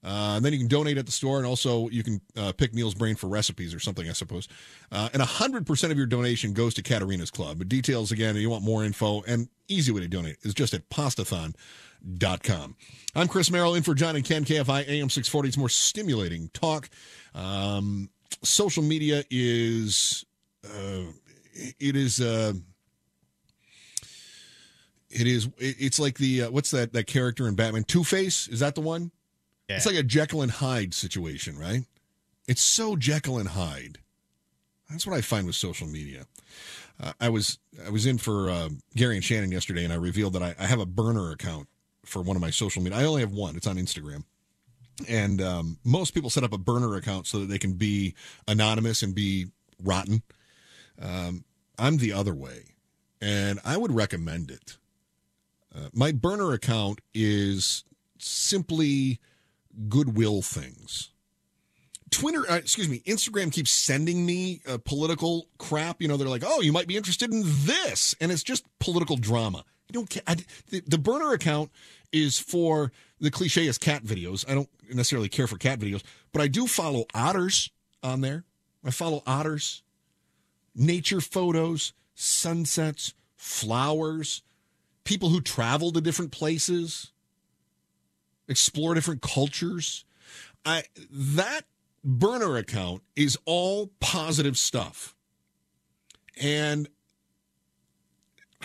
Uh, 0.03 0.33
and 0.35 0.43
then 0.43 0.51
you 0.51 0.57
can 0.57 0.67
donate 0.67 0.97
at 0.97 1.05
the 1.05 1.11
store, 1.11 1.37
and 1.37 1.45
also 1.45 1.87
you 1.89 2.01
can 2.01 2.19
uh, 2.35 2.51
pick 2.53 2.73
Neil's 2.73 2.95
brain 2.95 3.15
for 3.15 3.27
recipes 3.27 3.71
or 3.71 3.79
something, 3.79 4.09
I 4.09 4.13
suppose. 4.13 4.47
Uh, 4.91 5.09
and 5.13 5.21
100% 5.21 5.91
of 5.91 5.97
your 5.97 6.07
donation 6.07 6.53
goes 6.53 6.73
to 6.73 6.81
Caterina's 6.81 7.29
Club. 7.29 7.59
But 7.59 7.69
details, 7.69 8.11
again, 8.11 8.35
if 8.35 8.41
you 8.41 8.49
want 8.49 8.63
more 8.63 8.83
info, 8.83 9.21
and 9.27 9.47
easy 9.67 9.91
way 9.91 10.01
to 10.01 10.07
donate 10.07 10.37
is 10.41 10.55
just 10.55 10.73
at 10.73 10.89
pastathon.com. 10.89 11.53
I'm 13.15 13.27
Chris 13.27 13.51
Merrill, 13.51 13.75
in 13.75 13.83
for 13.83 13.93
John 13.93 14.15
and 14.15 14.25
Ken, 14.25 14.45
KFI 14.45 14.87
AM 14.87 15.09
640. 15.09 15.49
It's 15.49 15.57
more 15.57 15.69
stimulating 15.69 16.49
talk. 16.53 16.89
Um, 17.35 18.09
social 18.43 18.83
media 18.83 19.23
is, 19.29 20.25
uh, 20.65 21.11
it 21.79 21.95
is, 21.95 22.21
uh, 22.21 22.53
it 25.09 25.27
is, 25.27 25.49
it's 25.57 25.99
like 25.99 26.17
the, 26.17 26.43
uh, 26.43 26.51
what's 26.51 26.71
that, 26.71 26.93
that 26.93 27.07
character 27.07 27.47
in 27.47 27.55
Batman? 27.55 27.83
Two 27.83 28.03
Face? 28.03 28.47
Is 28.47 28.61
that 28.61 28.75
the 28.75 28.81
one? 28.81 29.11
Yeah. 29.69 29.77
It's 29.77 29.85
like 29.85 29.95
a 29.95 30.03
Jekyll 30.03 30.41
and 30.41 30.51
Hyde 30.51 30.93
situation, 30.93 31.57
right? 31.57 31.85
It's 32.47 32.61
so 32.61 32.95
Jekyll 32.95 33.37
and 33.37 33.49
Hyde. 33.49 33.99
That's 34.89 35.07
what 35.07 35.15
I 35.15 35.21
find 35.21 35.45
with 35.45 35.55
social 35.55 35.87
media. 35.87 36.25
Uh, 36.99 37.13
I 37.19 37.29
was 37.29 37.57
I 37.85 37.89
was 37.89 38.05
in 38.05 38.17
for 38.17 38.49
uh, 38.49 38.69
Gary 38.95 39.15
and 39.15 39.23
Shannon 39.23 39.51
yesterday, 39.51 39.83
and 39.83 39.93
I 39.93 39.95
revealed 39.95 40.33
that 40.33 40.43
I, 40.43 40.55
I, 40.59 40.65
have 40.65 40.79
a 40.79 40.85
burner 40.85 41.31
account 41.31 41.67
for 42.05 42.21
one 42.21 42.35
of 42.35 42.41
my 42.41 42.49
social 42.49 42.81
media. 42.81 42.99
I 42.99 43.05
only 43.05 43.21
have 43.21 43.31
one. 43.31 43.55
It's 43.55 43.67
on 43.67 43.77
Instagram, 43.77 44.23
and 45.07 45.41
um, 45.41 45.77
most 45.83 46.13
people 46.13 46.29
set 46.29 46.43
up 46.43 46.53
a 46.53 46.57
burner 46.57 46.95
account 46.95 47.27
so 47.27 47.39
that 47.39 47.47
they 47.47 47.59
can 47.59 47.73
be 47.73 48.15
anonymous 48.47 49.03
and 49.03 49.15
be 49.15 49.47
rotten. 49.83 50.23
Um, 51.01 51.45
I'm 51.77 51.97
the 51.97 52.13
other 52.13 52.33
way, 52.33 52.75
and 53.21 53.59
I 53.65 53.77
would 53.77 53.93
recommend 53.93 54.51
it. 54.51 54.77
Uh, 55.73 55.89
my 55.93 56.11
burner 56.11 56.53
account 56.53 57.01
is 57.13 57.83
simply 58.19 59.19
goodwill 59.87 60.41
things. 60.41 61.11
Twitter, 62.09 62.43
uh, 62.51 62.57
excuse 62.57 62.89
me, 62.89 62.99
Instagram 63.05 63.53
keeps 63.53 63.71
sending 63.71 64.25
me 64.25 64.61
uh, 64.67 64.77
political 64.83 65.47
crap. 65.57 66.01
You 66.01 66.09
know, 66.09 66.17
they're 66.17 66.27
like, 66.27 66.43
"Oh, 66.45 66.61
you 66.61 66.73
might 66.73 66.87
be 66.87 66.97
interested 66.97 67.31
in 67.31 67.43
this," 67.45 68.13
and 68.19 68.31
it's 68.31 68.43
just 68.43 68.65
political 68.79 69.15
drama. 69.15 69.63
You 69.91 69.99
don't 69.99 70.09
care. 70.09 70.23
I, 70.25 70.35
the, 70.69 70.81
the 70.87 70.97
burner 70.97 71.33
account 71.33 71.69
is 72.13 72.39
for 72.39 72.93
the 73.19 73.29
clicheist 73.29 73.81
cat 73.81 74.05
videos. 74.05 74.49
I 74.49 74.53
don't 74.53 74.69
necessarily 74.89 75.27
care 75.27 75.47
for 75.47 75.57
cat 75.57 75.79
videos, 75.79 76.01
but 76.31 76.41
I 76.41 76.47
do 76.47 76.65
follow 76.65 77.03
otters 77.13 77.69
on 78.01 78.21
there. 78.21 78.45
I 78.85 78.91
follow 78.91 79.21
otters, 79.27 79.83
nature 80.73 81.19
photos, 81.19 81.91
sunsets, 82.15 83.13
flowers, 83.35 84.43
people 85.03 85.27
who 85.27 85.41
travel 85.41 85.91
to 85.91 85.99
different 85.99 86.31
places, 86.31 87.11
explore 88.47 88.93
different 88.93 89.21
cultures. 89.21 90.05
I 90.65 90.83
that 91.11 91.65
burner 92.01 92.55
account 92.55 93.03
is 93.17 93.37
all 93.43 93.91
positive 93.99 94.57
stuff. 94.57 95.15
And 96.41 96.87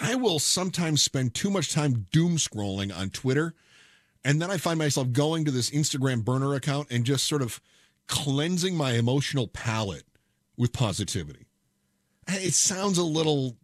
I 0.00 0.14
will 0.14 0.38
sometimes 0.38 1.02
spend 1.02 1.34
too 1.34 1.50
much 1.50 1.72
time 1.72 2.06
doom 2.12 2.36
scrolling 2.36 2.96
on 2.96 3.10
Twitter. 3.10 3.54
And 4.24 4.42
then 4.42 4.50
I 4.50 4.56
find 4.56 4.78
myself 4.78 5.12
going 5.12 5.44
to 5.44 5.50
this 5.50 5.70
Instagram 5.70 6.24
burner 6.24 6.54
account 6.54 6.88
and 6.90 7.04
just 7.04 7.26
sort 7.26 7.42
of 7.42 7.60
cleansing 8.08 8.76
my 8.76 8.92
emotional 8.92 9.46
palate 9.48 10.04
with 10.56 10.72
positivity. 10.72 11.46
It 12.28 12.54
sounds 12.54 12.98
a 12.98 13.04
little 13.04 13.56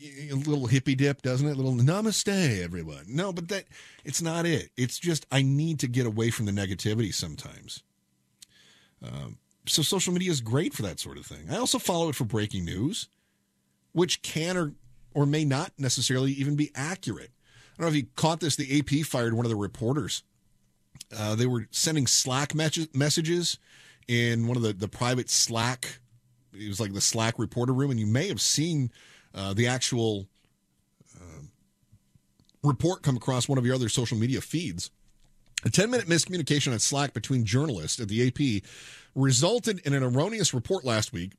a 0.00 0.34
little 0.34 0.66
hippy 0.66 0.96
dip, 0.96 1.22
doesn't 1.22 1.46
it? 1.46 1.52
A 1.52 1.60
little 1.60 1.74
namaste, 1.74 2.62
everyone. 2.62 3.04
No, 3.08 3.32
but 3.32 3.48
that 3.48 3.64
it's 4.04 4.20
not 4.20 4.44
it. 4.44 4.70
It's 4.76 4.98
just 4.98 5.24
I 5.30 5.42
need 5.42 5.78
to 5.80 5.88
get 5.88 6.06
away 6.06 6.30
from 6.30 6.46
the 6.46 6.52
negativity 6.52 7.14
sometimes. 7.14 7.84
Um, 9.02 9.38
so 9.66 9.82
social 9.82 10.12
media 10.12 10.32
is 10.32 10.40
great 10.40 10.74
for 10.74 10.82
that 10.82 10.98
sort 10.98 11.18
of 11.18 11.26
thing. 11.26 11.46
I 11.50 11.56
also 11.58 11.78
follow 11.78 12.08
it 12.08 12.16
for 12.16 12.24
breaking 12.24 12.64
news, 12.64 13.08
which 13.92 14.22
can 14.22 14.56
or 14.56 14.72
or 15.14 15.26
may 15.26 15.44
not 15.44 15.72
necessarily 15.78 16.32
even 16.32 16.56
be 16.56 16.70
accurate. 16.74 17.30
I 17.30 17.82
don't 17.82 17.86
know 17.86 17.96
if 17.96 18.02
you 18.02 18.08
caught 18.16 18.40
this. 18.40 18.56
The 18.56 18.78
AP 18.78 19.06
fired 19.06 19.34
one 19.34 19.44
of 19.46 19.50
the 19.50 19.56
reporters. 19.56 20.22
Uh, 21.16 21.34
they 21.34 21.46
were 21.46 21.66
sending 21.70 22.06
Slack 22.06 22.54
messages 22.54 23.58
in 24.06 24.46
one 24.46 24.56
of 24.56 24.62
the, 24.62 24.72
the 24.72 24.88
private 24.88 25.30
Slack 25.30 26.00
it 26.52 26.68
was 26.68 26.80
like 26.80 26.92
the 26.92 27.00
Slack 27.00 27.38
reporter 27.38 27.72
room, 27.72 27.90
and 27.90 28.00
you 28.00 28.06
may 28.06 28.28
have 28.28 28.40
seen 28.40 28.90
uh, 29.34 29.54
the 29.54 29.66
actual 29.66 30.26
uh, 31.14 31.42
report 32.62 33.02
come 33.02 33.16
across 33.16 33.48
one 33.48 33.58
of 33.58 33.66
your 33.66 33.74
other 33.74 33.88
social 33.88 34.18
media 34.18 34.40
feeds. 34.40 34.90
A 35.64 35.70
10 35.70 35.90
minute 35.90 36.06
miscommunication 36.06 36.72
on 36.72 36.78
Slack 36.78 37.12
between 37.12 37.44
journalists 37.44 38.00
at 38.00 38.08
the 38.08 38.28
AP 38.28 38.62
resulted 39.14 39.80
in 39.80 39.92
an 39.92 40.02
erroneous 40.02 40.54
report 40.54 40.84
last 40.84 41.12
week 41.12 41.32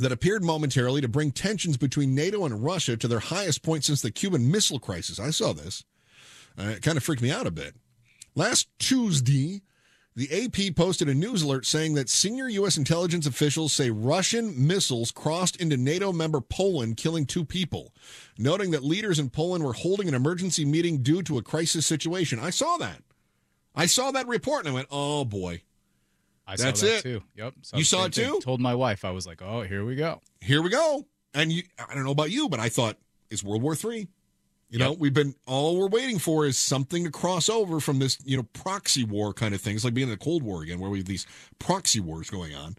that 0.00 0.12
appeared 0.12 0.44
momentarily 0.44 1.00
to 1.00 1.08
bring 1.08 1.30
tensions 1.30 1.76
between 1.76 2.14
NATO 2.14 2.44
and 2.44 2.64
Russia 2.64 2.96
to 2.96 3.08
their 3.08 3.18
highest 3.20 3.62
point 3.62 3.84
since 3.84 4.02
the 4.02 4.10
Cuban 4.10 4.50
Missile 4.50 4.78
Crisis. 4.78 5.18
I 5.18 5.30
saw 5.30 5.52
this. 5.52 5.84
Uh, 6.58 6.70
it 6.70 6.82
kind 6.82 6.96
of 6.96 7.04
freaked 7.04 7.22
me 7.22 7.30
out 7.30 7.46
a 7.46 7.50
bit. 7.50 7.74
Last 8.34 8.68
Tuesday, 8.78 9.62
the 10.18 10.44
AP 10.44 10.74
posted 10.74 11.08
a 11.08 11.14
news 11.14 11.42
alert 11.42 11.64
saying 11.64 11.94
that 11.94 12.08
senior 12.08 12.48
U.S. 12.48 12.76
intelligence 12.76 13.24
officials 13.24 13.72
say 13.72 13.90
Russian 13.90 14.66
missiles 14.66 15.12
crossed 15.12 15.54
into 15.60 15.76
NATO 15.76 16.12
member 16.12 16.40
Poland, 16.40 16.96
killing 16.96 17.24
two 17.24 17.44
people, 17.44 17.92
noting 18.36 18.72
that 18.72 18.82
leaders 18.82 19.20
in 19.20 19.30
Poland 19.30 19.62
were 19.62 19.74
holding 19.74 20.08
an 20.08 20.14
emergency 20.14 20.64
meeting 20.64 21.04
due 21.04 21.22
to 21.22 21.38
a 21.38 21.42
crisis 21.42 21.86
situation. 21.86 22.40
I 22.40 22.50
saw 22.50 22.76
that. 22.78 23.02
I 23.76 23.86
saw 23.86 24.10
that 24.10 24.26
report 24.26 24.66
and 24.66 24.70
I 24.70 24.74
went, 24.74 24.88
oh 24.90 25.24
boy. 25.24 25.62
I 26.48 26.56
That's 26.56 26.80
saw 26.80 26.86
that 26.86 26.96
it. 26.96 27.02
too. 27.02 27.22
Yep. 27.36 27.54
You 27.74 27.84
saw 27.84 28.06
it 28.06 28.14
thing. 28.14 28.24
too? 28.26 28.40
Told 28.40 28.60
my 28.60 28.74
wife. 28.74 29.04
I 29.04 29.10
was 29.10 29.26
like, 29.26 29.42
oh, 29.42 29.62
here 29.62 29.84
we 29.84 29.94
go. 29.96 30.22
Here 30.40 30.62
we 30.62 30.70
go. 30.70 31.06
And 31.34 31.52
you, 31.52 31.62
I 31.78 31.94
don't 31.94 32.04
know 32.04 32.10
about 32.10 32.30
you, 32.30 32.48
but 32.48 32.58
I 32.58 32.70
thought 32.70 32.96
it's 33.30 33.44
World 33.44 33.62
War 33.62 33.74
Three. 33.76 34.08
You 34.70 34.78
know, 34.78 34.92
we've 34.92 35.14
been 35.14 35.34
all 35.46 35.78
we're 35.78 35.88
waiting 35.88 36.18
for 36.18 36.46
is 36.46 36.58
something 36.58 37.04
to 37.04 37.10
cross 37.10 37.48
over 37.48 37.80
from 37.80 37.98
this, 37.98 38.18
you 38.24 38.36
know, 38.36 38.42
proxy 38.54 39.04
war 39.04 39.32
kind 39.32 39.54
of 39.54 39.60
thing. 39.60 39.76
It's 39.76 39.84
like 39.84 39.94
being 39.94 40.08
in 40.08 40.10
the 40.10 40.18
Cold 40.18 40.42
War 40.42 40.62
again, 40.62 40.78
where 40.78 40.90
we 40.90 40.98
have 40.98 41.06
these 41.06 41.26
proxy 41.58 42.00
wars 42.00 42.28
going 42.30 42.54
on. 42.54 42.76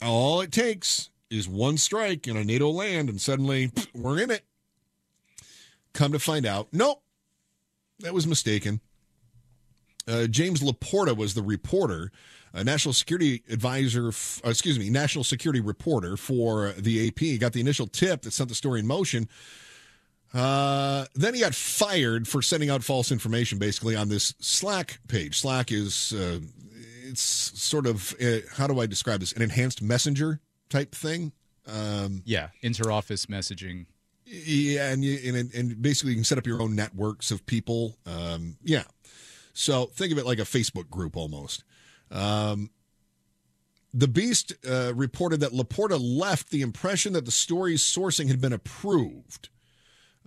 All 0.00 0.40
it 0.40 0.50
takes 0.50 1.10
is 1.30 1.48
one 1.48 1.78
strike 1.78 2.26
in 2.26 2.36
a 2.36 2.44
NATO 2.44 2.70
land, 2.70 3.08
and 3.08 3.20
suddenly 3.20 3.70
we're 3.94 4.20
in 4.20 4.30
it. 4.30 4.44
Come 5.92 6.12
to 6.12 6.18
find 6.18 6.44
out, 6.46 6.68
nope, 6.72 7.02
that 8.00 8.14
was 8.14 8.26
mistaken. 8.26 8.80
Uh, 10.12 10.26
James 10.26 10.60
Laporta 10.62 11.16
was 11.16 11.34
the 11.34 11.42
reporter, 11.42 12.10
a 12.52 12.62
national 12.62 12.92
security 12.92 13.42
advisor, 13.48 14.08
f- 14.08 14.40
uh, 14.44 14.50
excuse 14.50 14.78
me, 14.78 14.90
national 14.90 15.24
security 15.24 15.60
reporter 15.60 16.16
for 16.16 16.72
the 16.72 17.08
AP. 17.08 17.18
He 17.20 17.38
got 17.38 17.52
the 17.52 17.60
initial 17.60 17.86
tip 17.86 18.22
that 18.22 18.32
sent 18.32 18.48
the 18.48 18.54
story 18.54 18.80
in 18.80 18.86
motion. 18.86 19.28
Uh, 20.34 21.04
then 21.14 21.34
he 21.34 21.40
got 21.40 21.54
fired 21.54 22.26
for 22.26 22.40
sending 22.40 22.70
out 22.70 22.82
false 22.82 23.12
information, 23.12 23.58
basically 23.58 23.94
on 23.96 24.08
this 24.08 24.34
Slack 24.40 24.98
page. 25.08 25.38
Slack 25.38 25.70
is 25.70 26.12
uh, 26.14 26.38
it's 27.04 27.20
sort 27.22 27.86
of 27.86 28.14
uh, 28.22 28.38
how 28.56 28.66
do 28.66 28.80
I 28.80 28.86
describe 28.86 29.20
this? 29.20 29.32
An 29.32 29.42
enhanced 29.42 29.82
messenger 29.82 30.40
type 30.70 30.94
thing. 30.94 31.32
Um, 31.66 32.22
Yeah. 32.24 32.48
Interoffice 32.62 33.26
messaging. 33.26 33.86
yeah, 34.24 34.90
and 34.90 35.04
you 35.04 35.34
and, 35.34 35.52
and 35.54 35.82
basically 35.82 36.12
you 36.12 36.16
can 36.16 36.24
set 36.24 36.38
up 36.38 36.46
your 36.46 36.62
own 36.62 36.74
networks 36.74 37.30
of 37.30 37.44
people. 37.44 37.98
Um, 38.06 38.56
yeah, 38.64 38.84
so 39.52 39.86
think 39.86 40.12
of 40.12 40.18
it 40.18 40.26
like 40.26 40.38
a 40.38 40.42
Facebook 40.42 40.88
group 40.90 41.16
almost. 41.16 41.64
Um, 42.10 42.70
the 43.94 44.08
Beast 44.08 44.54
uh, 44.68 44.92
reported 44.94 45.40
that 45.40 45.52
Laporta 45.52 45.98
left 46.00 46.50
the 46.50 46.62
impression 46.62 47.12
that 47.12 47.26
the 47.26 47.30
story's 47.30 47.82
sourcing 47.82 48.28
had 48.28 48.40
been 48.40 48.52
approved. 48.52 49.50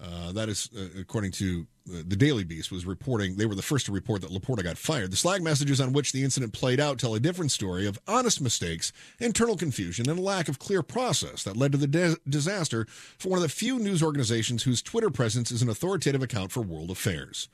Uh, 0.01 0.31
that 0.33 0.49
is, 0.49 0.69
uh, 0.77 0.99
according 0.99 1.31
to 1.31 1.65
the 1.85 2.15
Daily 2.15 2.43
Beast, 2.43 2.71
was 2.71 2.85
reporting 2.85 3.35
they 3.35 3.45
were 3.45 3.55
the 3.55 3.61
first 3.61 3.85
to 3.85 3.91
report 3.91 4.21
that 4.21 4.31
Laporta 4.31 4.63
got 4.63 4.77
fired. 4.77 5.11
The 5.11 5.17
Slack 5.17 5.41
messages 5.41 5.79
on 5.79 5.93
which 5.93 6.11
the 6.11 6.23
incident 6.23 6.53
played 6.53 6.79
out 6.79 6.97
tell 6.97 7.13
a 7.13 7.19
different 7.19 7.51
story 7.51 7.85
of 7.85 7.99
honest 8.07 8.41
mistakes, 8.41 8.91
internal 9.19 9.55
confusion, 9.55 10.09
and 10.09 10.17
a 10.17 10.21
lack 10.21 10.47
of 10.49 10.59
clear 10.59 10.81
process 10.81 11.43
that 11.43 11.57
led 11.57 11.71
to 11.73 11.77
the 11.77 11.87
dis- 11.87 12.17
disaster 12.27 12.87
for 13.17 13.29
one 13.29 13.37
of 13.37 13.43
the 13.43 13.49
few 13.49 13.77
news 13.77 14.01
organizations 14.01 14.63
whose 14.63 14.81
Twitter 14.81 15.09
presence 15.09 15.51
is 15.51 15.61
an 15.61 15.69
authoritative 15.69 16.23
account 16.23 16.51
for 16.51 16.61
world 16.61 16.89
affairs. 16.89 17.49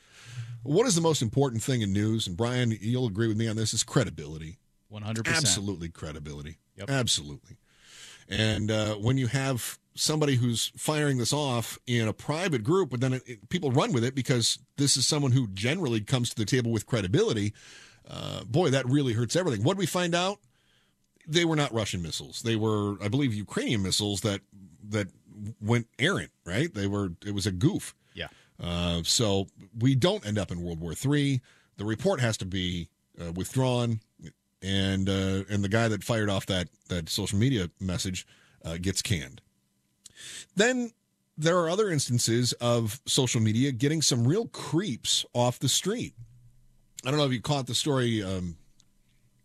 What 0.63 0.87
is 0.87 0.95
the 0.95 1.01
most 1.01 1.21
important 1.21 1.63
thing 1.63 1.81
in 1.81 1.91
news? 1.91 2.27
And 2.27 2.37
Brian, 2.37 2.77
you'll 2.79 3.07
agree 3.07 3.27
with 3.27 3.37
me 3.37 3.47
on 3.47 3.55
this: 3.55 3.73
is 3.73 3.83
credibility. 3.83 4.57
100%. 4.93 5.27
Absolutely 5.27 5.89
credibility. 5.89 6.57
Yep. 6.75 6.89
Absolutely. 6.89 7.57
And 8.29 8.71
uh, 8.71 8.95
when 8.95 9.17
you 9.17 9.27
have 9.27 9.77
somebody 9.95 10.35
who's 10.35 10.71
firing 10.77 11.17
this 11.17 11.33
off 11.33 11.77
in 11.87 12.07
a 12.07 12.13
private 12.13 12.63
group, 12.63 12.89
but 12.89 13.01
then 13.01 13.13
it, 13.13 13.23
it- 13.25 13.49
people 13.49 13.71
run 13.71 13.91
with 13.93 14.03
it 14.03 14.15
because 14.15 14.57
this 14.77 14.95
is 14.97 15.05
someone 15.07 15.31
who 15.31 15.47
generally 15.47 16.01
comes 16.01 16.29
to 16.29 16.35
the 16.35 16.45
table 16.45 16.71
with 16.71 16.85
credibility, 16.85 17.53
uh, 18.09 18.43
boy, 18.45 18.69
that 18.69 18.85
really 18.87 19.13
hurts 19.13 19.35
everything. 19.35 19.63
What 19.63 19.73
did 19.73 19.79
we 19.79 19.85
find 19.85 20.15
out? 20.15 20.39
They 21.27 21.45
were 21.45 21.55
not 21.55 21.73
Russian 21.73 22.01
missiles. 22.01 22.41
They 22.41 22.55
were, 22.55 22.95
I 23.03 23.07
believe, 23.07 23.33
Ukrainian 23.33 23.83
missiles 23.83 24.21
that 24.21 24.41
that 24.89 25.07
went 25.61 25.87
errant. 25.99 26.31
Right? 26.45 26.73
They 26.73 26.87
were. 26.87 27.11
It 27.25 27.33
was 27.33 27.45
a 27.45 27.51
goof. 27.51 27.93
Yeah. 28.15 28.27
Uh, 28.59 29.01
so 29.03 29.47
we 29.79 29.93
don't 29.95 30.25
end 30.25 30.37
up 30.39 30.51
in 30.51 30.61
World 30.63 30.79
War 30.79 30.93
III. 30.93 31.39
The 31.77 31.85
report 31.85 32.19
has 32.21 32.37
to 32.37 32.45
be 32.45 32.89
uh, 33.21 33.31
withdrawn, 33.33 33.99
and 34.61 35.07
uh, 35.07 35.43
and 35.49 35.63
the 35.63 35.69
guy 35.69 35.87
that 35.87 36.03
fired 36.03 36.29
off 36.29 36.47
that 36.47 36.69
that 36.89 37.07
social 37.07 37.37
media 37.37 37.69
message 37.79 38.25
uh, 38.65 38.77
gets 38.81 39.01
canned. 39.01 39.41
Then 40.55 40.91
there 41.37 41.57
are 41.57 41.69
other 41.69 41.89
instances 41.89 42.53
of 42.53 43.01
social 43.05 43.41
media 43.41 43.71
getting 43.71 44.01
some 44.01 44.27
real 44.27 44.47
creeps 44.47 45.25
off 45.33 45.59
the 45.59 45.69
street. 45.69 46.13
I 47.05 47.09
don't 47.09 47.19
know 47.19 47.25
if 47.25 47.31
you 47.31 47.41
caught 47.41 47.67
the 47.67 47.75
story. 47.75 48.21
Um, 48.21 48.57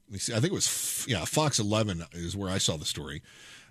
let 0.08 0.12
me 0.12 0.18
see. 0.18 0.32
I 0.32 0.40
think 0.40 0.52
it 0.52 0.54
was 0.54 1.06
yeah, 1.08 1.24
Fox 1.24 1.58
11 1.58 2.04
is 2.12 2.36
where 2.36 2.50
I 2.50 2.58
saw 2.58 2.76
the 2.76 2.84
story. 2.84 3.22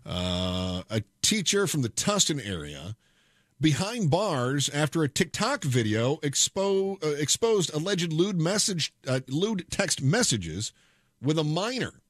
Uh, 0.06 0.84
a 0.90 1.04
teacher 1.22 1.68
from 1.68 1.82
the 1.82 1.90
Tustin 1.90 2.46
area 2.46 2.96
behind 3.60 4.12
bars 4.12 4.70
after 4.70 5.04
a 5.04 5.10
TikTok 5.10 5.64
video 5.64 6.18
expo- 6.18 7.04
uh, 7.04 7.16
exposed 7.16 7.74
alleged 7.74 8.12
lewd 8.12 8.40
message, 8.40 8.94
uh, 9.08 9.22
lewd 9.28 9.66
text 9.70 10.02
messages 10.02 10.74
with 11.22 11.40
a 11.40 11.44
minor. 11.44 12.02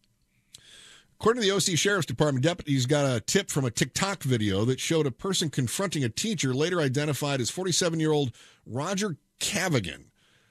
According 1.20 1.42
to 1.42 1.48
the 1.48 1.56
OC 1.56 1.78
Sheriff's 1.78 2.06
Department, 2.06 2.44
deputies 2.44 2.86
got 2.86 3.06
a 3.06 3.22
tip 3.22 3.50
from 3.50 3.66
a 3.66 3.72
TikTok 3.72 4.24
video 4.24 4.66
that 4.66 4.80
showed 4.80 5.08
a 5.08 5.12
person 5.12 5.50
confronting 5.50 6.04
a 6.04 6.10
teacher, 6.10 6.54
later 6.54 6.82
identified 6.82 7.40
as 7.40 7.50
47 7.50 8.00
year 8.00 8.12
old 8.12 8.34
Roger 8.66 9.16
Cavigan, 9.40 10.06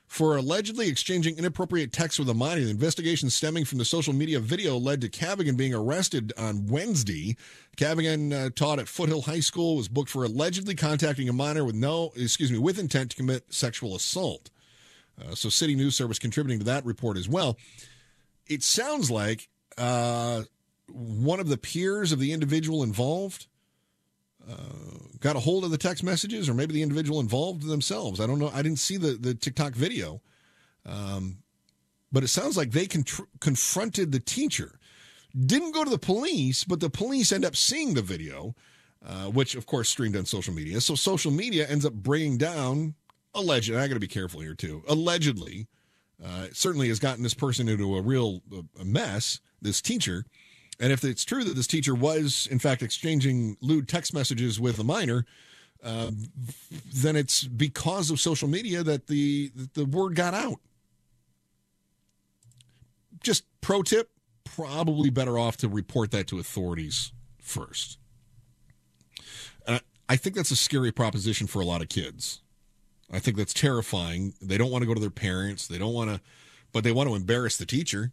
for 0.07 0.37
allegedly 0.37 0.89
exchanging 0.89 1.37
inappropriate 1.37 1.93
texts 1.93 2.19
with 2.19 2.31
a 2.31 2.35
minor. 2.35 2.63
The 2.63 2.71
investigation 2.71 3.29
stemming 3.29 3.67
from 3.67 3.77
the 3.79 3.85
social 3.85 4.15
media 4.15 4.41
video 4.41 4.79
led 4.79 5.03
to 5.03 5.11
Cavigan 5.11 5.57
being 5.57 5.75
arrested 5.75 6.33
on 6.39 6.67
Wednesday. 6.67 7.37
Cavigan 7.77 8.33
uh, 8.33 8.51
taught 8.55 8.79
at 8.79 8.89
Foothill 8.89 9.23
High 9.23 9.41
School, 9.41 9.77
was 9.77 9.89
booked 9.89 10.11
for 10.11 10.25
allegedly 10.25 10.75
contacting 10.75 11.29
a 11.29 11.33
minor 11.35 11.65
with 11.65 11.75
no, 11.75 12.11
excuse 12.17 12.51
me, 12.51 12.59
with 12.59 12.79
intent 12.79 13.11
to 13.11 13.17
commit 13.17 13.53
sexual 13.53 13.95
assault. 13.95 14.51
Uh, 15.21 15.35
so, 15.35 15.51
City 15.51 15.75
News 15.75 15.95
Service 15.95 16.19
contributing 16.19 16.59
to 16.59 16.65
that 16.65 16.87
report 16.87 17.19
as 17.19 17.29
well. 17.29 17.59
It 18.47 18.63
sounds 18.63 19.11
like 19.11 19.49
uh, 19.79 20.43
one 20.95 21.41
of 21.41 21.49
the 21.49 21.59
peers 21.59 22.13
of 22.13 22.21
the 22.21 22.33
individual 22.33 22.83
involved 22.83 23.47
uh, 24.49 24.55
got 25.21 25.37
a 25.37 25.41
hold 25.41 25.65
of 25.65 25.71
the 25.71 25.79
text 25.79 26.05
messages, 26.05 26.49
or 26.49 26.55
maybe 26.55 26.75
the 26.75 26.83
individual 26.83 27.21
involved 27.21 27.63
themselves. 27.63 28.21
I 28.21 28.27
don't 28.27 28.39
know. 28.39 28.51
I 28.53 28.63
didn't 28.63 28.79
see 28.79 28.97
the 28.97 29.13
the 29.13 29.35
TikTok 29.35 29.75
video, 29.75 30.21
um, 30.85 31.39
but 32.13 32.23
it 32.23 32.29
sounds 32.29 32.57
like 32.57 32.71
they 32.71 32.87
con- 32.87 33.05
confronted 33.41 34.13
the 34.13 34.21
teacher. 34.21 34.79
Didn't 35.35 35.73
go 35.73 35.83
to 35.83 35.91
the 35.91 35.99
police, 35.99 36.63
but 36.63 36.81
the 36.81 36.91
police 36.91 37.33
end 37.33 37.45
up 37.45 37.57
seeing 37.57 37.95
the 37.95 38.03
video, 38.03 38.55
uh, 39.05 39.27
which 39.27 39.55
of 39.55 39.67
course 39.67 39.89
streamed 39.89 40.17
on 40.17 40.27
social 40.27 40.55
media. 40.55 40.81
So 40.81 40.95
social 40.95 41.33
media 41.33 41.67
ends 41.67 41.85
up 41.85 41.95
bringing 41.95 42.39
down 42.39 42.95
alleged. 43.35 43.73
I 43.73 43.89
got 43.89 43.95
to 43.95 44.01
be 44.01 44.07
careful 44.07 44.41
here 44.41 44.55
too. 44.55 44.85
Allegedly, 44.87 45.67
uh, 46.25 46.49
certainly 46.53 46.89
has 46.89 46.99
gotten 46.99 47.23
this 47.23 47.35
person 47.35 47.69
into 47.69 47.97
a 47.97 48.03
real 48.03 48.43
a 48.79 48.85
mess. 48.85 49.41
This 49.61 49.81
teacher. 49.81 50.27
And 50.81 50.93
if 50.93 51.05
it's 51.05 51.25
true 51.25 51.45
that 51.45 51.55
this 51.55 51.67
teacher 51.67 51.95
was, 51.95 52.49
in 52.51 52.59
fact, 52.59 52.83
exchanging 52.83 53.57
lewd 53.61 53.89
text 53.89 54.13
messages 54.13 54.59
with 54.59 54.79
a 54.79 54.85
minor, 54.85 55.25
uh, 55.83 56.11
then 56.95 57.15
it's 57.17 57.45
because 57.45 58.11
of 58.11 58.19
social 58.19 58.49
media 58.49 58.83
that 58.83 59.07
the 59.07 59.53
that 59.55 59.75
the 59.75 59.85
word 59.85 60.15
got 60.15 60.35
out. 60.35 60.61
Just 63.23 63.45
pro 63.61 63.83
tip: 63.83 64.11
probably 64.45 65.11
better 65.11 65.39
off 65.39 65.57
to 65.59 65.69
report 65.69 66.11
that 66.11 66.27
to 66.29 66.39
authorities 66.39 67.13
first. 67.41 67.99
I 70.09 70.17
think 70.17 70.37
that's 70.37 70.51
a 70.51 70.57
scary 70.57 70.93
proposition 70.93 71.47
for 71.47 71.61
a 71.61 71.65
lot 71.65 71.81
of 71.81 71.89
kids. 71.89 72.43
I 73.11 73.19
think 73.19 73.37
that's 73.37 73.55
terrifying. 73.55 74.35
They 74.41 74.59
don't 74.59 74.71
want 74.71 74.83
to 74.83 74.87
go 74.87 74.95
to 74.95 75.01
their 75.01 75.11
parents. 75.11 75.67
They 75.67 75.79
don't 75.79 75.95
want 75.95 76.11
to, 76.11 76.21
but 76.73 76.85
they 76.85 76.93
want 76.93 77.09
to 77.09 77.15
embarrass 77.15 77.57
the 77.57 77.67
teacher. 77.67 78.13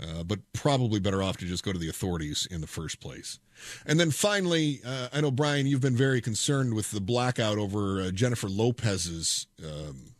Uh, 0.00 0.22
but 0.22 0.40
probably 0.54 0.98
better 0.98 1.22
off 1.22 1.36
to 1.36 1.44
just 1.44 1.62
go 1.62 1.72
to 1.72 1.78
the 1.78 1.88
authorities 1.88 2.48
in 2.50 2.62
the 2.62 2.66
first 2.66 2.98
place. 2.98 3.38
And 3.84 4.00
then 4.00 4.10
finally, 4.10 4.80
uh, 4.84 5.08
I 5.12 5.20
know 5.20 5.30
Brian, 5.30 5.66
you've 5.66 5.82
been 5.82 5.96
very 5.96 6.22
concerned 6.22 6.72
with 6.74 6.90
the 6.92 7.00
blackout 7.00 7.58
over 7.58 8.00
uh, 8.00 8.10
Jennifer 8.10 8.48
Lopez's 8.48 9.46
um, 9.62 10.14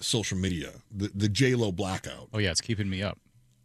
social 0.00 0.38
media, 0.38 0.72
the 0.90 1.10
the 1.14 1.28
J 1.28 1.54
Lo 1.54 1.70
blackout. 1.70 2.28
Oh 2.32 2.38
yeah, 2.38 2.50
it's 2.50 2.62
keeping 2.62 2.88
me 2.88 3.02
up. 3.02 3.18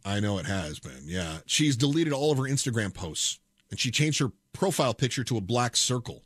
I 0.04 0.20
know 0.20 0.38
it 0.38 0.46
has 0.46 0.78
been. 0.78 1.04
Yeah, 1.06 1.38
she's 1.46 1.76
deleted 1.76 2.12
all 2.12 2.30
of 2.30 2.38
her 2.38 2.44
Instagram 2.44 2.92
posts, 2.92 3.40
and 3.70 3.80
she 3.80 3.90
changed 3.90 4.20
her 4.20 4.30
profile 4.52 4.92
picture 4.92 5.24
to 5.24 5.38
a 5.38 5.40
black 5.40 5.74
circle. 5.76 6.22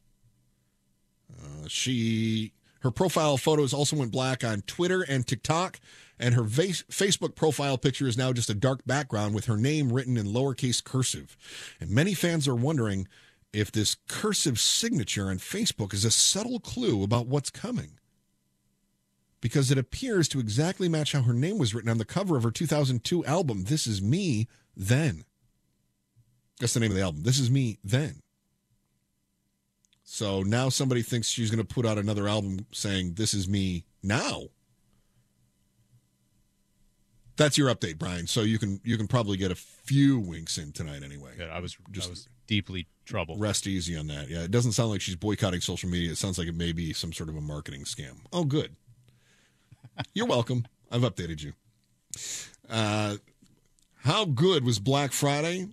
Uh, 1.33 1.69
she 1.69 2.53
her 2.81 2.91
profile 2.91 3.37
photos 3.37 3.73
also 3.73 3.97
went 3.97 4.13
black 4.13 4.45
on 4.45 4.63
Twitter 4.63 5.03
and 5.03 5.27
TikTok 5.27 5.79
and 6.19 6.35
her 6.35 6.45
face- 6.45 6.85
Facebook 6.91 7.35
profile 7.35 7.79
picture 7.79 8.09
is 8.09 8.19
now 8.19 8.33
just 8.33 8.51
a 8.51 8.55
dark 8.55 8.85
background 8.87 9.35
with 9.35 9.47
her 9.47 9.57
name 9.57 9.93
written 9.93 10.17
in 10.17 10.27
lowercase 10.27 10.83
cursive. 10.83 11.37
And 11.81 11.91
many 11.91 12.15
fans 12.15 12.49
are 12.49 12.55
wondering 12.55 13.07
if 13.53 13.71
this 13.71 13.97
cursive 14.09 14.59
signature 14.59 15.29
on 15.29 15.39
Facebook 15.39 15.95
is 15.95 16.05
a 16.05 16.11
subtle 16.11 16.61
clue 16.61 17.03
about 17.03 17.27
what's 17.27 17.51
coming. 17.51 17.99
Because 19.41 19.71
it 19.71 19.79
appears 19.79 20.29
to 20.29 20.41
exactly 20.41 20.89
match 20.89 21.13
how 21.13 21.23
her 21.23 21.33
name 21.33 21.59
was 21.59 21.75
written 21.75 21.91
on 21.91 21.99
the 21.99 22.05
cover 22.05 22.37
of 22.37 22.43
her 22.43 22.51
2002 22.51 23.25
album, 23.25 23.65
This 23.65 23.87
Is 23.87 24.03
Me 24.03 24.49
Then. 24.77 25.25
That's 26.59 26.75
the 26.75 26.81
name 26.81 26.91
of 26.91 26.97
the 26.97 27.05
album. 27.05 27.23
This 27.23 27.39
Is 27.39 27.51
Me 27.51 27.79
Then. 27.85 28.21
So 30.03 30.43
now 30.43 30.71
somebody 30.71 31.03
thinks 31.03 31.29
she's 31.29 31.51
going 31.51 31.65
to 31.65 31.75
put 31.75 31.87
out 31.87 31.99
another 31.99 32.27
album 32.27 32.67
saying, 32.73 33.15
This 33.15 33.33
Is 33.33 33.47
Me 33.47 33.85
Now 34.03 34.49
that's 37.39 37.57
your 37.57 37.75
update, 37.75 37.99
Brian. 37.99 38.27
So 38.27 38.43
you 38.43 38.59
can 38.59 38.81
you 38.85 38.99
can 38.99 39.07
probably 39.07 39.39
get 39.39 39.51
a 39.51 39.55
few 39.55 40.19
winks 40.19 40.59
in 40.59 40.73
tonight 40.73 41.03
anyway. 41.03 41.31
Yeah, 41.39 41.47
I 41.47 41.61
was 41.61 41.77
just 41.91 42.09
I 42.09 42.11
was 42.11 42.29
deeply 42.47 42.89
troubled. 43.07 43.41
Rest 43.41 43.67
easy 43.67 43.97
on 43.97 44.09
that. 44.09 44.29
Yeah, 44.29 44.43
it 44.43 44.51
doesn't 44.51 44.73
sound 44.73 44.91
like 44.91 45.01
she's 45.01 45.17
boycotting 45.17 45.61
social 45.61 45.89
media. 45.89 46.11
It 46.11 46.19
sounds 46.19 46.39
like 46.39 46.49
it 46.49 46.57
may 46.57 46.73
be 46.73 46.93
some 46.93 47.13
sort 47.13 47.29
of 47.31 47.37
a 47.37 47.41
marketing 47.41 47.85
scam. 47.85 48.19
Oh, 48.33 48.45
good. 48.45 48.77
You're 50.15 50.27
welcome. 50.27 50.67
I've 50.91 51.03
updated 51.03 51.43
you. 51.43 51.53
Uh, 52.69 53.17
how 54.03 54.25
good 54.25 54.65
was 54.65 54.79
Black 54.79 55.13
Friday? 55.13 55.69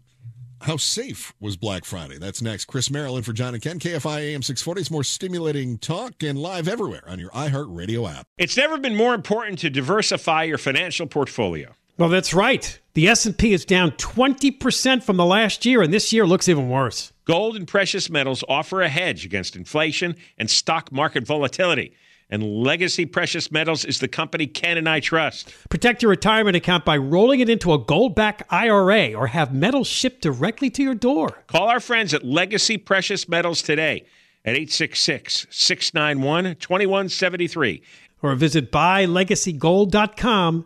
How 0.66 0.78
safe 0.78 1.32
was 1.40 1.58
Black 1.58 1.86
Friday? 1.86 2.18
That's 2.18 2.42
next. 2.42 2.66
Chris 2.66 2.90
Merrill 2.90 3.18
in 3.18 3.22
for 3.22 3.34
John 3.34 3.54
and 3.54 3.62
Ken, 3.62 3.78
KFI 3.78 4.34
AM 4.34 4.42
640. 4.42 4.82
It's 4.82 4.90
more 4.90 5.04
stimulating 5.04 5.78
talk 5.78 6.24
and 6.24 6.40
live 6.40 6.68
everywhere 6.68 7.04
on 7.08 7.20
your 7.20 7.30
iHeartRadio 7.30 8.12
app. 8.12 8.26
It's 8.40 8.58
never 8.58 8.80
been 8.80 8.96
more 8.96 9.14
important 9.14 9.60
to 9.60 9.70
diversify 9.70 10.42
your 10.46 10.58
financial 10.58 11.06
portfolio. 11.06 11.76
Well, 12.00 12.10
that's 12.10 12.34
right. 12.34 12.80
The 12.96 13.08
S&P 13.08 13.54
is 13.54 13.64
down 13.64 13.92
20% 13.92 15.04
from 15.04 15.18
the 15.18 15.26
last 15.26 15.68
year, 15.68 15.84
and 15.84 15.94
this 15.94 16.12
year 16.12 16.26
looks 16.26 16.50
even 16.50 16.68
worse. 16.68 17.14
Gold 17.26 17.56
and 17.56 17.68
precious 17.68 18.10
metals 18.10 18.44
offer 18.50 18.82
a 18.82 18.90
hedge 18.90 19.24
against 19.24 19.56
inflation 19.56 20.16
and 20.36 20.50
stock 20.50 20.92
market 20.92 21.28
volatility 21.28 21.94
and 22.30 22.64
Legacy 22.64 23.06
Precious 23.06 23.52
Metals 23.52 23.86
is 23.86 24.00
the 24.00 24.08
company 24.08 24.48
Ken 24.48 24.78
and 24.78 24.90
I 24.90 25.00
trust. 25.00 25.54
Protect 25.70 26.02
your 26.02 26.10
retirement 26.10 26.56
account 26.56 26.86
by 26.86 26.98
rolling 26.98 27.40
it 27.40 27.50
into 27.50 27.74
a 27.74 27.78
gold 27.78 28.16
backed 28.16 28.44
IRA 28.50 29.14
or 29.14 29.28
have 29.28 29.54
metals 29.54 29.88
shipped 29.88 30.22
directly 30.22 30.70
to 30.72 30.84
your 30.84 30.96
door. 30.96 31.44
Call 31.48 31.70
our 31.70 31.80
friends 31.80 32.14
at 32.14 32.24
Legacy 32.24 32.78
Precious 32.78 33.30
Metals 33.30 33.62
today 33.62 34.06
at 34.44 34.56
866 34.56 35.48
691 35.50 36.56
2173 36.56 37.82
or 38.22 38.36
visit 38.36 38.72
buylegacygold.com. 38.72 40.66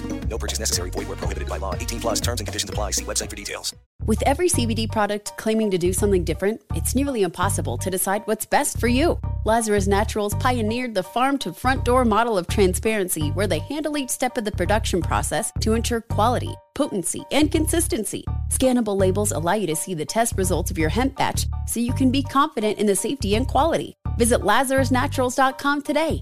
No 0.31 0.37
purchase 0.37 0.59
necessary. 0.59 0.89
Void 0.91 1.09
where 1.09 1.17
prohibited 1.17 1.49
by 1.49 1.57
law. 1.57 1.75
18 1.75 1.99
plus 1.99 2.21
terms 2.21 2.39
and 2.39 2.47
conditions 2.47 2.69
apply. 2.69 2.91
See 2.91 3.03
website 3.03 3.29
for 3.29 3.35
details. 3.35 3.75
With 4.05 4.23
every 4.25 4.49
CBD 4.49 4.89
product 4.89 5.37
claiming 5.37 5.69
to 5.71 5.77
do 5.77 5.93
something 5.93 6.23
different, 6.23 6.61
it's 6.73 6.95
nearly 6.95 7.21
impossible 7.21 7.77
to 7.77 7.89
decide 7.91 8.23
what's 8.25 8.45
best 8.45 8.79
for 8.79 8.87
you. 8.87 9.19
Lazarus 9.43 9.87
Naturals 9.87 10.33
pioneered 10.35 10.95
the 10.95 11.03
farm 11.03 11.37
to 11.39 11.53
front 11.53 11.83
door 11.83 12.05
model 12.05 12.37
of 12.37 12.47
transparency 12.47 13.29
where 13.29 13.45
they 13.45 13.59
handle 13.59 13.97
each 13.97 14.09
step 14.09 14.37
of 14.37 14.45
the 14.45 14.51
production 14.51 15.01
process 15.01 15.51
to 15.59 15.73
ensure 15.73 16.01
quality, 16.01 16.53
potency, 16.73 17.23
and 17.31 17.51
consistency. 17.51 18.23
Scannable 18.49 18.97
labels 18.97 19.33
allow 19.33 19.53
you 19.53 19.67
to 19.67 19.75
see 19.75 19.93
the 19.93 20.05
test 20.05 20.37
results 20.37 20.71
of 20.71 20.77
your 20.77 20.89
hemp 20.89 21.15
batch 21.17 21.45
so 21.67 21.79
you 21.79 21.93
can 21.93 22.09
be 22.09 22.23
confident 22.23 22.79
in 22.79 22.87
the 22.87 22.95
safety 22.95 23.35
and 23.35 23.47
quality. 23.47 23.97
Visit 24.17 24.41
LazarusNaturals.com 24.41 25.81
today. 25.81 26.21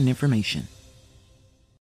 important 0.01 0.09
information. 0.09 0.80